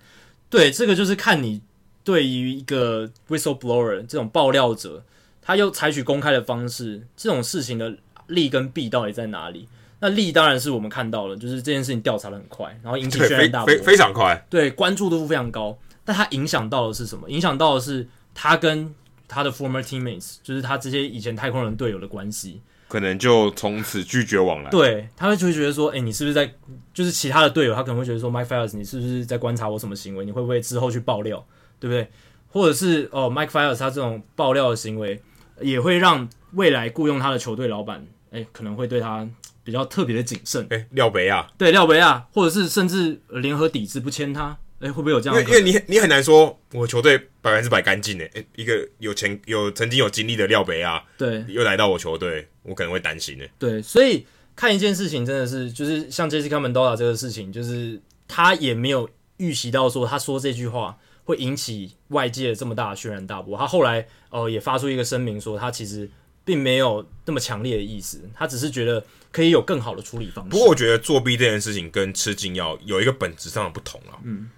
[0.49, 1.61] 对，这个就是看你
[2.03, 5.03] 对于一个 whistleblower 这种爆料者，
[5.41, 7.95] 他又采取公开的方式，这种事情的
[8.27, 9.69] 利跟弊到底在哪里？
[10.01, 15.77] 那利当然是我们看到了，就是这件事情调查的很快，然后引起轩然大波，非非常快，对，关注度非常高。
[16.03, 17.29] 但他影响到的是什么？
[17.29, 18.93] 影响到的是他跟
[19.27, 24.69] 他的 former teammates，就是他这些以前太空人队友的关系，可能就从此拒绝往来。
[24.69, 26.53] 对，他会就会觉得说，哎、欸，你是不是在，
[26.93, 30.25] 就是其他的队友，他可能会觉得说，Mike Fiers，你是不是在观察我什么行为？
[30.25, 31.45] 你会不会之后去爆料，
[31.79, 32.09] 对不对？
[32.49, 35.21] 或者是哦，Mike Fiers 他这种爆料的行为，
[35.61, 39.25] 也会让未来雇佣他的球队老板，哎、欸，可能会对他
[39.63, 40.65] 比较特别的谨慎。
[40.71, 44.57] 哎、欸，廖北亚，对，廖北亚，或者是甚至联合抵制不签他。
[44.81, 45.39] 哎、欸，会不会有这样？
[45.39, 48.29] 因为因为你你很难说，我球队百分之百干净诶。
[48.33, 53.49] 哎，一个有前有曾经有经历的廖北亚，对，又来到我球队，我可能会担心诶。
[53.59, 54.25] 对，所以
[54.55, 59.07] 看一件事情真的是，就是像 Jessica Mendoza 这个事情，就是他也没有
[59.37, 63.55] 预习到说他说这句话会引起外界这么大的轩然大波。
[63.55, 66.09] 他后来呃也发出一个声明说，他其实
[66.43, 70.49] 并没有那么强烈的意思，他只是觉得可以有更好的处理方式。
[70.49, 74.17] 不过我觉得作弊这件事情跟吃禁药有一个本质上的不同啊。
[74.23, 74.49] 嗯。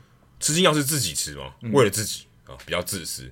[0.43, 1.53] 吃禁药是自己吃吗？
[1.71, 3.31] 为了自己啊、嗯，比较自私。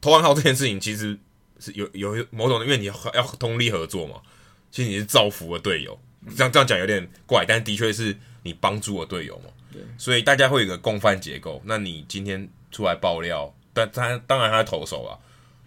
[0.00, 1.18] 投暗号这件事情其实
[1.58, 4.22] 是有有某种的，因为你要要通力合作嘛。
[4.70, 6.00] 其实你是造福了队友，
[6.34, 9.50] 这样这样讲有点怪，但的确是你帮助了队友嘛。
[9.70, 11.60] 对，所以大家会有一个共犯结构。
[11.66, 15.20] 那你今天出来爆料，但他当然他是投手啊，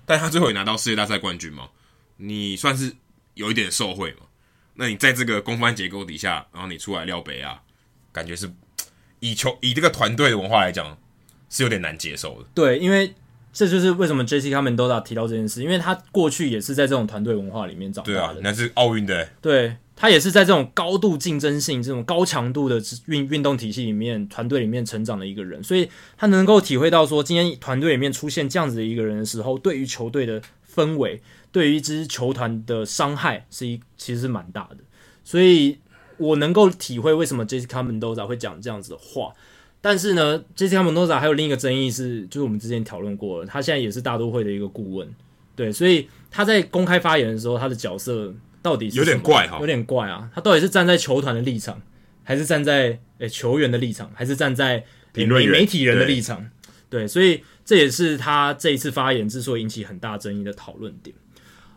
[0.08, 1.70] 但他最后也拿到世界大赛冠军嘛，
[2.18, 2.96] 你算是
[3.36, 4.22] 有一点受贿嘛。
[4.74, 7.62] 那你在这个共犯结构底下，然后你出来廖北啊，
[8.12, 8.52] 感觉是。
[9.24, 10.98] 以球以这个团队的文化来讲，
[11.50, 12.50] 是有点难接受的。
[12.54, 13.14] 对，因为
[13.54, 18.18] 这就是为什么 Jessica Mendoza 提到这件事，因为他过去也是在这种团队文化里面长大的。
[18.18, 19.30] 对啊，那是奥运的。
[19.42, 30.42] 对，他也是在这种高度竞争性、这种高强度的运运动体系里面、团队里面成长的一个人，所以他能够体会到说，今天团队里面出现这样子的一个人的时候，对于球队的
[30.76, 34.80] 氛围，对于一支球团的伤害，是一其实是蛮大的。
[35.24, 35.78] 所以。
[36.18, 39.34] 我能够体会为什么 Jessica Mendoza 会讲这样子的话，
[39.82, 45.14] 但是呢，Jessica Mendoza 还有另一个争议是，就是我们之前讨论过了，他现在也是大都会的一个顾问，
[45.56, 51.82] 对，所以他在公开发言的时候，他的角色到底是有点怪哈，有点怪啊，他到底是站在球团的立场，
[52.24, 56.50] 还是站在诶、欸、球员的立场，还是站在评论媒体人的立场？
[56.90, 61.16] 对，对，所以这也是他这一次发言之所以引起很大争议的讨论点。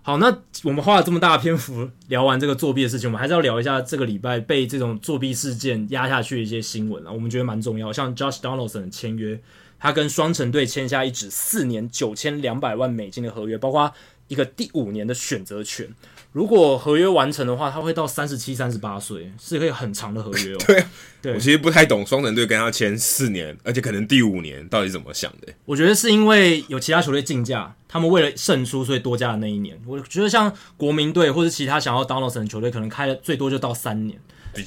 [0.06, 7.92] 好，那我们花了这么大篇幅聊完这个作弊的事情，我们还是要聊一下这个礼拜被这种作弊事件压下去的一些新闻啊，我们觉得蛮重要。
[7.92, 9.36] 像 Josh Donaldson 的签约，
[9.80, 13.92] 他跟双城队签下一纸四年九千两百万美金的合约，包括
[14.28, 15.88] 一个第五年的选择权。
[16.36, 20.58] 如果合约完成的话，他会到三十七、三十八岁，是可以很长的合约哦。
[20.68, 20.90] 对啊，
[21.22, 25.50] 对，我其实不太懂双城队跟他签四年，而且可能第五年到底怎么想的？
[25.64, 29.80] 我觉得是因为有其他球队竞价，他们为了胜出，所以多加了那一年。
[29.86, 34.20] 我觉得像国民队或者其他想要 Donaldson 的球队，可能开的最多就到三年，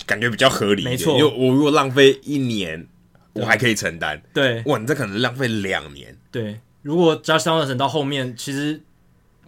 [0.07, 0.84] 感觉比较合理。
[0.84, 2.88] 没错，因为我如果浪费一年，
[3.34, 4.20] 我还可以承担。
[4.34, 6.17] 对，哇，你这可能浪费两年。
[6.32, 8.82] 对，如果 Josh Donaldson 到后面，其实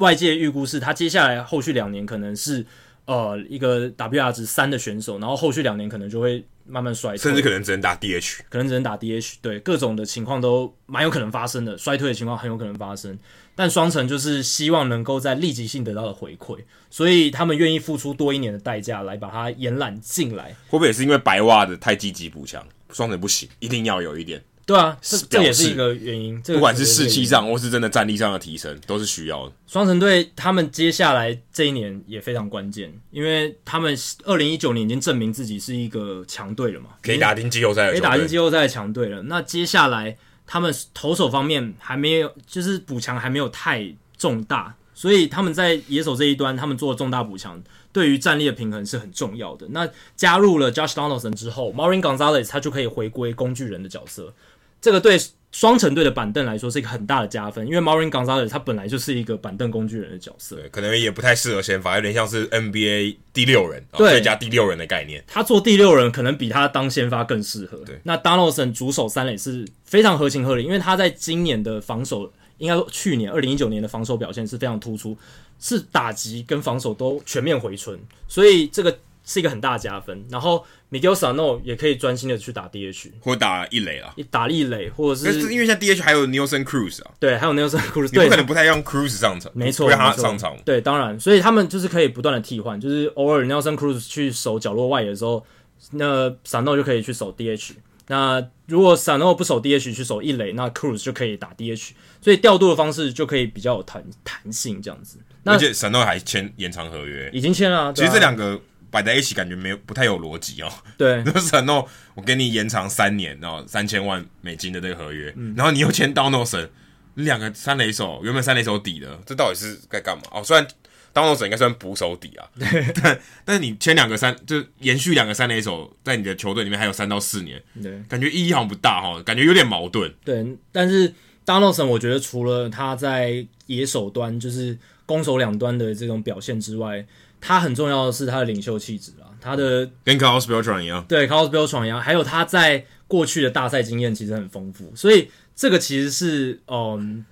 [0.01, 2.65] 外界预估是他接下来后续两年可能是。
[3.05, 13.17] 呃，一个 WR 值三的选手，然后后续两年可能就会慢慢衰退，甚至可能只能打 DH，可能只能打 DH，对，各种的情况都蛮有可能发生的，衰退的情况很有可能发生。
[13.55, 16.59] 但双城就是希望能够在立即性得到的回馈，
[16.91, 20.55] 所以他们愿意付出多一年的代价来把它延揽进来。
[20.67, 24.41] 会不会也是因为白袜的太积极补强，双城不行，一定要有一点。
[24.65, 26.41] 对啊，这这也是一个原因。
[26.43, 29.53] 这个、不管是士气上，或是真的战力上的提升，都是需要的。
[29.67, 39.23] 双城队他们接下来这一年也非常关键，因为他们二零一九年已经证明自己是一个强队了嘛，可以打进季后赛，可以打进季后赛的强队了。
[39.23, 49.67] 那接下来他们投手方面还没有，就是补强还没有太重大，所以他们在野手这一端，他们做了重大补强，对于战力的平衡是很重要的。
[49.69, 54.33] 那加入了 Josh Donaldson 之后，Marvin Gonzalez 他就可以回归工具人的角色，
[54.81, 55.17] 这个对。
[55.53, 65.21] 双城队的板凳来说是一个很大的加分，因为 Marvin Gonzalez 他本来就是一个板凳工具人的角色，对，可能也不太适合先发，有点像是 NBA 第六人，对，最佳第六人的概念。
[65.27, 67.79] 他做第六人可能比他当先发更适合。
[67.79, 75.17] 对，那 Donaldson 主守三垒是非常合情合理，因为他在今年的防守，应该说去年二零一九年的防守表现是非常突出，
[75.59, 78.97] 是打击跟防守都全面回春，所以这个。
[79.23, 93.77] 是一个很大的加分，然后 Miguel Sano 也可以专心的去打 DH 或打一垒啊，打一垒或者是，是因为像 DH 还有 Nelson Cruz 啊，对，还有 Nelson Cruz，你不可能不太让 Cruz 上场，没错，让他上场，对，当然，所以他们就是可以不断的替换，就是偶尔 Nelson
[93.77, 95.45] Cruz 去守角落外野的时候，
[95.91, 97.73] 那 Sano 就可以去守 DH，
[98.07, 101.91] 那如果 Sano 不守 DH 去守一垒，那 Cruz 就可以打 DH，
[102.21, 105.19] 所以调度的方式就可以比较有弹弹性这样子。
[105.43, 108.59] 那而且 Sano 还签延长合约，已经签了、啊，其实这两个。
[108.91, 110.69] 摆在一起感觉没有不太有逻辑哦。
[110.97, 116.67] 对，就是承诺我给你延长三年，然后三千万美金的这个合约，嗯、然后你又签 Donaldson，
[117.15, 120.23] 两个三垒手原本三垒手底的，这到底是该干嘛？
[120.31, 120.67] 哦，虽然
[121.13, 130.13] Donaldson 应该算捕手底啊，对， 但但是你签两个三，就延续两个三垒手在你的球队里面还有三到四年，对，感觉意义好像不大哈，感觉有点矛盾。
[130.25, 131.13] 对，但是
[131.45, 137.05] Donaldson 我觉得除了他在野手端，就是攻守两端的这种表现之外。
[137.41, 147.25] 他很重要的是他的领袖气质啊，他的跟 Carlos Beltran 一样，对 Carlos Beltran 一样，还有他在过去的大赛经验其实很丰富，所以这个其实是嗯，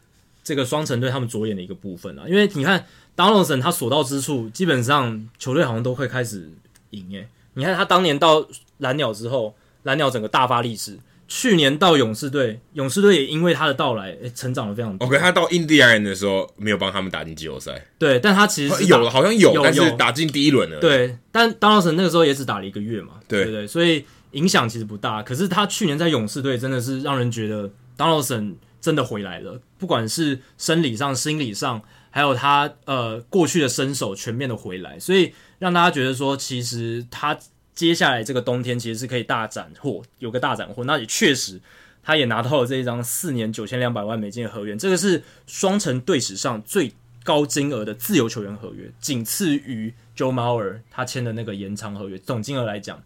[0.43, 2.24] 这个双城队他们着眼的一个部分啊。
[2.28, 2.86] 因为你看
[3.16, 6.51] Donaldson 他所到之处，基本上球队好像都会开始
[6.89, 7.28] 赢诶。
[7.53, 8.45] 你看他当年到
[8.80, 10.97] 蓝鸟之后，蓝鸟整个大发利市。
[11.32, 15.07] 去年到勇士队，勇士队也因为他的到来，诶，成长了非常多。
[15.07, 17.86] OK，他到印第安人的时候，没有帮他们打进季后赛。
[17.99, 20.80] 对，但他其实是有了，好像有，有但是打进第一轮了。
[20.80, 25.21] 对，但当劳森那个时候也只打了一个月嘛，对，对对，所以影响其实不大。
[25.21, 37.38] 可是他去年在勇士队真的是让人觉得当劳森真的回来了，不管是生理上、心理上，还有他呃过去的身手全面的回来，所以让大家觉得说，其实他
[37.80, 41.61] 接下来这个冬天其实是可以大斩获，有个大斩获，那也确实。
[42.03, 46.91] 他也拿到了这一张四年九千两百万美金的合约，这个是双城队史上最
[47.23, 52.17] 高金额的自由球员合约，仅次于 Joe Mauer 他签的那个延长合约。
[52.17, 53.01] 总金额来讲，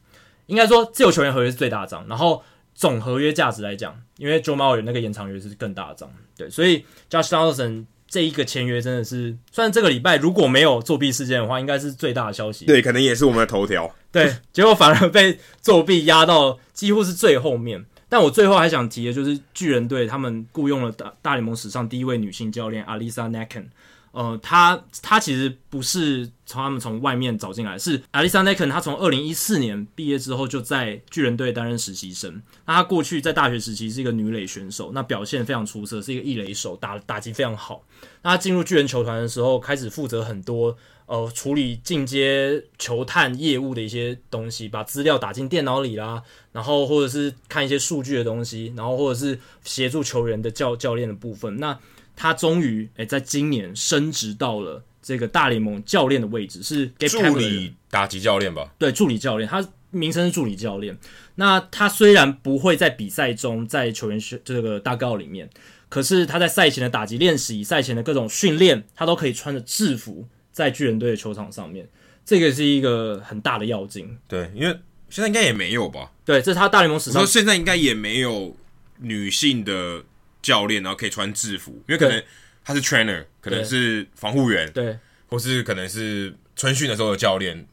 [0.48, 2.42] 应该说自由球员合约是最大张，然后
[2.74, 6.12] 总合约价值来讲，因为 Joe Mauer 那个延长约是更大张。
[6.36, 12.64] 对，所以 Josh Donaldson 这一个签约真的是，虽然这个礼拜如果没有作弊事件的话，应该是最大的消息。
[12.64, 13.92] 对，可能也是我们的头条。
[14.12, 17.84] 对，结果反而被作弊压到几乎是最后面。
[18.08, 23.66] 但我最后还想提的就是巨人队，他们雇佣了大大联盟史上第一位女性教练 Alisa Nakken。
[24.14, 28.70] 呃，他他其实不是从他们从外面找进来，是 Alisa Nakken。
[28.70, 32.42] 他从二零一四年毕业之后就在巨人队担任实习生。
[32.66, 37.84] 那他过去在大学时期是一个女垒选手，那表现非常出色，是一个一垒手，打打击非常好。
[38.22, 40.78] 那她进入巨人球团的时候，开始负责很多。
[41.06, 51.58] 呃，处理进阶球探业务的一些东西，把资料打进电脑里啦，然后或者是看一些数据的东西，然后或者是协助球员的教教练的部分。
[51.58, 51.78] 那
[52.24, 58.74] 他终于诶，在今年升职到了这个大联盟教练的位置，是助理打击教练吧？
[58.80, 60.98] 对，助理教练，他名称是助理教练。
[61.36, 65.50] 那他虽然不会在比赛中在球员这个大告里面，
[65.90, 70.26] 可是他在赛前的打击练习、赛前的各种训练，他都可以穿着制服。
[70.54, 71.90] 在巨人队的球场上面，
[72.24, 74.18] 这个是一个很大的要紧。
[74.30, 76.12] 对，因为现在应该也没有吧？
[76.24, 77.22] 对，这是他大联盟史上。
[77.22, 78.56] 说现在应该也没有
[79.00, 80.04] 女性的
[80.44, 82.22] 教练，然后可以穿制服，因为可能
[82.64, 84.96] 他是 trainer，可能是防护员，对，
[85.28, 87.66] 或是可能是春训的时候的教练，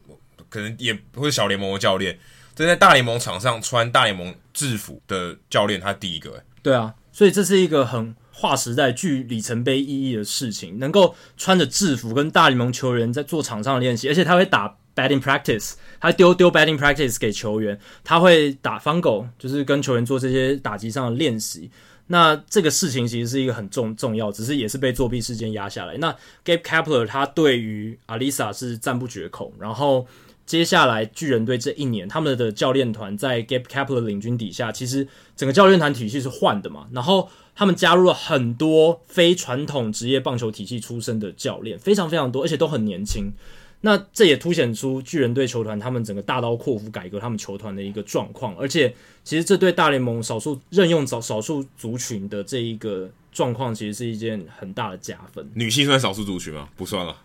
[0.49, 2.17] 可能也或是小联盟的教练。
[2.55, 6.43] 但在大联盟场上穿大联盟制服的教练，他第一个。
[6.63, 8.15] 对啊，所以这是一个很。
[8.33, 21.69] 划时代具里程碑意义的事情，能够穿着制服跟大联盟球员在做场上练习，而且他会打 batting practice，他丢丢 batting practice 给球员，他会打 fungo，就是跟球员做这些打击上的练习。
[22.11, 25.97] 那这个事情其实是一个很重重要，只是也是被作弊事件压下来。
[25.97, 30.05] 那 Gabe Kapler 他对于 Alisa 是赞不绝口，然后
[30.45, 37.29] 接下来巨人队这一年，他们的教练团在 Gabe Kapler 领军底下，其实整个教练团体系是换的嘛，然后。
[37.53, 43.33] 他们加入了很多非传统职业棒球体系出身的教练，非常非常多，而且都很年轻。
[43.81, 48.55] 那这也凸显出巨人队球团他们整个大刀阔斧改革他们球团的一个状况。
[48.55, 55.49] 而且，其实这对大联盟少数任用少少数族群的这一个状况，其实是一件很大的加分。
[55.55, 56.69] 女性算少数族群吗？
[56.75, 57.15] 不算了。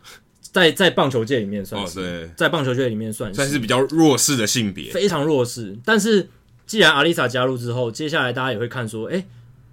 [0.40, 5.76] 在在棒球界里面算是，哦、对，在棒球界里面算是算是比较弱势的性别，非常弱势。
[5.84, 6.30] 但是
[6.64, 9.26] 既然阿丽莎加入之后，接下来大家也会看说，哎、欸，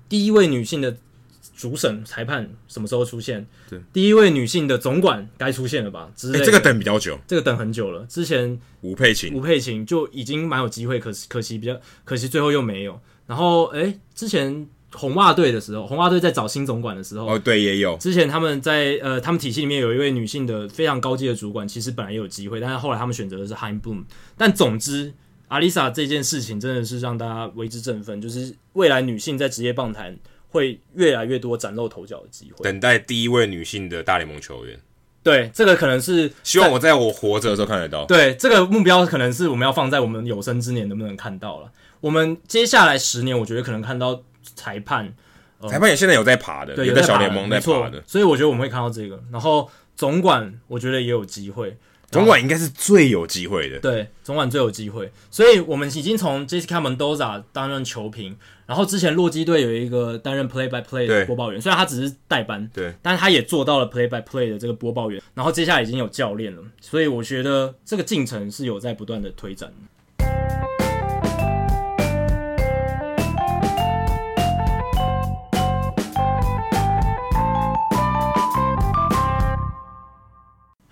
[0.09, 0.97] 第一位女性的
[1.55, 3.45] 主审裁判什么时候出现？
[3.69, 6.11] 对，第一位女性的总管该出现了吧？
[6.15, 8.05] 之类的、欸，这个等比较久，这个等很久了。
[8.09, 12.99] 之前吴佩琴，吴佩琴就已经蛮有机会，可惜可惜比较可惜，最后又没有。
[13.27, 14.67] 然后，哎、欸，之前。
[14.95, 17.97] 红袜队的时候，红袜队在找新总管的时候，哦，对，也有。
[17.97, 24.03] 之前他们在呃，他们体系里面有一位女性的非常高阶的主管，其实本来也有机会，但是后来他们选择的是 Chaim Bloom。
[24.37, 25.11] 但总之，
[25.47, 30.15] 阿丽莎这件事情真的是让大家为之振奋，就是未来女性在职业棒坛
[30.53, 32.63] 会越来越多崭露头角的机会。
[32.63, 34.79] 等待第一位女性的大联盟球员，
[35.23, 38.05] 对，这个可能是希望我在我活着的时候看得到。
[38.05, 41.71] 对，这个目标可能是我们要放在我们有生之年能不能看到了。
[41.99, 44.21] 我们接下来十年，我觉得可能看到
[44.55, 45.13] 裁判。
[45.67, 49.21] 裁判也现在有在爬的，对，有在小联盟在爬的，所以我觉得我们会看到这个。
[49.31, 51.77] 然后总管，我觉得也有机会。
[52.13, 55.11] 总管应该是最有机会的，对，总管最有机会。
[55.31, 58.35] 所以我们已经从 Jessica Mendoza 担任球评，
[58.65, 65.21] 然后之前洛基队有一个担任 Play by Play 的播报员，虽然他只是代班，对，但是他也做到了 Play by Play 的这个播报员。
[65.33, 69.71] 然后接下来已经有教练了，所以我觉得这个进程是有在不断的推展。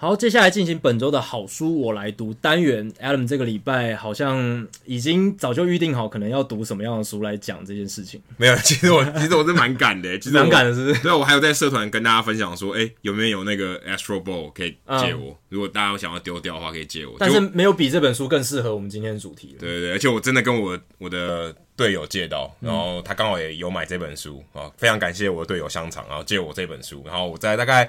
[0.01, 2.91] 好，接下来进行本周的好书我来读单元。
[2.93, 8.19] Adam 这个礼拜好像已经早就预定好，可能要读什么样的书来讲这件事情。
[8.35, 11.03] 没有，其实我 其实我是蛮赶的， 其实蛮赶的是不是？
[11.03, 15.33] 对，我还有在社团跟大家分享说，哎、欸，有没有那个 Astro Ball 可以借我？
[15.33, 17.17] 嗯、如果大家想要丢掉的话，可以借我。
[17.19, 19.55] 但是没有比这本书更适合我们今天的主题。
[19.59, 27.87] 对对对，而且我真的跟我我的队友借到，然后他刚好也有买这本书啊，非常感谢我的队友香肠，然后借我这本书，然后我在大概。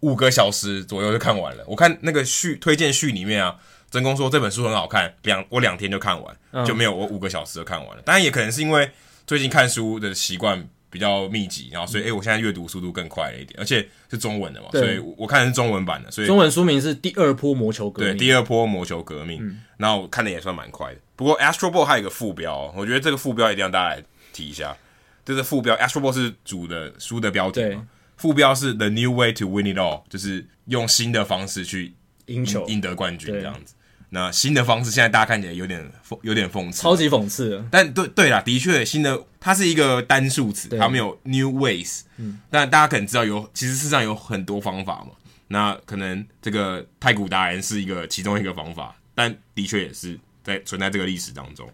[0.00, 1.64] 五个小时左右就看完了。
[1.66, 3.56] 我看那个序推荐序里面啊，
[3.90, 8.02] 真公说这本书很好看，两我两天就看完，嗯、就没有我五个小时就看完了。
[8.02, 8.90] 当然也可能是因为
[9.26, 16.10] 最近看书的习惯比较密集，然后所以诶、欸，我现在阅读速度更快了一点，而且是中文的嘛，所以我看的是中文版的。
[16.10, 18.12] 所以中文书名是《第二波魔球革命》。
[18.16, 19.60] 对，《第二波魔球革命》嗯。
[19.76, 21.00] 然后我看的也算蛮快的。
[21.14, 24.76] 不过 Astro Ball 还有一个副标，我觉得这个副标一定要大家来提一下。
[25.24, 27.86] 这是副标 Astro Ball 是主的书的标题嘛。
[28.20, 31.94] 副标是 The New Way to Win It All，就是用新的方式去
[32.26, 33.74] 赢球、赢得冠军这样子。
[34.10, 37.64] 那新的方式现在大家看起来有点讽，有点讽刺，超级讽刺。
[37.70, 42.02] 但对对啦，的确新的它是一个单数词，它没有 New Ways。
[42.18, 45.12] 嗯，但大家可能知道有，其实世上有很多方法嘛。
[45.48, 51.66] 那可能这个太古达人是一个其中一个方法，但的确也是在存在这个历史当中。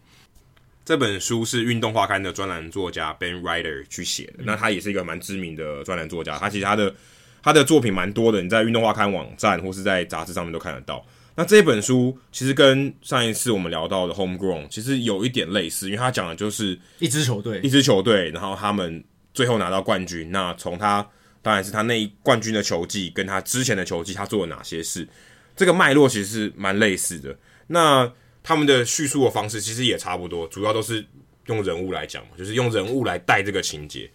[0.87, 6.39] 这本书是运动画刊的专栏作家 Ben Ryder 去写的，嗯、那他也是一个蛮知名的专栏作家。
[6.39, 6.95] 他其实他的
[7.43, 11.05] 他的作品蛮多的，你在运动画刊网站或是在杂志上面都看得到。
[11.35, 19.03] 那这本书其实跟上一次我们聊到的 Homegrown 其实有一点类似，因为他讲的就是一支球队，一支球队，然后他们
[19.35, 20.31] 最后拿到冠军。
[20.31, 21.05] 那从他
[21.43, 25.09] 当然是他那一冠军的球技，跟他之前的球技，他做了哪些事？
[25.57, 27.37] 这个脉络其实是蛮类似的。
[27.67, 28.09] 那
[28.47, 31.05] 他们的叙述的方式其实也差不多，主要都是
[31.47, 34.09] 用人物来讲嘛，就是用人物来带这个情节。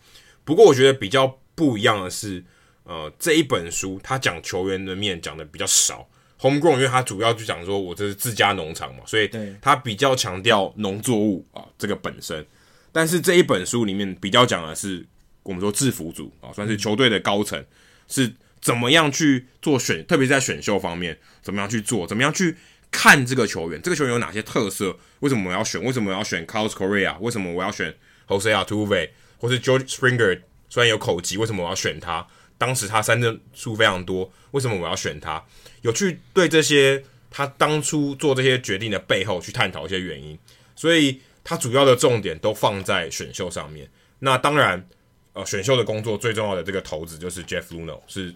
[0.46, 2.42] 不过我觉得比较不一样的是，
[2.86, 6.08] 呃，这一本书它讲球员的面讲的比较少。
[6.40, 9.30] Homegrown 因为它主要就讲说我这是自家农场嘛，所以
[9.60, 12.46] 它比较强调农作物啊这个本身。
[12.94, 15.06] 但是这一本书里面比较讲的是
[15.44, 17.62] 我们说制服组啊，算是球队的高层
[18.08, 22.56] 是怎么样去做选，特别是在选秀方面怎么样去做，怎么样去。
[22.92, 24.96] 看这个球员，这个球员有哪些特色？
[25.22, 25.82] 为什么我要选？
[25.82, 27.18] 为什么我要选 Carlos Correa？
[27.20, 27.96] 为什么我要选
[28.28, 29.10] Jose Altuve？
[29.38, 30.42] 或是 George Springer？
[30.70, 32.28] 虽然有口疾，为什么我要选他？
[32.58, 35.44] 当时他三振数非常多，为什么我要选他？
[35.82, 40.38] 有去对这些他当初做这些决定的背后去探讨一些原因，
[40.76, 43.90] 所以他主要的重点都放在选秀上面。
[44.20, 44.88] 那当然，
[45.34, 48.34] 呃，选秀的工作最重要的这个头子就是 Jeff Luno，是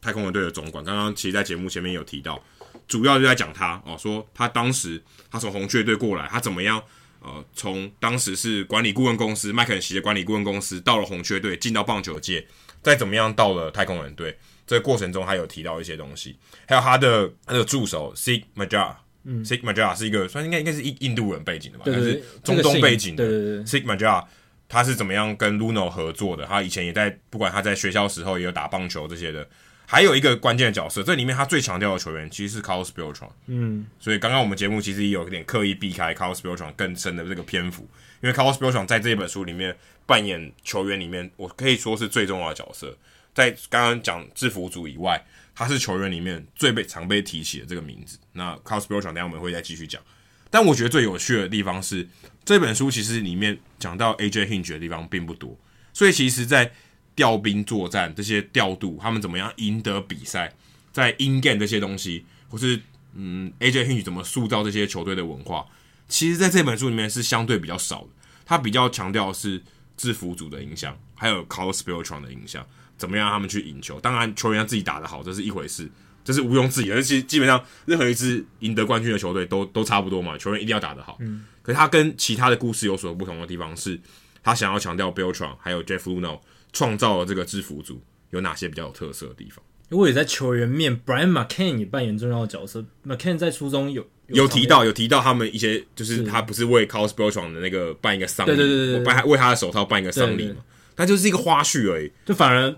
[0.00, 0.82] 太空人队的总管。
[0.82, 2.42] 刚刚其实，在节目前面有提到。
[2.88, 6.82] 主要就在讲他哦，说他当时他从红雀队过来，他怎么样？
[7.20, 12.46] 呃，从当时是管理顾问公司麦肯锡的管理顾问公司，到了红雀队，进到棒球界，
[12.82, 16.36] 再怎么样到了太空人队，这个过程中他有提到一些东西，
[16.68, 24.24] 还有他的他的助手 Sig Major，嗯，Sig Major 是一个算应该应该是印印度人背景的吧，但是中东背景的，对对对，Sig Major
[24.68, 26.44] 他是怎么样跟 Luhnow 合作的？
[26.44, 29.48] 他以前也在，不管他在学校时候也有打棒球这些的。
[29.86, 33.30] 还有一个关键的角色，这里面他最强调的球员其实是 Carlos Beltran。
[33.46, 37.88] 嗯，所以刚刚我们节目其实也有一点刻意避开 Carlos Beltran 更深的这个篇幅，
[38.20, 42.96] 因为 Carlos Beltran 在这一本书里面扮演球员里面，我可以说是最重要的角色。
[43.32, 45.24] 在刚刚讲制服组以外，
[45.54, 48.18] 他是球员里面最被常被提起的这个名字。
[48.32, 50.02] 那 Carl Spoelstra 等下我们会再继续讲。
[50.50, 52.08] 但我觉得最有趣的地方是，
[52.44, 55.58] 这本书其实里面讲到 AJ Hinch 的地方并不多，
[55.92, 56.72] 所以其实，在
[57.16, 60.54] 调兵作战这些调度，他们怎么样赢得比赛，
[60.92, 62.80] 在 in game 这些东西，或是
[63.14, 65.66] 嗯 AJ Hinch 怎么塑造这些球队的文化，
[66.06, 68.08] 其实在这本书里面是相对比较少的。
[68.44, 69.60] 他比较强调是
[69.96, 72.64] 制服组的影响，还有 Carl Spoelstra 的影响，
[72.96, 73.98] 怎么样让他们去赢球。
[73.98, 75.90] 当然，球员要自己打得好，这是一回事。
[76.22, 81.16] 这是毋庸置疑的，而且基本上任何一支赢得冠军的球队都都差不多嘛，球员一定要打得好。
[81.20, 84.00] 嗯，可是他跟其他的故事有所不同的地方是，
[84.42, 86.40] 他想要强调 Beltran 还有 Jeff Luhnow
[86.76, 88.00] 创造了这个制服组
[88.30, 89.64] 有哪些比较有特色的地方。
[89.90, 92.84] 因为也在球员面，Brian McCann 也扮演重要的角色。
[93.06, 100.56] McCann 在书中有有，有提到有提到他们一些，就是他不是为 Carlos Beltran 的那个办一个丧礼，对对对对，办为他的手套办一个丧礼嘛，
[100.96, 102.74] 他就是一个花絮而已，就反而。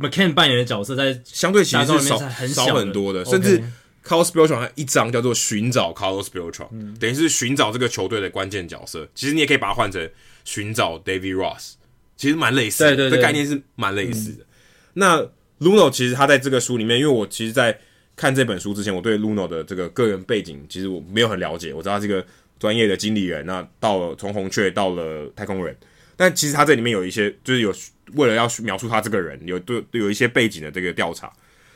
[0.00, 3.62] McCann 扮演的角色在相对其实是少很少很多的，甚至
[4.02, 9.06] Carlos Beltran 一章叫做寻找 Carlos Beltran，嗯、等于是寻找这个球队的关键角色。
[9.14, 10.10] 其实你也可以把它换成
[10.42, 11.74] 寻找 David Ross，
[12.20, 14.44] 其实蛮类似的，对对对，这概念是蛮类似的。
[14.44, 14.46] 嗯、
[14.92, 15.22] 那
[15.58, 17.76] Luhnow 其实他在这个书里面，因为我其实，在
[18.14, 21.72] 看这本书之前，我对 Luhnow 的这个个人背景其实我没有很了解。
[21.72, 22.22] 我知道他是个
[22.58, 25.74] 专业的经理人，那到了从红雀到了太空人，
[26.16, 27.74] 但其实他这里面有一些就是有。
[28.14, 31.32] 为了要描述他这个人，有对有一些背景的这个调查，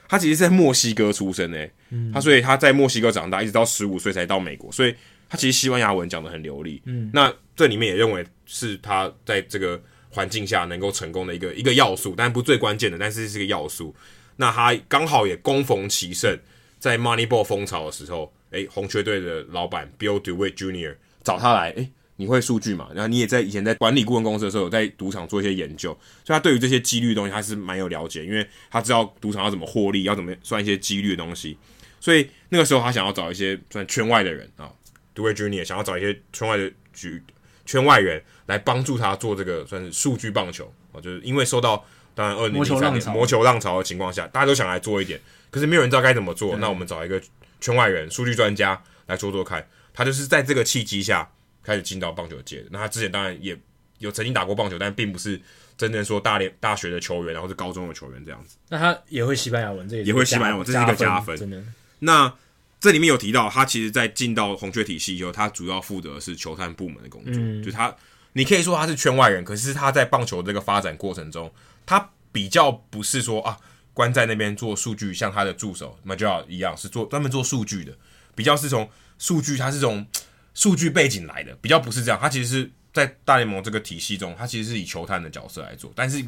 [0.09, 4.93] 他其实在墨西哥出生诶，嗯、他所以他在墨西哥长大，一直到十五岁才到美国，所以
[5.29, 6.83] 他其实西班牙文讲的很流利。
[6.87, 9.81] 嗯，那这里面也认为是他在这个
[10.15, 13.95] 环境下能够成功的一个一个要素，但不最关键的，但是是个要素。
[14.37, 16.39] 那他刚好也恭逢其盛，
[16.79, 20.95] 在 Moneyball 风潮的时候，诶，红雀队的老板 Bill DeWitt Jr.
[21.23, 21.91] 找他来，诶。
[22.17, 22.91] 你会数据嘛？
[22.95, 25.91] 然后你也在以前在管理顾问公司的时候，有在赌场做一些研究，
[26.25, 31.59] 所以他对于这些几率的东西，他是蛮有了解，因为他知道赌场要怎么获利，要怎么算一些几率的东西。
[31.99, 34.71] 所以那个时候，他想要找一些算圈外的人啊
[35.13, 35.65] ，DeWitt Jr.
[35.65, 37.21] 想要找一些圈外的局
[37.67, 41.85] 圈外人来帮助他做这个算是数据棒球啊，就是因为受到
[42.15, 45.21] 当然二零零三年魔球浪潮的情况下，大家都想来做一点，
[45.51, 47.21] 可是没有人知道该怎么做，那我们找一个
[47.61, 51.29] 圈外人数据专家来做做看，他就是在这个契机下。
[51.67, 53.59] 开始进到棒球界的，那他之前当然也
[53.97, 55.41] 有曾经打过棒球，但并不是
[55.79, 58.59] 真正说大连大学的球员，然后是高中的球员这样子。
[58.69, 61.35] 那他也会西班牙文，这也，也会西班牙文，这是一个加分。
[61.39, 61.65] 真的。
[62.01, 62.31] 那
[62.79, 67.33] 这里面有提到，他其实在进到红雀体系以后，他主要负责是球探部门的工作。
[67.35, 67.97] 嗯，就他，
[68.35, 71.51] 你可以说他是圈外人，可是他在棒球这个发展过程中，
[71.85, 73.59] 他比较不是说啊
[73.93, 77.93] 关在那边做数据，像他的助手 Major 一样，是做专门做数据的，
[78.35, 80.07] 比较是从数据，他是从。
[80.55, 86.23] 数据背景来的比较不是这样，他其实是在大联盟这个体系中，他其实是以球探的角色来做，但是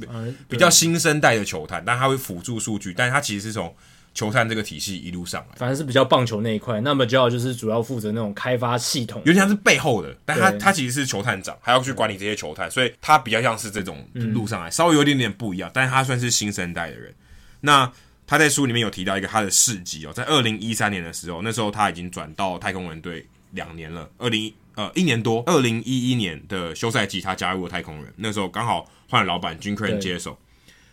[0.49, 3.73] 比较新生代的球探，但他会辅助数据，但是他其实是从
[4.17, 6.81] 球探这个体系一路上来，反正是比较棒球那一块。
[6.81, 17.15] 那么就要就是主要负责那种开发系统，尤其他是背后的，但他他其实是球探长，还要去管理这些球探，所以他比较像是这种路上来，稍微有点点不一样，但是他算是新生代的人。
[17.61, 17.89] 那
[18.27, 23.25] 他在书里面有提到一个他的事迹哦，在二零一三年的时候，那时候他已经转到太空人队。
[23.53, 28.13] 两年了，二零呃一年多，二零一一年的休赛季，他加入了太空人。
[28.17, 30.37] 那时候刚好换了老板 Jim Crane 接手。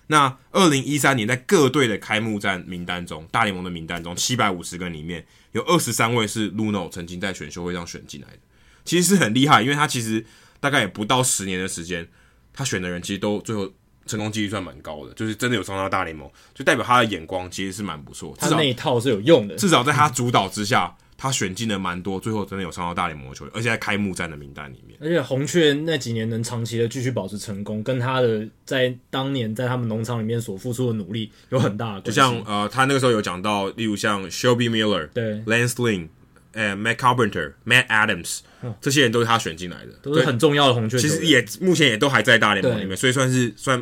[0.08, 8.40] 对那二零一三年，在各队的开幕战名单中，大联盟的名单中，七百五十个里面有二十三位是 Luhnow 曾经在选秀会上选进来的，
[8.86, 10.26] 其实是很厉害，因为他其实
[10.60, 12.08] 大概也不到十年的时间，
[12.54, 13.72] 他选的人其实都最后
[14.06, 18.36] 成功几率算蛮高的，就是真的有上到大联盟，就代表他的眼光其实是蛮不错。
[18.40, 20.96] 他那一套是有用的，至少在他主导之下。
[20.98, 25.00] 嗯他选进了蛮多，最后真的有上到大联盟的球员，而且在开幕战的名单里面。
[25.02, 32.08] 而且红雀那几年能长期的继续保持成功，跟他的在当年在他们农场里面所付出的努力有很大的关系。
[32.08, 36.10] 就像呃，他那个时候有讲到，例如像 Shelby Miller、对 Lance Lynn、
[36.52, 40.98] 呃 Matt Carpenter、Matt Adams，、嗯、这些人都是他选进来的，都是很重要的红雀。
[40.98, 43.82] 其实也目前也都还在大联盟里面，所以算是算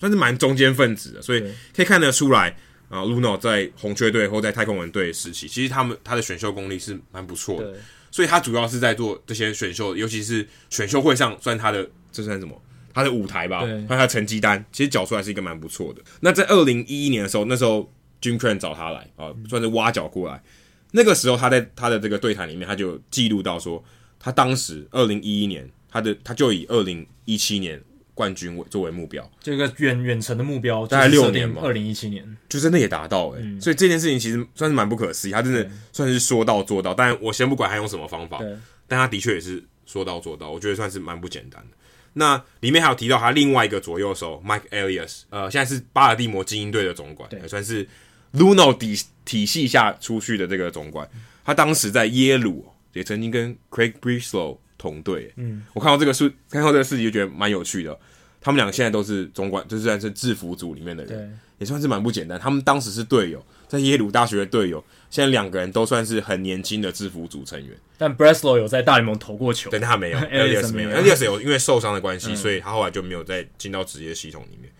[0.00, 1.40] 算是蛮中间分子的，所以
[1.76, 2.56] 可以看得出来。
[2.88, 7.74] 啊，Luhnow 在红雀队或在太空人队时期，其实他们他的选秀功力是蛮不错的，
[8.10, 12.60] 所以他主要是在做这些选秀，尤其是选秀会上算他的这算什么？
[12.94, 16.00] 他的舞台吧，对他的成绩单，其实缴出来是一个蛮不错的。
[16.20, 20.42] 那在二零一一年的时候，那时候 Jim Crane 找他来啊，算是挖角过来。
[20.92, 23.84] 那个时候他在他的这个对谈里面，他就记录到说，
[24.18, 27.80] 他当时二零一一年，他的他就以二零一七年。
[28.18, 32.36] 冠军为作为目标，这个远远程的目标，大概六年嘛，二零一七年。
[32.48, 36.92] 就真的也达到哎、欸，嗯、所以这件事情其实算是蛮不可思议，他真的算是说到做到。
[36.92, 38.40] 但我先不管他用什么方法，
[38.88, 41.76] 但他的确也是说到做到，我觉得算是蛮不简单的。
[42.14, 47.86] 那里面还有提到他另外一个左右手 Mike Elias，呃，现在是巴尔的摩精英队的总管，也算是
[48.34, 51.08] Luno 体体系下出去的这个总管。
[51.44, 55.30] 他当时在耶鲁也曾经跟 Craig Breslow 同队。
[55.36, 57.98] 嗯，我看到这个数，看到这个事情就觉得蛮有趣的。
[58.40, 62.38] 他们两个现在都是总管，就算是制服组里面的人，也算是蛮不简单。
[62.38, 64.82] 他们当时是队友，在耶鲁大学的队友。
[65.10, 74.70] 现在两个人都算是很年轻的制服组成员，但 Breslow 有在大联盟投过球，但他没有， Elias 没有，Elias 有因为受伤的关系，嗯、所以他后来就没有再进到职业系统里面。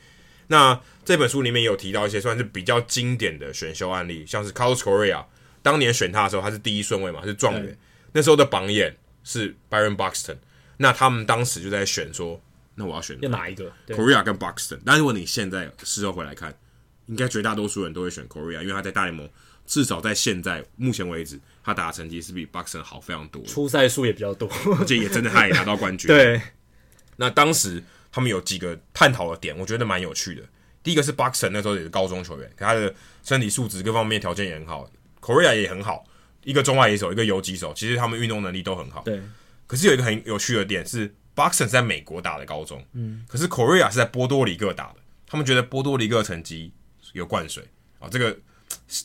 [0.48, 5.24] 那这本书里面有提到一些算是比较经典的选秀案例，像是 Carlos Correa，
[5.62, 7.74] 当年选他的时候他是第一顺位嘛，是状元，
[8.12, 10.36] 那时候的榜眼是 Byron Buxton，
[10.76, 12.40] 那他们当时就在选说，
[12.74, 16.56] 那我要选要哪一个？Correa 跟 Buxton，但如果你现在事后回来看，
[17.06, 19.28] 应该绝大多数人都会选 Correa，因为他在大联盟。
[19.66, 24.48] 至少在现在目前为止，他打的成绩是比 Buxton 好非常多，出赛数也比较多，
[24.80, 26.08] 而且也真的他也拿到冠军。
[26.08, 26.40] 对，
[27.16, 30.42] 那当时他们有几个探讨的点，我觉得蛮有趣的。
[30.82, 34.90] 第一个是 Buxton 那时候也是高中球员，可他的身体素质各方面条件也很好
[35.20, 36.02] ，Correa 也很好，
[36.44, 39.02] 一个中外野手，一个游击手，其实他们运动能力都很好。
[39.04, 39.20] 对，
[39.66, 44.96] 可是有一个很有趣的点是，Boxton 在美国打的高中，嗯，可是 Correa 是在波多黎各打的，
[45.26, 46.72] 他们觉得波多黎各成绩
[47.12, 47.64] 有灌水
[47.98, 48.36] 啊，这个。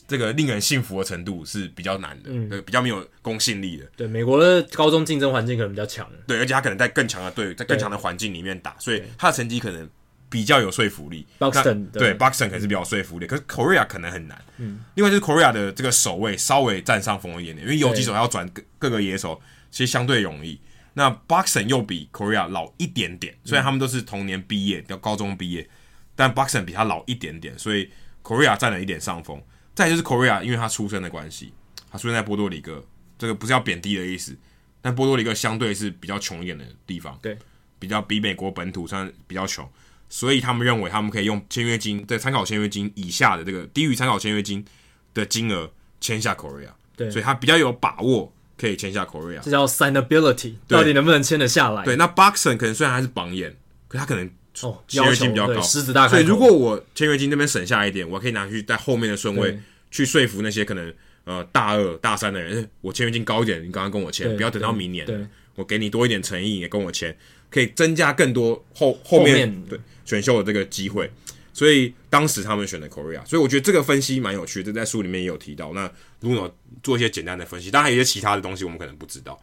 [0.06, 3.84] 这个令人信服的程度是比较难的，嗯，比较没有公信力的。
[3.96, 9.88] 对，美国的高中竞争环境可能比较强，对，而且他可能在更强的队，在更强的环境里面打，所以他的成绩可能
[10.34, 11.24] 比较有说服力。
[11.38, 14.44] Buxton 对，Buxton 可能是比较有说服力，可是 Correa 可能很难。
[14.56, 19.40] 嗯，另外就是 Correa 的这个守卫稍微占上风一点点，因为游击手要转各各个野手，
[19.70, 20.60] 其实相对容易。
[20.94, 25.68] 那 Buxton 又比 Correa 老一点点，虽然他们都是同年毕业，叫高中毕业，
[26.16, 27.88] 但 Buxton 比他老一点点，所以
[28.24, 29.40] Correa 占了一点上风。
[29.72, 31.52] 再就是 Correa，因为他出生的关系，
[31.92, 32.84] 他出生在波多黎各，
[33.16, 34.36] 这个不是要贬低的意思，
[34.82, 37.38] 但波多黎各相对是比较穷一点的地方，对，
[37.78, 39.68] 比较比美国本土算比较穷，
[40.14, 44.64] 所以他们认为他们可以用签约金在参考签约金以下的这个低于参考签约金
[45.12, 45.68] 的金额
[46.00, 51.84] 签下 Correa，对，所以他比较有把握可以签下 Correa，这叫 signability，到底能不能签得下来？
[51.84, 53.56] 对，那 Buxton 可能虽然他是榜眼，
[53.88, 54.24] 可他可能
[54.60, 59.58] 哦签约金比较高，狮子大所以如果我签约金那边省下一点，我可以拿去在后面的顺位。
[59.90, 60.92] 去说服那些可能
[61.22, 67.16] 呃大二大三的人，欸、我签约金高一点，你刚刚跟我签，不要等到明年，我给你多一点诚意，也跟我签，
[67.48, 71.10] 可以增加更多后后面对选秀的这个机会。
[71.52, 75.72] 所以当时他们选的 Correa，所以我觉得这个分析蛮有趣的，在书里面也有提到。
[75.72, 76.52] 那如果
[76.82, 79.40] 做一些简单的分析，当然还有一些其他的东西我们可能不知道，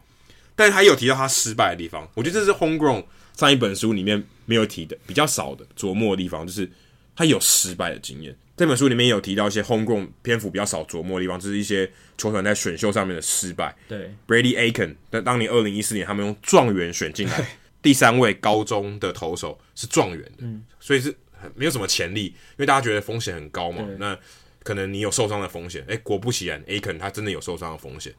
[0.54, 3.02] 但是他有提到他失败的地方，我觉得这是 Homegrown
[3.34, 6.70] 上一本书里面没有提的，比较少的琢磨的地方，就是
[7.16, 8.36] 他有失败的经验。
[8.54, 13.74] 这本书里面有提到一些 homegrown 篇幅比较少琢磨的地方，就是一些球团在选秀上面的失败。
[13.88, 21.14] 对，Brady Aiken，但当年二零一四年他们用状元选进来， 第三位高中的投手是状元的，嗯，所以是
[21.54, 23.84] 没有什么潜力，因为大家觉得风险很高嘛。
[23.98, 24.16] 那
[24.62, 28.14] 可能你有受伤的风险，诶，果不其然，Aiken 他真的有受伤的风险，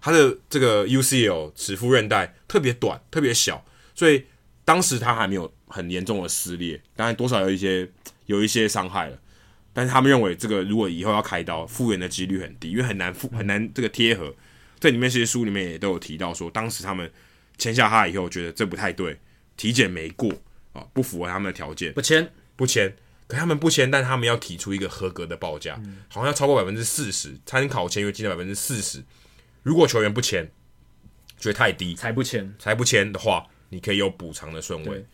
[0.00, 3.64] 他的这个 UCL 尺副韧带特别短，特别小，
[3.94, 4.26] 所以
[4.64, 7.90] 当时他还没有很严重的撕裂，当然多少有一些
[8.26, 9.18] 有一些伤害了。
[9.72, 14.34] 但是他们认为，这个如果以后要开刀复原的几率很低，因为很难复很难这个贴合。
[14.80, 17.08] 这里面其实书里面也都有提到说，当时他们
[17.58, 19.18] 签下他以后，觉得这不太对，
[19.56, 20.32] 体检没过
[20.72, 22.96] 啊，不符合他们的条件，不签不签。
[23.26, 29.04] 可他们不签，但他们要提出一个合格的报价，嗯、好像要超过百分之四十，参考签约金的百分之四十。
[29.62, 30.50] 如果球员不签，
[31.38, 35.04] 觉得太低，才不签，才不签的话，你可以有补偿的顺位，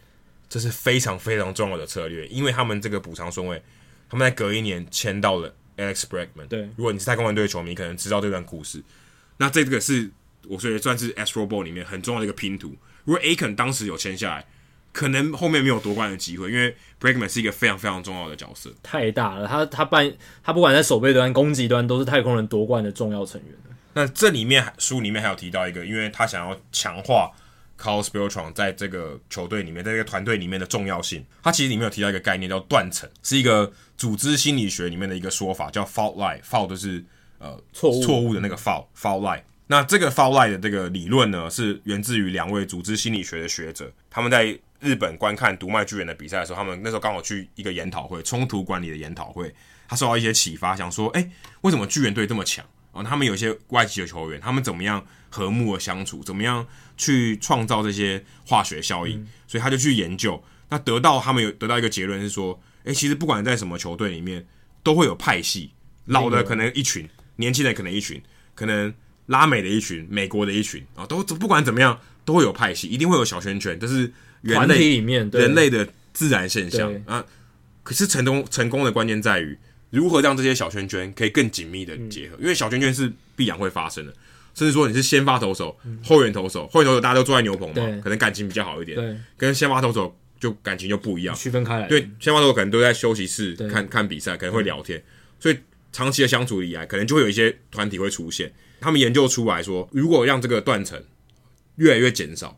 [0.48, 3.60] 这是非常非常重要的策略，因为他们这个补偿顺位。
[4.08, 6.46] 他们在隔一年签到了 Alex Bregman。
[6.46, 8.80] 对，如果你是太空人队的球迷，可能知道这段故事。
[9.38, 10.08] 那这个是
[10.48, 12.74] 我觉得算是 Astro Ball 里面很重要的一个拼图。
[13.04, 14.46] 如果 Aiken 当时有签下来，
[14.92, 18.72] 可能后面没有夺冠的机会，因为 Bregman 是一个非常非常重要的角色。
[18.82, 20.12] 太大了，他他扮
[20.42, 23.50] 他不管在守备端、攻击端，都是太空人夺冠的重要成员。
[23.92, 27.30] 那这里面书里面还有提到一个，因为他想要强化。
[27.76, 37.04] Carlos Beltran 在这个球队里面，在这个团队里面的重要性，他其实里面有提到一个概念叫断层，是一个组织心理学里面的一个说法，叫 fault line，fault 就是
[37.38, 39.42] 呃错误错误的那个 fault，fault line。
[39.66, 49.54] 那这个 fault line 的这个理论呢，是源自于两位组织心理学的学者，他们在日本观看读卖巨人的比赛的时候，他们那时候刚好去一个研讨会，冲突管理的研讨会，
[49.88, 51.30] 他受到一些启发，想说，哎，
[51.62, 52.64] 为什么巨人队这么强？
[52.92, 56.22] 哦，他们有一些外籍的球员，他们怎么样和睦的相处？
[56.22, 56.64] 怎么样
[56.96, 59.26] 去创造这些化学效应？
[59.48, 64.46] 所以他就去研究，那得到他们有得到一个结论是说，诶，其实不管在什么球队里面，
[64.82, 65.72] 都会有派系，
[66.04, 68.22] 老的可能一群，年轻的可能一群，
[68.54, 68.94] 可能
[69.26, 77.24] 拉美的一群，美国的一群啊，都不管怎么样，都会有派系，一定会有小圈圈，这是人类里面人类的自然现象啊。
[77.82, 79.56] 可是成功成功的关键在于
[79.90, 84.12] 如何让这些小圈圈可以更紧密的结合，嗯、因为小圈圈是必然会发生的。
[84.54, 91.88] 甚至说你是先发投手、嗯、后援投手，后援投手大家都坐在牛棚嘛，可能感情比较好一点，对跟先发投手就感情就不一样，区分开来。
[91.88, 95.04] 对，先发投手可能都在休息室看看比赛，可能会聊天，嗯、
[95.40, 95.58] 所以
[95.92, 98.52] 长期的相处以来，可能就会有一些团体会出现。
[98.84, 101.02] 他们研究出来说，如果让这个断层
[101.76, 102.54] 越来越减少，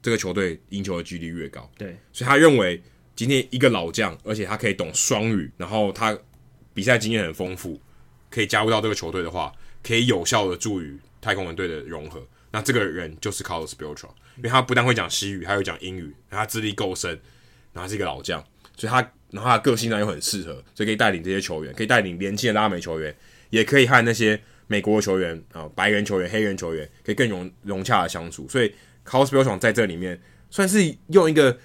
[0.00, 1.68] 这个球队赢球的几率越高。
[1.76, 2.80] 对，所以他认为
[3.16, 6.16] 今天一个老将，而且他可以懂双语，然后他
[6.72, 7.80] 比赛经验很丰富，
[8.30, 9.52] 可以加入到这个球队的话，
[9.82, 12.24] 可以有效的助于太空人队的融合。
[12.52, 17.10] 那这个人就是 Carlos Beltran，因为他不但会讲西语，还会讲英语，他资历够深，
[17.72, 18.40] 然后他是一个老将，
[18.76, 19.00] 所以他
[19.32, 23.12] 然后他的个性呢又很适合，所以可以带领这些球员，可以带领年轻的拉美球员，
[23.50, 24.40] 也可以和那些。
[24.66, 28.72] 美国球员啊，白人球员、黑人球员可以更融融洽的相处，所以
[29.06, 30.18] Beltran 在这里面
[30.50, 31.58] 算是用一个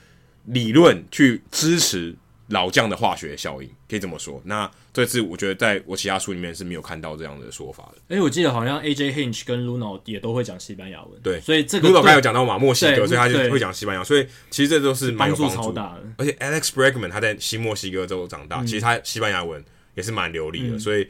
[0.45, 2.13] 理论去支持
[2.47, 4.41] 老将的化学效应，可以这么说。
[4.43, 8.01] 那这次我觉得在我其他书里面是没有看到这样的说法的。
[8.09, 16.03] 哎、欸，我记得好像 AJ Hinch 跟 Luno 也都会讲西班牙文，对，所以这个 Luno 刚有讲到嘛，墨西哥，所以他就会讲西班牙，所以其实这都是蛮有帮助，超大的。
[16.17, 19.63] 而且 Alex Bregman 他在新墨西哥州长大，嗯、其实他西班牙文
[19.93, 21.07] 也是蛮流利的，嗯、所以。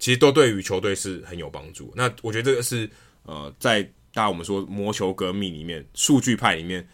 [0.00, 1.92] 其实都对于球队是很有帮助。
[1.94, 2.90] 那我觉得这个是
[3.22, 3.82] 呃，在
[4.12, 6.84] 大家我们说魔球革命里面，数据派里面，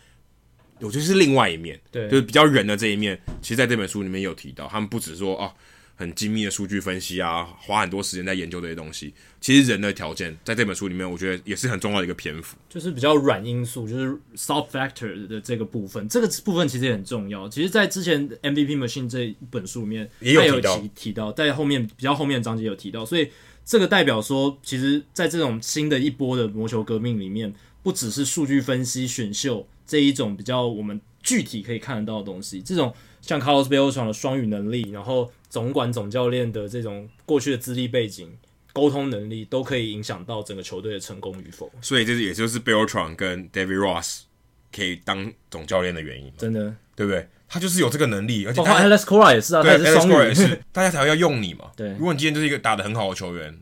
[0.81, 3.19] 我觉得是另外一面，对，就是比较人的这一面。
[3.41, 5.55] 其实在这本书里面有提到，他们不只说啊。
[5.97, 9.13] 很精密的数据分析啊，花很多时间在研究这些东西。
[9.41, 16.09] 其实人的条件在这本书里面，我觉得也是很重要的一个篇幅，就是比较软因素，就是 soft factor 的这个部分。
[16.09, 17.49] 这个部分其实也很重要。
[17.49, 23.05] 其实，在之前 MVP Machine 这一本书里面也有提到，提到在后面比较后面的章节有提到。
[23.07, 23.31] 所以
[23.65, 32.93] 这个代表说，其实，在这种新的一波的魔球革命里面，不只是数据分析、选秀这一种比较我们具体可以看得到的东西，这种
[33.27, 35.31] 像 Carlos Beltran 的双语能力，然后。
[35.49, 38.37] 总管总教练的这种过去的资历背景、
[38.75, 41.71] 沟通能力，都可以影响到整个球队的成功与否。
[41.81, 44.23] 所以这是也就是 Beltran 跟 David Ross
[44.71, 46.31] 可以当总教练的原因。
[46.37, 47.27] 真的，对不对？
[47.49, 51.71] 他就是有这个能力，而且他 Alex Cora 也是啊，对他也是双语，也是 大家才会要用你嘛。
[51.75, 53.59] 对，如果你今天就是一个打的很好的球员，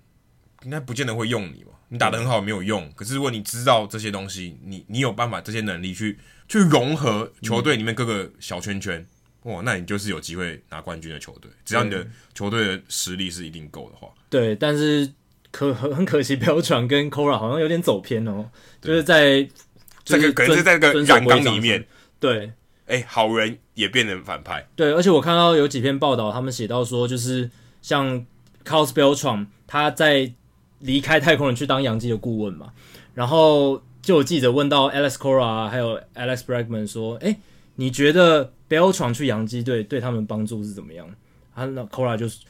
[0.64, 1.72] 应该不见得会用你嘛。
[1.90, 6.18] 你打的很好没有用，可是如果你知道这些东西，你你有办法这些能力去
[6.48, 8.98] 去融合球队里面各个小圈圈。
[8.98, 9.06] 嗯
[9.44, 14.08] 哇，那你就是有机会拿冠军的球队，只要你的球队的实力是一定够的话。
[14.28, 15.10] 对，但是
[15.50, 18.50] 可很很可惜，Beltran 跟 Cora 好像有点走偏哦，
[18.80, 19.48] 就是在
[20.04, 21.86] 这个可能是在这个染缸里面。
[22.18, 22.46] 对，
[22.86, 24.66] 哎、欸，好人也变成反派。
[24.74, 27.50] 对，而且我看到有几篇报道，他们写到说，就是
[27.82, 28.24] 像
[28.64, 30.32] Carlos Beltran 他在
[30.80, 32.72] 离开太空人去当洋基的顾问嘛，
[33.12, 37.38] 然后就有记者问到 Alex Cora 还有 Alex Bregman 说，哎、欸，
[37.76, 41.08] 你觉得 Bell 闯去洋基队对他们帮助是怎么样？
[41.54, 42.40] 他那 Cora 就是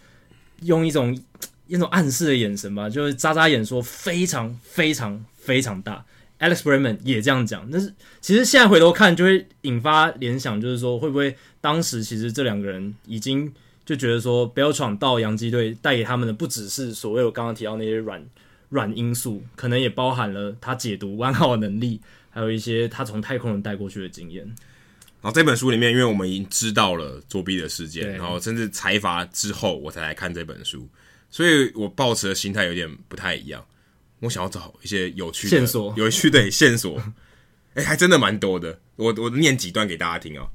[0.62, 1.18] 用一种
[1.66, 6.05] 一种暗示的眼神吧，就是眨眨眼说非常非常非常大。
[6.40, 13.51] Alex Bregman 也这样讲，但是其实现在回头看就会引发联想，就是说会不会当时其实这两个人已经
[13.86, 18.22] 就觉得说 Bell 闯到洋基队带给他们的不只是所谓我刚刚提到那些软
[18.68, 24.55] 软因素，可能也包含了他解读完好的能力，还有一些他从太空人带过去的经验。
[25.24, 30.86] 然后这本书里面，因为我们已经知道了作弊的事件，然后甚至财阀之后，我才来看这本书，
[31.30, 33.64] 所以我抱持的心态有点不太一样。
[34.20, 37.02] 我想要找一些有趣的线索，有趣的线索，
[37.72, 38.78] 哎，还真的蛮多的。
[38.96, 40.46] 我我念几段给大家听啊、哦。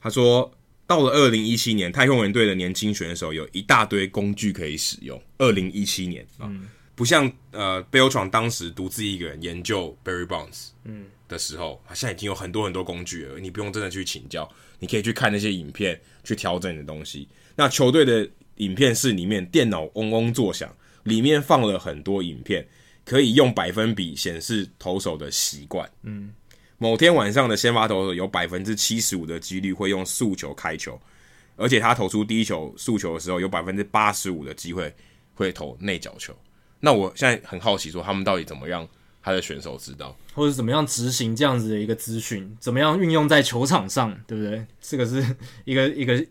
[0.00, 0.48] 他说，
[0.86, 5.20] 到了二零一七年，太空人队的年轻选手有一大堆工具可以使用。
[5.38, 6.68] 二零一七年啊，嗯、
[6.98, 11.06] 不像呃，Beltran 当时独自一个人研究 Barry Bonds，嗯。
[11.28, 17.28] 的时候，他现在已经有很多很多工具了，你不用真的去请教，你可以去看那些影片，去调整你的东西。
[17.54, 18.26] 那球队的
[18.56, 22.66] 影片室里面，电脑嗡嗡作响，里面放了很多影片，
[23.04, 25.86] 可以用百分比显示投手的习惯。
[26.02, 26.32] 嗯，
[26.78, 30.98] 某天晚上的先发投手有百分之七十五的几率会用速球开球，
[31.56, 34.90] 而且他投出第一球速球的时候，有百分之八十五的机会
[35.34, 36.34] 会投内角球。
[36.80, 38.86] 那我现在很好奇，说他们到底怎么样？
[39.20, 44.64] 他的选手知道，或者怎么样执行这样子的一个资讯，怎么样运用在球场上，对不对？
[44.80, 45.36] 这个是
[45.66, 46.24] 一个 一个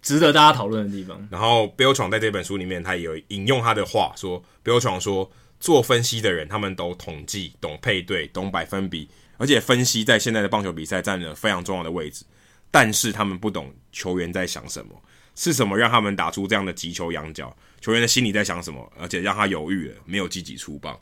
[0.00, 1.26] 值得大家讨论的地方。
[1.28, 5.28] 然后，Beltran 在这本书里面，他也有引用他的话说，Beltran 说，
[5.58, 9.08] 做分析的人他们都统计、懂配对、懂百分比，
[9.38, 12.24] 而且分析在现在的棒球比赛占了非常重要的位置。
[12.70, 14.94] 但是他们不懂球员在想什么，
[15.36, 17.56] 是什么让他们打出这样的急球仰角？
[17.80, 18.92] 球员的心里在想什么？
[18.98, 20.98] 而且让他犹豫了，没有积极出棒。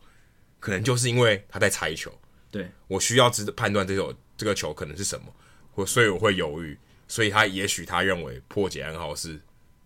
[0.60, 2.10] 可能就是因为他在猜球，
[2.50, 5.26] 对，我需要知判断这种这个球可能是什么，
[5.74, 9.38] 我所以我会犹豫，所以他也许他认为破解暗号是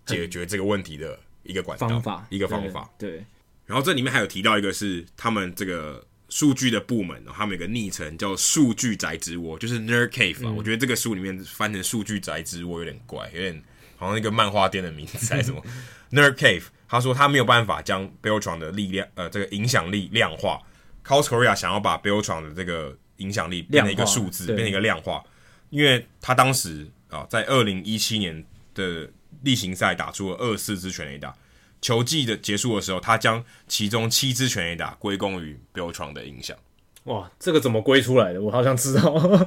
[0.06, 2.88] 解决这个问题的一个管道方法，一个方法。
[2.96, 3.24] 对，对
[3.66, 10.50] 然后这里面还有提到一个是他们这个数据的部门，他们有个昵称叫“数据宅之窝”，就是 Nerd Cave 啊。
[10.50, 13.62] 嗯、我觉得这个书里面翻成“数据宅之窝”有点怪，有点
[13.98, 15.62] 好像一个漫画店的名字还是什么
[16.10, 16.64] Nerd Cave。
[16.88, 20.58] 他说他没有办法将 Beltran 的力量，呃，这个影响力量化。
[21.04, 25.22] Chaos Korea 想要把 Beltran 的这个影响力变成一个数字，变成一个量化，
[25.68, 28.42] 因为他当时啊，在二零一七年
[28.74, 29.10] 的
[29.42, 31.34] 例行赛打出了二十四支全垒打，
[31.80, 36.56] 球季的结束的时候，他将其中七支全垒打归功于 Beltran 的影响。
[37.04, 38.40] 哇，这个怎么归出来的？
[38.40, 39.46] 我好像知道，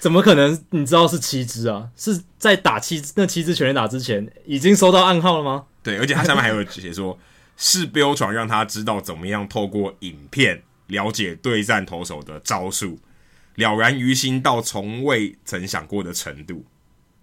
[0.00, 0.58] 怎么可能？
[0.70, 1.90] 你知道是七支啊？
[1.94, 5.66] 是在打七那七支全垒打之前，已经收到暗号了吗？
[5.82, 7.18] 对，而且他上面还有写说，
[7.56, 12.98] 是 Beltran 让他知道怎么样透过影片了解对战投手的招数，
[13.56, 16.64] 了然于心到从未曾想过的程度。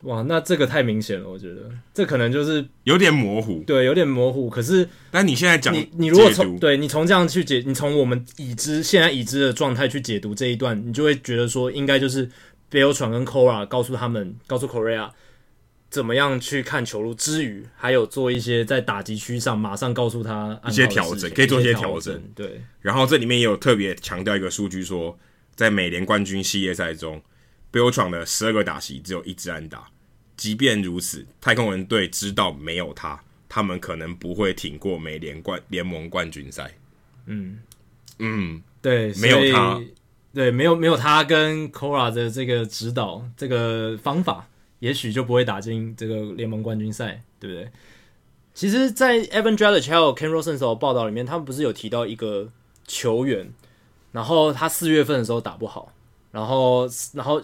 [0.03, 4.47] 哇，那这个太明显了，我觉得这可能就是有点模糊，对，有点模糊。
[4.47, 12.29] 可是，但你现在讲，你你如果从对你从这样去解，你从我们已知现在已知的状态去解读这一段，你就会觉得说，应该就是
[12.71, 15.11] Beltran 跟 Cora 告诉他们，告诉 Correa。
[15.89, 22.21] 怎么样去看球路之余，还有做一些在打击区上马上告诉他一些调整，可以做一些调整。
[22.35, 25.17] 对，然后这里面也有特别强调一个数据，说
[25.55, 27.21] 在美联冠军系列赛中
[27.71, 29.87] ，Beltran 的十二个打席只有一支安打。
[30.35, 36.77] 即便如此，太空人队知道没有他，他们可能不会挺过美联冠联盟冠军赛。
[37.27, 37.59] 嗯
[38.19, 39.81] 嗯，对，没有他，
[40.33, 44.47] 对，没有没有他跟 Cora 的这个指导，这个方法。
[44.79, 47.67] 也许就不会打进这个联盟冠军赛，对不对？
[48.53, 52.47] 其实，在 Evan Drellich 还有 Ken Rosenthal 的报道里面，他们不是有提到一个
[52.85, 53.51] 球员，
[54.11, 55.91] 然后他四月份的时候打不好，
[56.31, 57.41] 然后，然后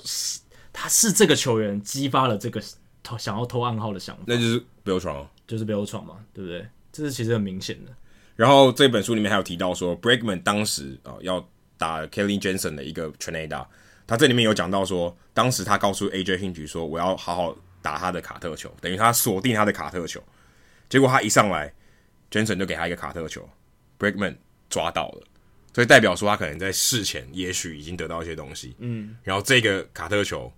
[0.71, 2.61] 他是这个球员激发了这个
[3.01, 6.67] 偷想要偷暗号的想法，那就是 Beltran，就是 Beltran 嘛，对不对？
[6.91, 7.91] 这是其实很明显的。
[8.35, 11.43] 然后这本书里面还有提到说，Bregman 当时啊、哦、要
[11.77, 13.67] 打 Kenley Jensen 的一个全垒打。
[14.05, 20.21] 他这里面有讲到说，当时他告诉 AJ Hinch 说：“我要好好打他的卡特球，等于他锁定他的卡特球。”
[20.89, 21.73] 结果他一上来
[22.29, 23.49] ，Jansen 就给他一个卡特球
[23.97, 24.35] ，Bregman
[24.69, 25.27] 抓到了，
[25.73, 28.75] 所以代表说他可能在事前也许已经得到一些东西。
[28.79, 30.51] 嗯，然后这个卡特球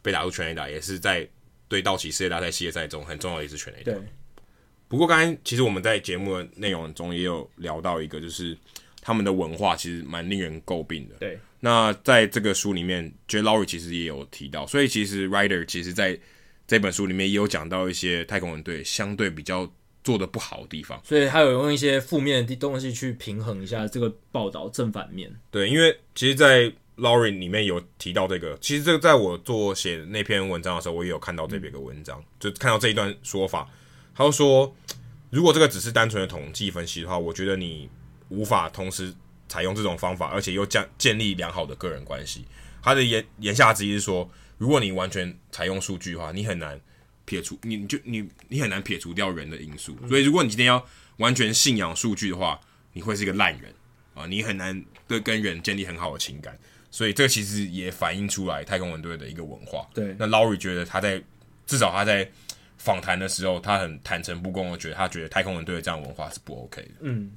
[0.00, 1.28] 被打出全垒打，也是在
[1.68, 3.92] 对道奇世界大赛系列赛中很重要的一次全垒打。
[3.92, 4.02] 对。
[4.88, 8.56] 不过刚才其实我们在节目的内容中也有聊到一个，就是
[9.06, 11.14] 他们的文化其实蛮令人诟病的。
[11.20, 11.38] 对。
[11.60, 16.18] 那在这个书里面，Jay Lowrie 其实也有提到，所以其实 Writer 其实在
[16.66, 19.72] 这本书里面也有讲到一些太空人队相对比较
[20.02, 25.32] 做的不好的地方，所以他有用一些负面的东西去平衡一下这个报道正反面。
[25.52, 33.68] 对，因为其实，在 Lowrie 里面有提到这个，其实这个在我做写那篇文章的时候，我也有看到这边个文章，就看到这一段说法，
[34.14, 34.74] 他就说，
[35.30, 37.88] 如果这个只是单纯的统计分析的话，我觉得你
[38.28, 39.14] 无法同时。
[39.48, 42.44] 采用这种方法，而且又建建立良好的个人关系。
[42.82, 44.28] 他的言言下之意是说，
[44.58, 46.78] 如果你完全采用数据的话，你很难
[47.24, 49.96] 撇除你就你你很难撇除掉人的因素。
[50.08, 50.84] 所以，如果你今天要
[51.18, 52.60] 完全信仰数据的话，
[52.92, 53.72] 你会是一个烂人
[54.14, 54.26] 啊！
[54.26, 56.58] 你很难对跟人建立很好的情感。
[56.90, 59.88] 所以，这个其实也反映出来太空人队的一个文化。
[59.94, 61.22] 对，那 Lowry 觉得他在
[61.68, 62.28] 至少他在
[62.78, 66.94] 访谈的时候，他很坦诚不公我觉得，他觉得太空人队的这样文化是不 OK 的。
[67.02, 67.30] 嗯。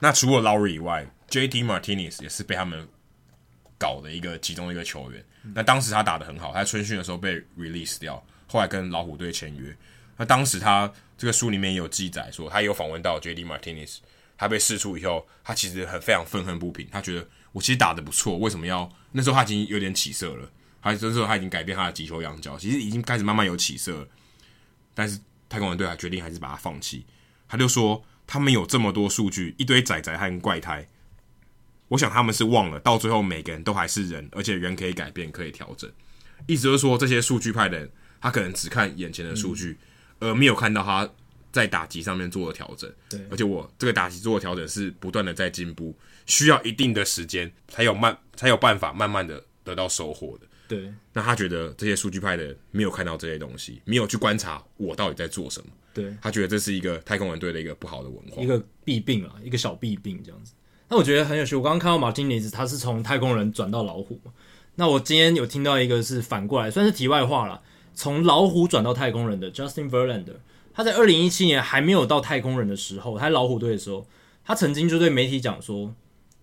[0.00, 2.88] 那除了 Lowry 以外，JD Martinez 也是被他们
[3.78, 5.24] 搞的一个其中一个球员。
[5.54, 9.76] 那当时他打得很好，他在春训的时候被 release 掉，后来跟老虎队签约。
[10.16, 13.98] 那当时他这个书里面也有记载说，他有访问到 JD Martinez，
[14.38, 18.90] 他被释出以后，他其实很非常愤恨不平，他觉得我其实打得不错，为什么要？
[19.12, 20.50] 那时候他已经有点起色了，
[20.82, 24.08] 他这时候他已经改变他的击球仰角，其实已经开始慢慢有起色。
[24.94, 27.04] 但是太空人队还决定还是把他放弃，
[27.46, 28.02] 他就说。
[28.30, 30.86] 他们有这么多数据，一堆仔仔和怪胎，
[31.88, 35.90] 我想他们是忘了，到最后每个人都还是人，而且人可以改变，可以调整。
[36.46, 37.90] 意思就是说，这些数据派的人，
[38.20, 39.76] 他可能只看眼前的数据，
[40.20, 41.10] 嗯、而没有看到他
[41.50, 42.88] 在打击上面做的调整。
[43.08, 50.46] 对，而且我这个打击做的调整是不断的在进步，需要一定的时间才有慢才有办法慢慢的得到收获的。
[50.70, 55.66] 对，那他觉得这些数据派的人没有看到这些东西，没有去观察我到底在做什么。
[55.92, 60.52] 对，他觉得这是一个太空人队的一个不好的文化，一个弊病啊，一个小弊病这样子。
[60.88, 64.30] 那我觉得很有趣，我刚刚看到马丁尼斯他是从太空人转到老虎嘛，
[64.76, 67.60] 那我今天有听到一个是反过来，算是题外话了，
[67.92, 70.36] 从老虎转到太空人的 Justin Verlander，
[70.72, 74.06] 他在二零一七年还没有到太空人的时候，他在老虎队的时候，
[74.44, 75.92] 他曾经就对媒体讲说，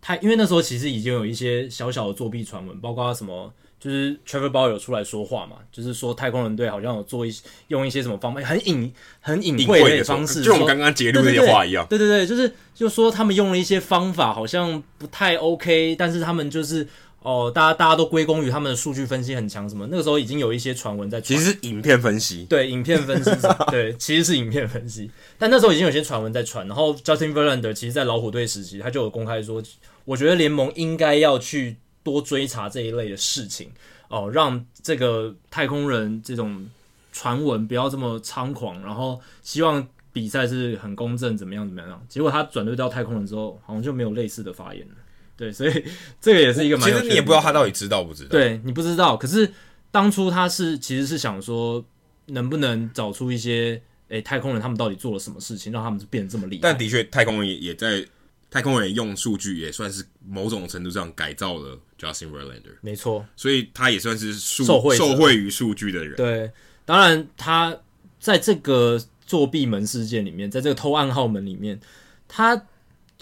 [0.01, 3.53] 他因为那时候其实已经有一些小小的作弊传闻，包括什么。
[3.87, 11.87] 就是 Trevor Bauer 有出来说话嘛，就是说太空人队好像有做一些用一些什么方法，很隐很隐晦的方式，就我们刚刚揭露那些话一样。
[11.89, 16.85] 对对对，就是就说他们用了一些方法，好像不太 OK，但是他们就是
[17.21, 21.39] 哦，大家大家都归功于他们的数据分析很强，什么那个时候已经有一些传闻在传。
[21.39, 23.31] 其实是影片分析，对，影片分析，
[23.71, 25.09] 对，其实是影片分析，
[25.39, 26.67] 但那时候已经有些传闻在传。
[26.67, 29.63] 然后 Justin Verlander 其实，在老虎队时期，他就有公开说，
[30.03, 31.77] 我觉得联盟应该要去。
[32.11, 33.69] 多追查这一类的事情
[34.07, 36.65] 哦，让这个太空人这种
[37.11, 42.01] 传闻不要这么猖狂，然后希望比赛是很公正，怎么样怎么样。
[42.07, 44.95] 结果他转队到太空人之后，好像就没有类似的发言了。
[45.35, 45.83] 对，所以
[46.21, 46.77] 这个也是一个。
[46.77, 48.29] 其实你也不知道他到底知道不知道。
[48.29, 49.17] 对，你不知道。
[49.17, 49.51] 可是
[49.91, 51.83] 当初他是其实是想说，
[52.27, 56.61] 能不能找出一些诶太空人他们到底做了什么事情，让他们变得这么厉害。
[56.63, 58.05] 但的确，太空人也也在。
[58.49, 66.15] 太空人用数据也算是某种程度上改造了 Justin Verlander，没错，所以他也算是受惠受惠于数据的人。
[66.15, 66.51] 对，
[66.85, 67.77] 当然他
[68.19, 71.79] 在这个作弊门事件里面，在这个偷暗号门里面，
[72.27, 72.55] 他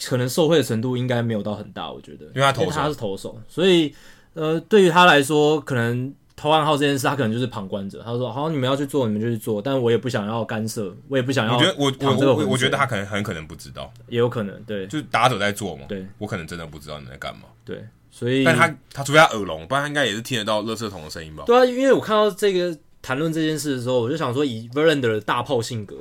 [0.03, 3.93] 可能受贿的程度应该没有到很大，我觉得，因为他投手，他是投手，所以
[4.33, 6.13] 呃，对于他来说，可能。
[6.35, 8.01] 投暗号这件事，他可能就是旁观者。
[8.03, 11.55] 他说：“好，你们要去做，你们就去做。”但我也不想要干涉，我也不想要。
[11.55, 15.85] 我觉得我我我我觉得他可能很可能不知道，也有可能对，就是打者在做嘛。
[15.87, 17.43] 对，我可能真的不知道你在干嘛。
[17.63, 17.81] 对，
[18.11, 21.43] 所以但他他除非他耳聋，不然他应该也是听得到垃圾桶的声音吧？
[21.47, 25.95] 对啊，因为我看到这个谈论这件事的时候，我就想说，以 Verlander 的大炮性格，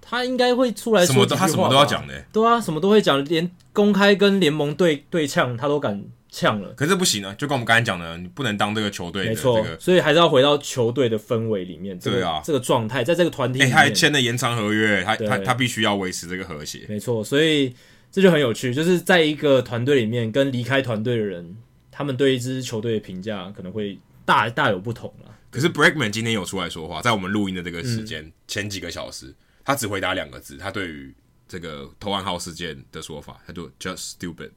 [0.00, 1.26] 他应该会出来说什么？
[1.36, 2.26] 他什么都要讲的、欸。
[2.32, 6.02] 对啊，什么都会讲，连公开跟联盟对对呛，他都敢。
[6.36, 7.34] 呛了，可是不行啊！
[7.38, 11.98] 就跟我们刚才讲的，你不能当这个球队的、这个，没错，所以还是要回到球队的氛围里面。
[11.98, 16.84] 这个、对啊，这个状态，在这个团体里面，他还签了延长合约，他他他必须要维持这个和谐。
[16.90, 17.74] 没错，所以
[18.12, 21.56] 这就很有趣，就是在一个团队里面，跟离开团队的人，
[21.90, 25.34] 他们对一支球队的评价可能会大大有不同了。
[25.50, 29.34] 可是 Breakman 今天有出来说话，在我们录音的这个时间、嗯、前几个小时，
[29.64, 31.14] 他只回答两个字，他对于
[31.48, 34.50] 这个投暗号事件的说法，他就 just stupid。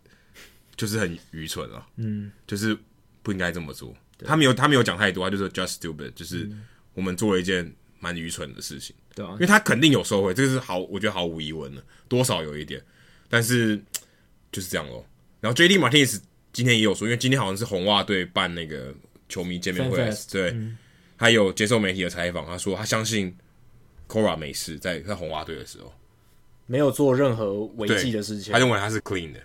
[0.79, 2.75] 就是很愚蠢啊，嗯，就是
[3.21, 3.93] 不应该这么做。
[4.25, 6.49] 他没有，他没有讲太多，他就说 just stupid，就是
[6.93, 7.69] 我们做了一件
[7.99, 12.81] 蛮愚蠢的事情，对啊，因为他肯定有收回，这个是毫，我觉得毫无疑问的，多少有一点，
[13.27, 13.77] 但是
[14.53, 15.05] 就是这样咯。
[15.41, 16.21] 然后 JD Martinez
[16.53, 18.95] 今天也有说，因为今天好像是红袜队办那个
[19.27, 20.57] 球迷见面会，对，
[21.17, 23.35] 他有接受媒体的采访，他说他相信
[24.07, 25.93] Cora 没事，在在红袜队的时候。
[26.65, 29.39] 没有做任何违纪的事情，他认为他是 clean 的。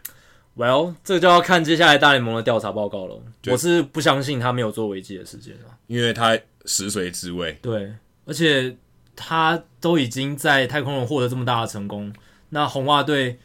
[0.56, 3.20] Well，这个就要看接下来大联盟的调查报告了。
[3.48, 7.58] 我是不相信他没有做违纪的事件啊，因为他食髓知味。
[7.60, 7.92] 对，
[8.24, 8.76] 而且
[9.16, 12.12] 他都已经在太空人获得这么大的成功，
[12.50, 13.38] 那红袜队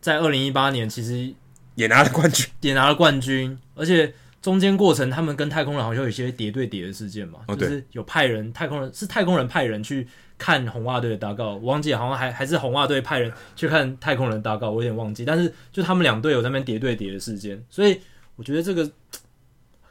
[0.00, 1.34] 在二零一八年其实
[1.74, 10.06] 也拿了冠军，也拿了冠军，而且中间过程他们跟太空人好像有一些叠对叠的事件嘛，哦、就是有派人太空人是太空人派人去。
[10.42, 15.24] 看红袜队的打稿，我忘记好像还还是红袜队派人去看太空人打稿，我有点忘记。
[15.24, 18.00] 但是就他们两队有在那边叠对叠的事件，所以
[18.34, 18.84] 我觉得这个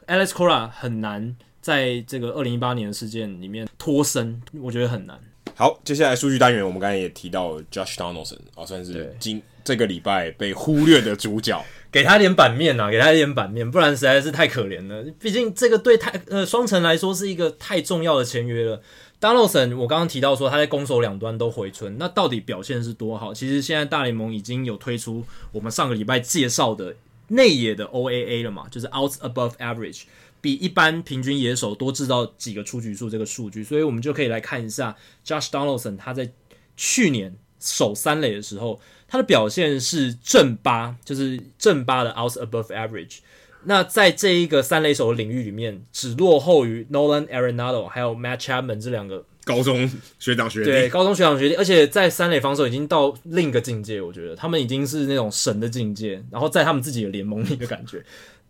[0.06, 5.18] Alex Cora 很难在这个二零一八年的事件里面脱身，我觉得很难。
[5.54, 15.02] 好，接下来数据单元，我们刚才也提到 Josh Donaldson 啊，算是今这个礼拜被忽略的主角， 给他一点版面啊，给他一点版面，不然实在是太可怜了。
[15.18, 18.82] 毕竟这个对太呃双城来说是一个太重要的签约了。
[19.22, 23.32] Donaldson，我刚刚提到说他在攻守两端都回春，那到底表现是多好？
[23.32, 26.96] 其实现在大联盟已经有推出我们上个礼拜介绍的
[27.28, 30.02] 内野的 OAA 了嘛，就是 Outs Above Average，
[30.40, 36.32] 比一般平均野手多制造几个出局数这个数据，所以我们就可以来看一下 Josh Donaldson 他在
[36.76, 43.18] 去年守三垒的时候，他的表现是正八，就是正八的 Outs Above Average。
[43.64, 50.70] 那在这一个三垒手的领域里面，只落后于 Nolan Arenado 还有 Matt Chapman 这两个高中学长学弟。
[50.70, 58.02] 对，高中学长学弟，而且在三垒防守已经到另一个境界，我觉得他们已经是那种神的境界，然后在他们自己的联盟里的感觉。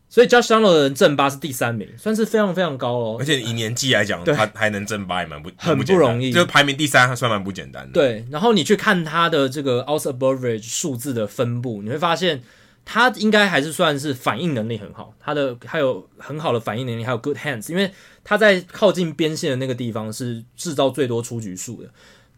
[0.09, 3.17] 所以 Josh Donaldson 正八是第三名，算是非常非常高哦。
[3.19, 7.93] 而且以年纪来讲，他还能正八也蛮不很不容易，就排名第三还算蛮不简单的。
[7.93, 12.43] 对，然后你去看他的这个 Outs Above Average 数字的分布，你会发现。
[12.85, 17.91] 他应该还是算是反应能力很好，他的还有很好的反应能力，还有 good hands，因为
[18.25, 21.89] 他在靠近边线的那个地方是制造最多出局数的，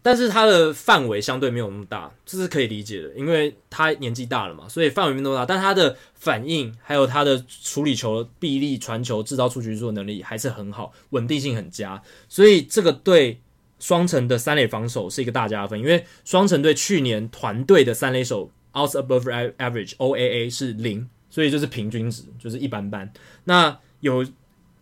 [0.03, 13.41] 但是他的范围相对没有那么大，这是可以理解的，因为他年纪大了嘛，所以范围没那么大，但他的反应还有他的处理球的臂力、传球、制造出局数的能力还是很好，稳定性很佳，所以这个对
[13.79, 18.51] 双城的三垒防守是一个大加分，因为双城队去年团队的三垒手。
[18.77, 23.09] Out above average OAA 是零，所以就是平均值，就是一般般。
[23.45, 24.23] 那有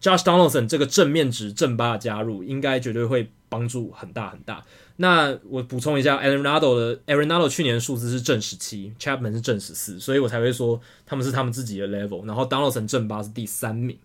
[0.01, 4.63] Josh Donaldson 这个正面值正八的加入，应该绝对会帮助很大很大。
[4.97, 7.47] 那我补充一下 a r o n a d o 的 a r o n a d o
[7.47, 12.25] 去年数字是正十七，Chapman 是正十四，所以我才会说他们是他们自己的 level。
[12.25, 13.97] 然后 Donaldson 正八是第三名，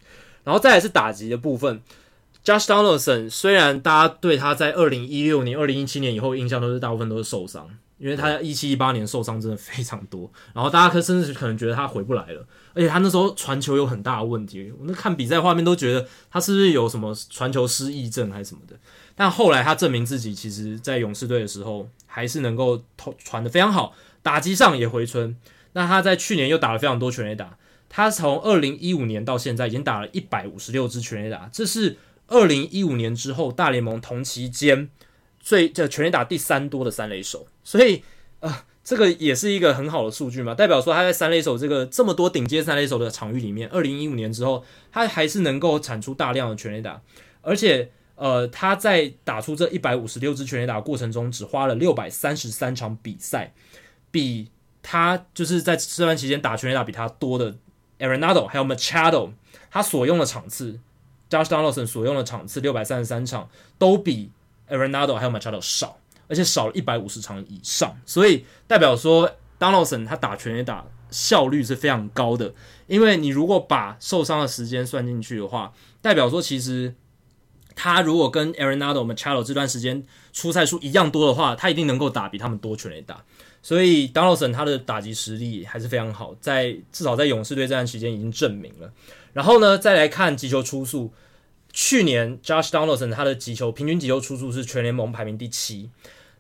[0.44, 1.82] 然后再来是打击的部分。
[2.44, 18.76] Josh Donaldson 虽然大家对他在二零一六年、二零一七年以后印象都是大部分都是受伤，因为他一七一八年受伤真的非常多， 然后大家可甚至可能觉得他回不来了，而且他那时候传球有很大的问题，我那看比赛画面都觉得他是不是有什么传球失忆症还是什么的。
[19.14, 23.92] 但后来他证明自己，其实在勇士队的时候还是能够投传的非常好，
[24.22, 25.36] 打击上也回春。
[25.72, 27.58] 那他在去年又打了非常多全垒打，
[27.88, 31.96] 他从二零一五年到现在已经打了一百五十六支全垒打，这是。
[32.30, 34.90] 二零一五年之后，大联盟同期间
[35.40, 38.02] 最这全垒打第三多的三垒手，所以
[38.40, 47.00] 呃，这个也是一个很好的数据嘛，代表说他在三垒手这个这么多顶尖三垒手的场域里面，二零一五年之后，他还是能够产出大量的全垒打，
[47.40, 53.54] 而且呃，他在打出这一百五十六支全垒打过程中，只花了六百三十三场比赛，
[54.10, 54.50] 比
[54.82, 57.54] 他就是在这段期间打全垒打比他多的
[57.98, 59.30] Arenado 还有 Machado，
[59.70, 60.80] 他所用的场次。
[61.30, 64.30] Josh Donaldson 所用的场次六百三十三场，都比
[64.70, 72.52] Arenado 还有 Machado 少，而且少了一百五十场以上，所以代表说 Donaldson 他打全垒打效率是非常高的。
[72.86, 76.94] 因为你如果把受伤的时间算进去的话，代表说其实
[77.74, 83.22] 他如果跟 Arenado、Machado 这段时间出赛数一样多的话，他一定能够打比他们多全垒打。
[83.60, 88.90] 所以 Donaldson 他的打击实力还是非常好，在至少在勇士队这段期间已经证明了。
[89.32, 91.12] 然后呢，再来看击球出速，
[91.80, 95.88] 去年 Josh Donaldson 他的击球平均击球出速是全联盟排名第七。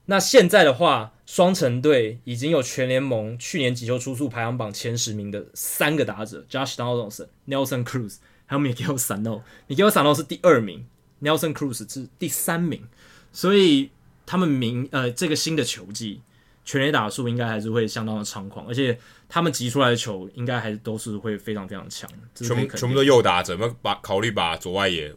[0.06, 8.16] 那现在的话，双城队已经有全联盟去年击球出速排行榜前十名的三个打者：Josh Donaldson、Nelson Cruz
[8.46, 9.42] 还有 Miguel Sano。
[9.68, 10.84] Miguel Sano 是第二名
[11.22, 12.88] ，Nelson Cruz 是第三名。
[13.32, 13.90] 所以
[14.26, 16.20] 他们明呃这个新的球季。
[16.64, 22.06] 全垒打数应该还是会相当的猖狂，而且他们击出来的球应该还都是会非常非常强。
[22.34, 25.10] 全全部都右打者，怎么把考虑把左外野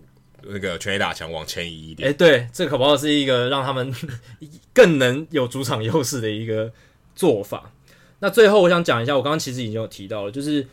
[0.44, 2.10] 那个全垒打墙往前移一点？
[2.10, 3.94] 哎、欸，对，这可不好是一个让他们
[4.74, 6.72] 更能有主场优势的一个
[7.16, 7.72] 做法。
[8.20, 10.64] 那最后我想讲一下，我刚刚其实已经有提到了，就是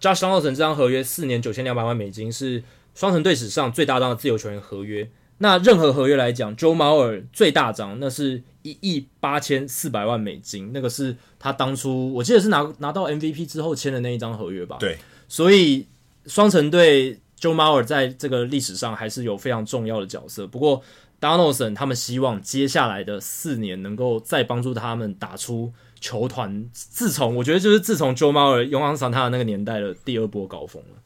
[0.00, 2.62] Josh Donaldson 这张合约四年九千两百万美金是
[2.94, 5.10] 双城队史上最大张的自由球员合约。
[5.38, 14.76] 那任何合约来讲，Joe Mauer 最大张，那是一亿八千四百万美金，那个是他当初我记得是拿拿到 MVP 之后签的那一张合约吧？
[14.78, 15.88] 对，所以
[16.26, 20.46] 双城队 Joe Mauer 在这个历史上还是有非常重要的角色。
[20.46, 20.80] 不过
[21.20, 31.00] Donaldson 他们希望接下来的四年能够再帮助他们打出球团，自从我觉得就是自从 Joe Mauer 永昂桑塔的那个年代的第二波高峰了。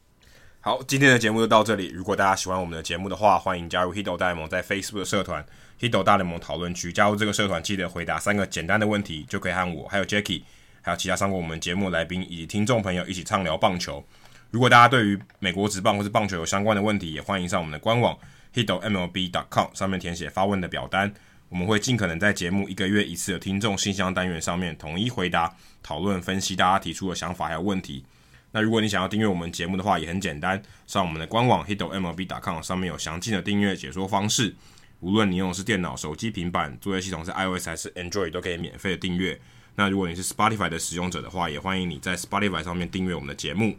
[0.61, 1.87] 好，今天的节目就到这里。
[1.87, 5.45] 如果大家喜欢我们的节目的话，欢迎加入 Hito 大联盟在 Facebook 的社团
[5.79, 6.91] Hito 大联盟讨论区。
[6.91, 10.41] 加入这个社团，记得回答三个简单的问题，就可以和我、还有 Jackie，、
[10.81, 14.03] 还有其他上过我们节目来宾以及听众朋友一起畅聊棒球。
[14.51, 18.17] 如果大家对于美国职棒或是棒球有相关的问题，也欢迎上我们的官网
[18.53, 21.13] Hito MLB.com 上面填写发问的表单，
[21.49, 28.05] 我们会尽可能在节目一个月一次的听众信箱单元上面统一回答、讨论、分析大家提出的想法还有问题。
[28.51, 34.55] 那如果你想要订阅我们节目的话，也很简单，上我们的官网 hitomlb.com 上面有详尽的订阅解说方式。
[35.01, 39.39] 无论你用的是电脑、手机、平板，作业系统是 iOS 还是 Android，都可以免费的订阅。
[39.75, 43.75] 那如果你是 Spotify 的使用者的话，也欢迎你在 Spotify 上面订阅我们的节目。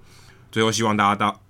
[0.50, 1.40] 最后希望大家到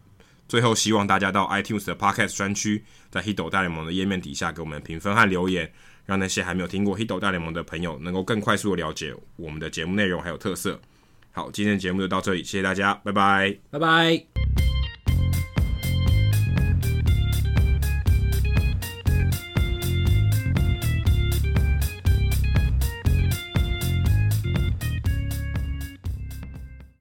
[0.49, 5.71] 最后希望大家到 iTunes 的 Podcast 专区，在 Hito 大联盟的页面底下给我们评分和留言，
[6.07, 10.81] 让那些还没有听过 Hito 大联盟的朋友能够更快速的了解我们的节目内容还有特色。
[11.33, 14.68] 好，今天的节目就到这里，谢谢大家，拜拜，拜拜。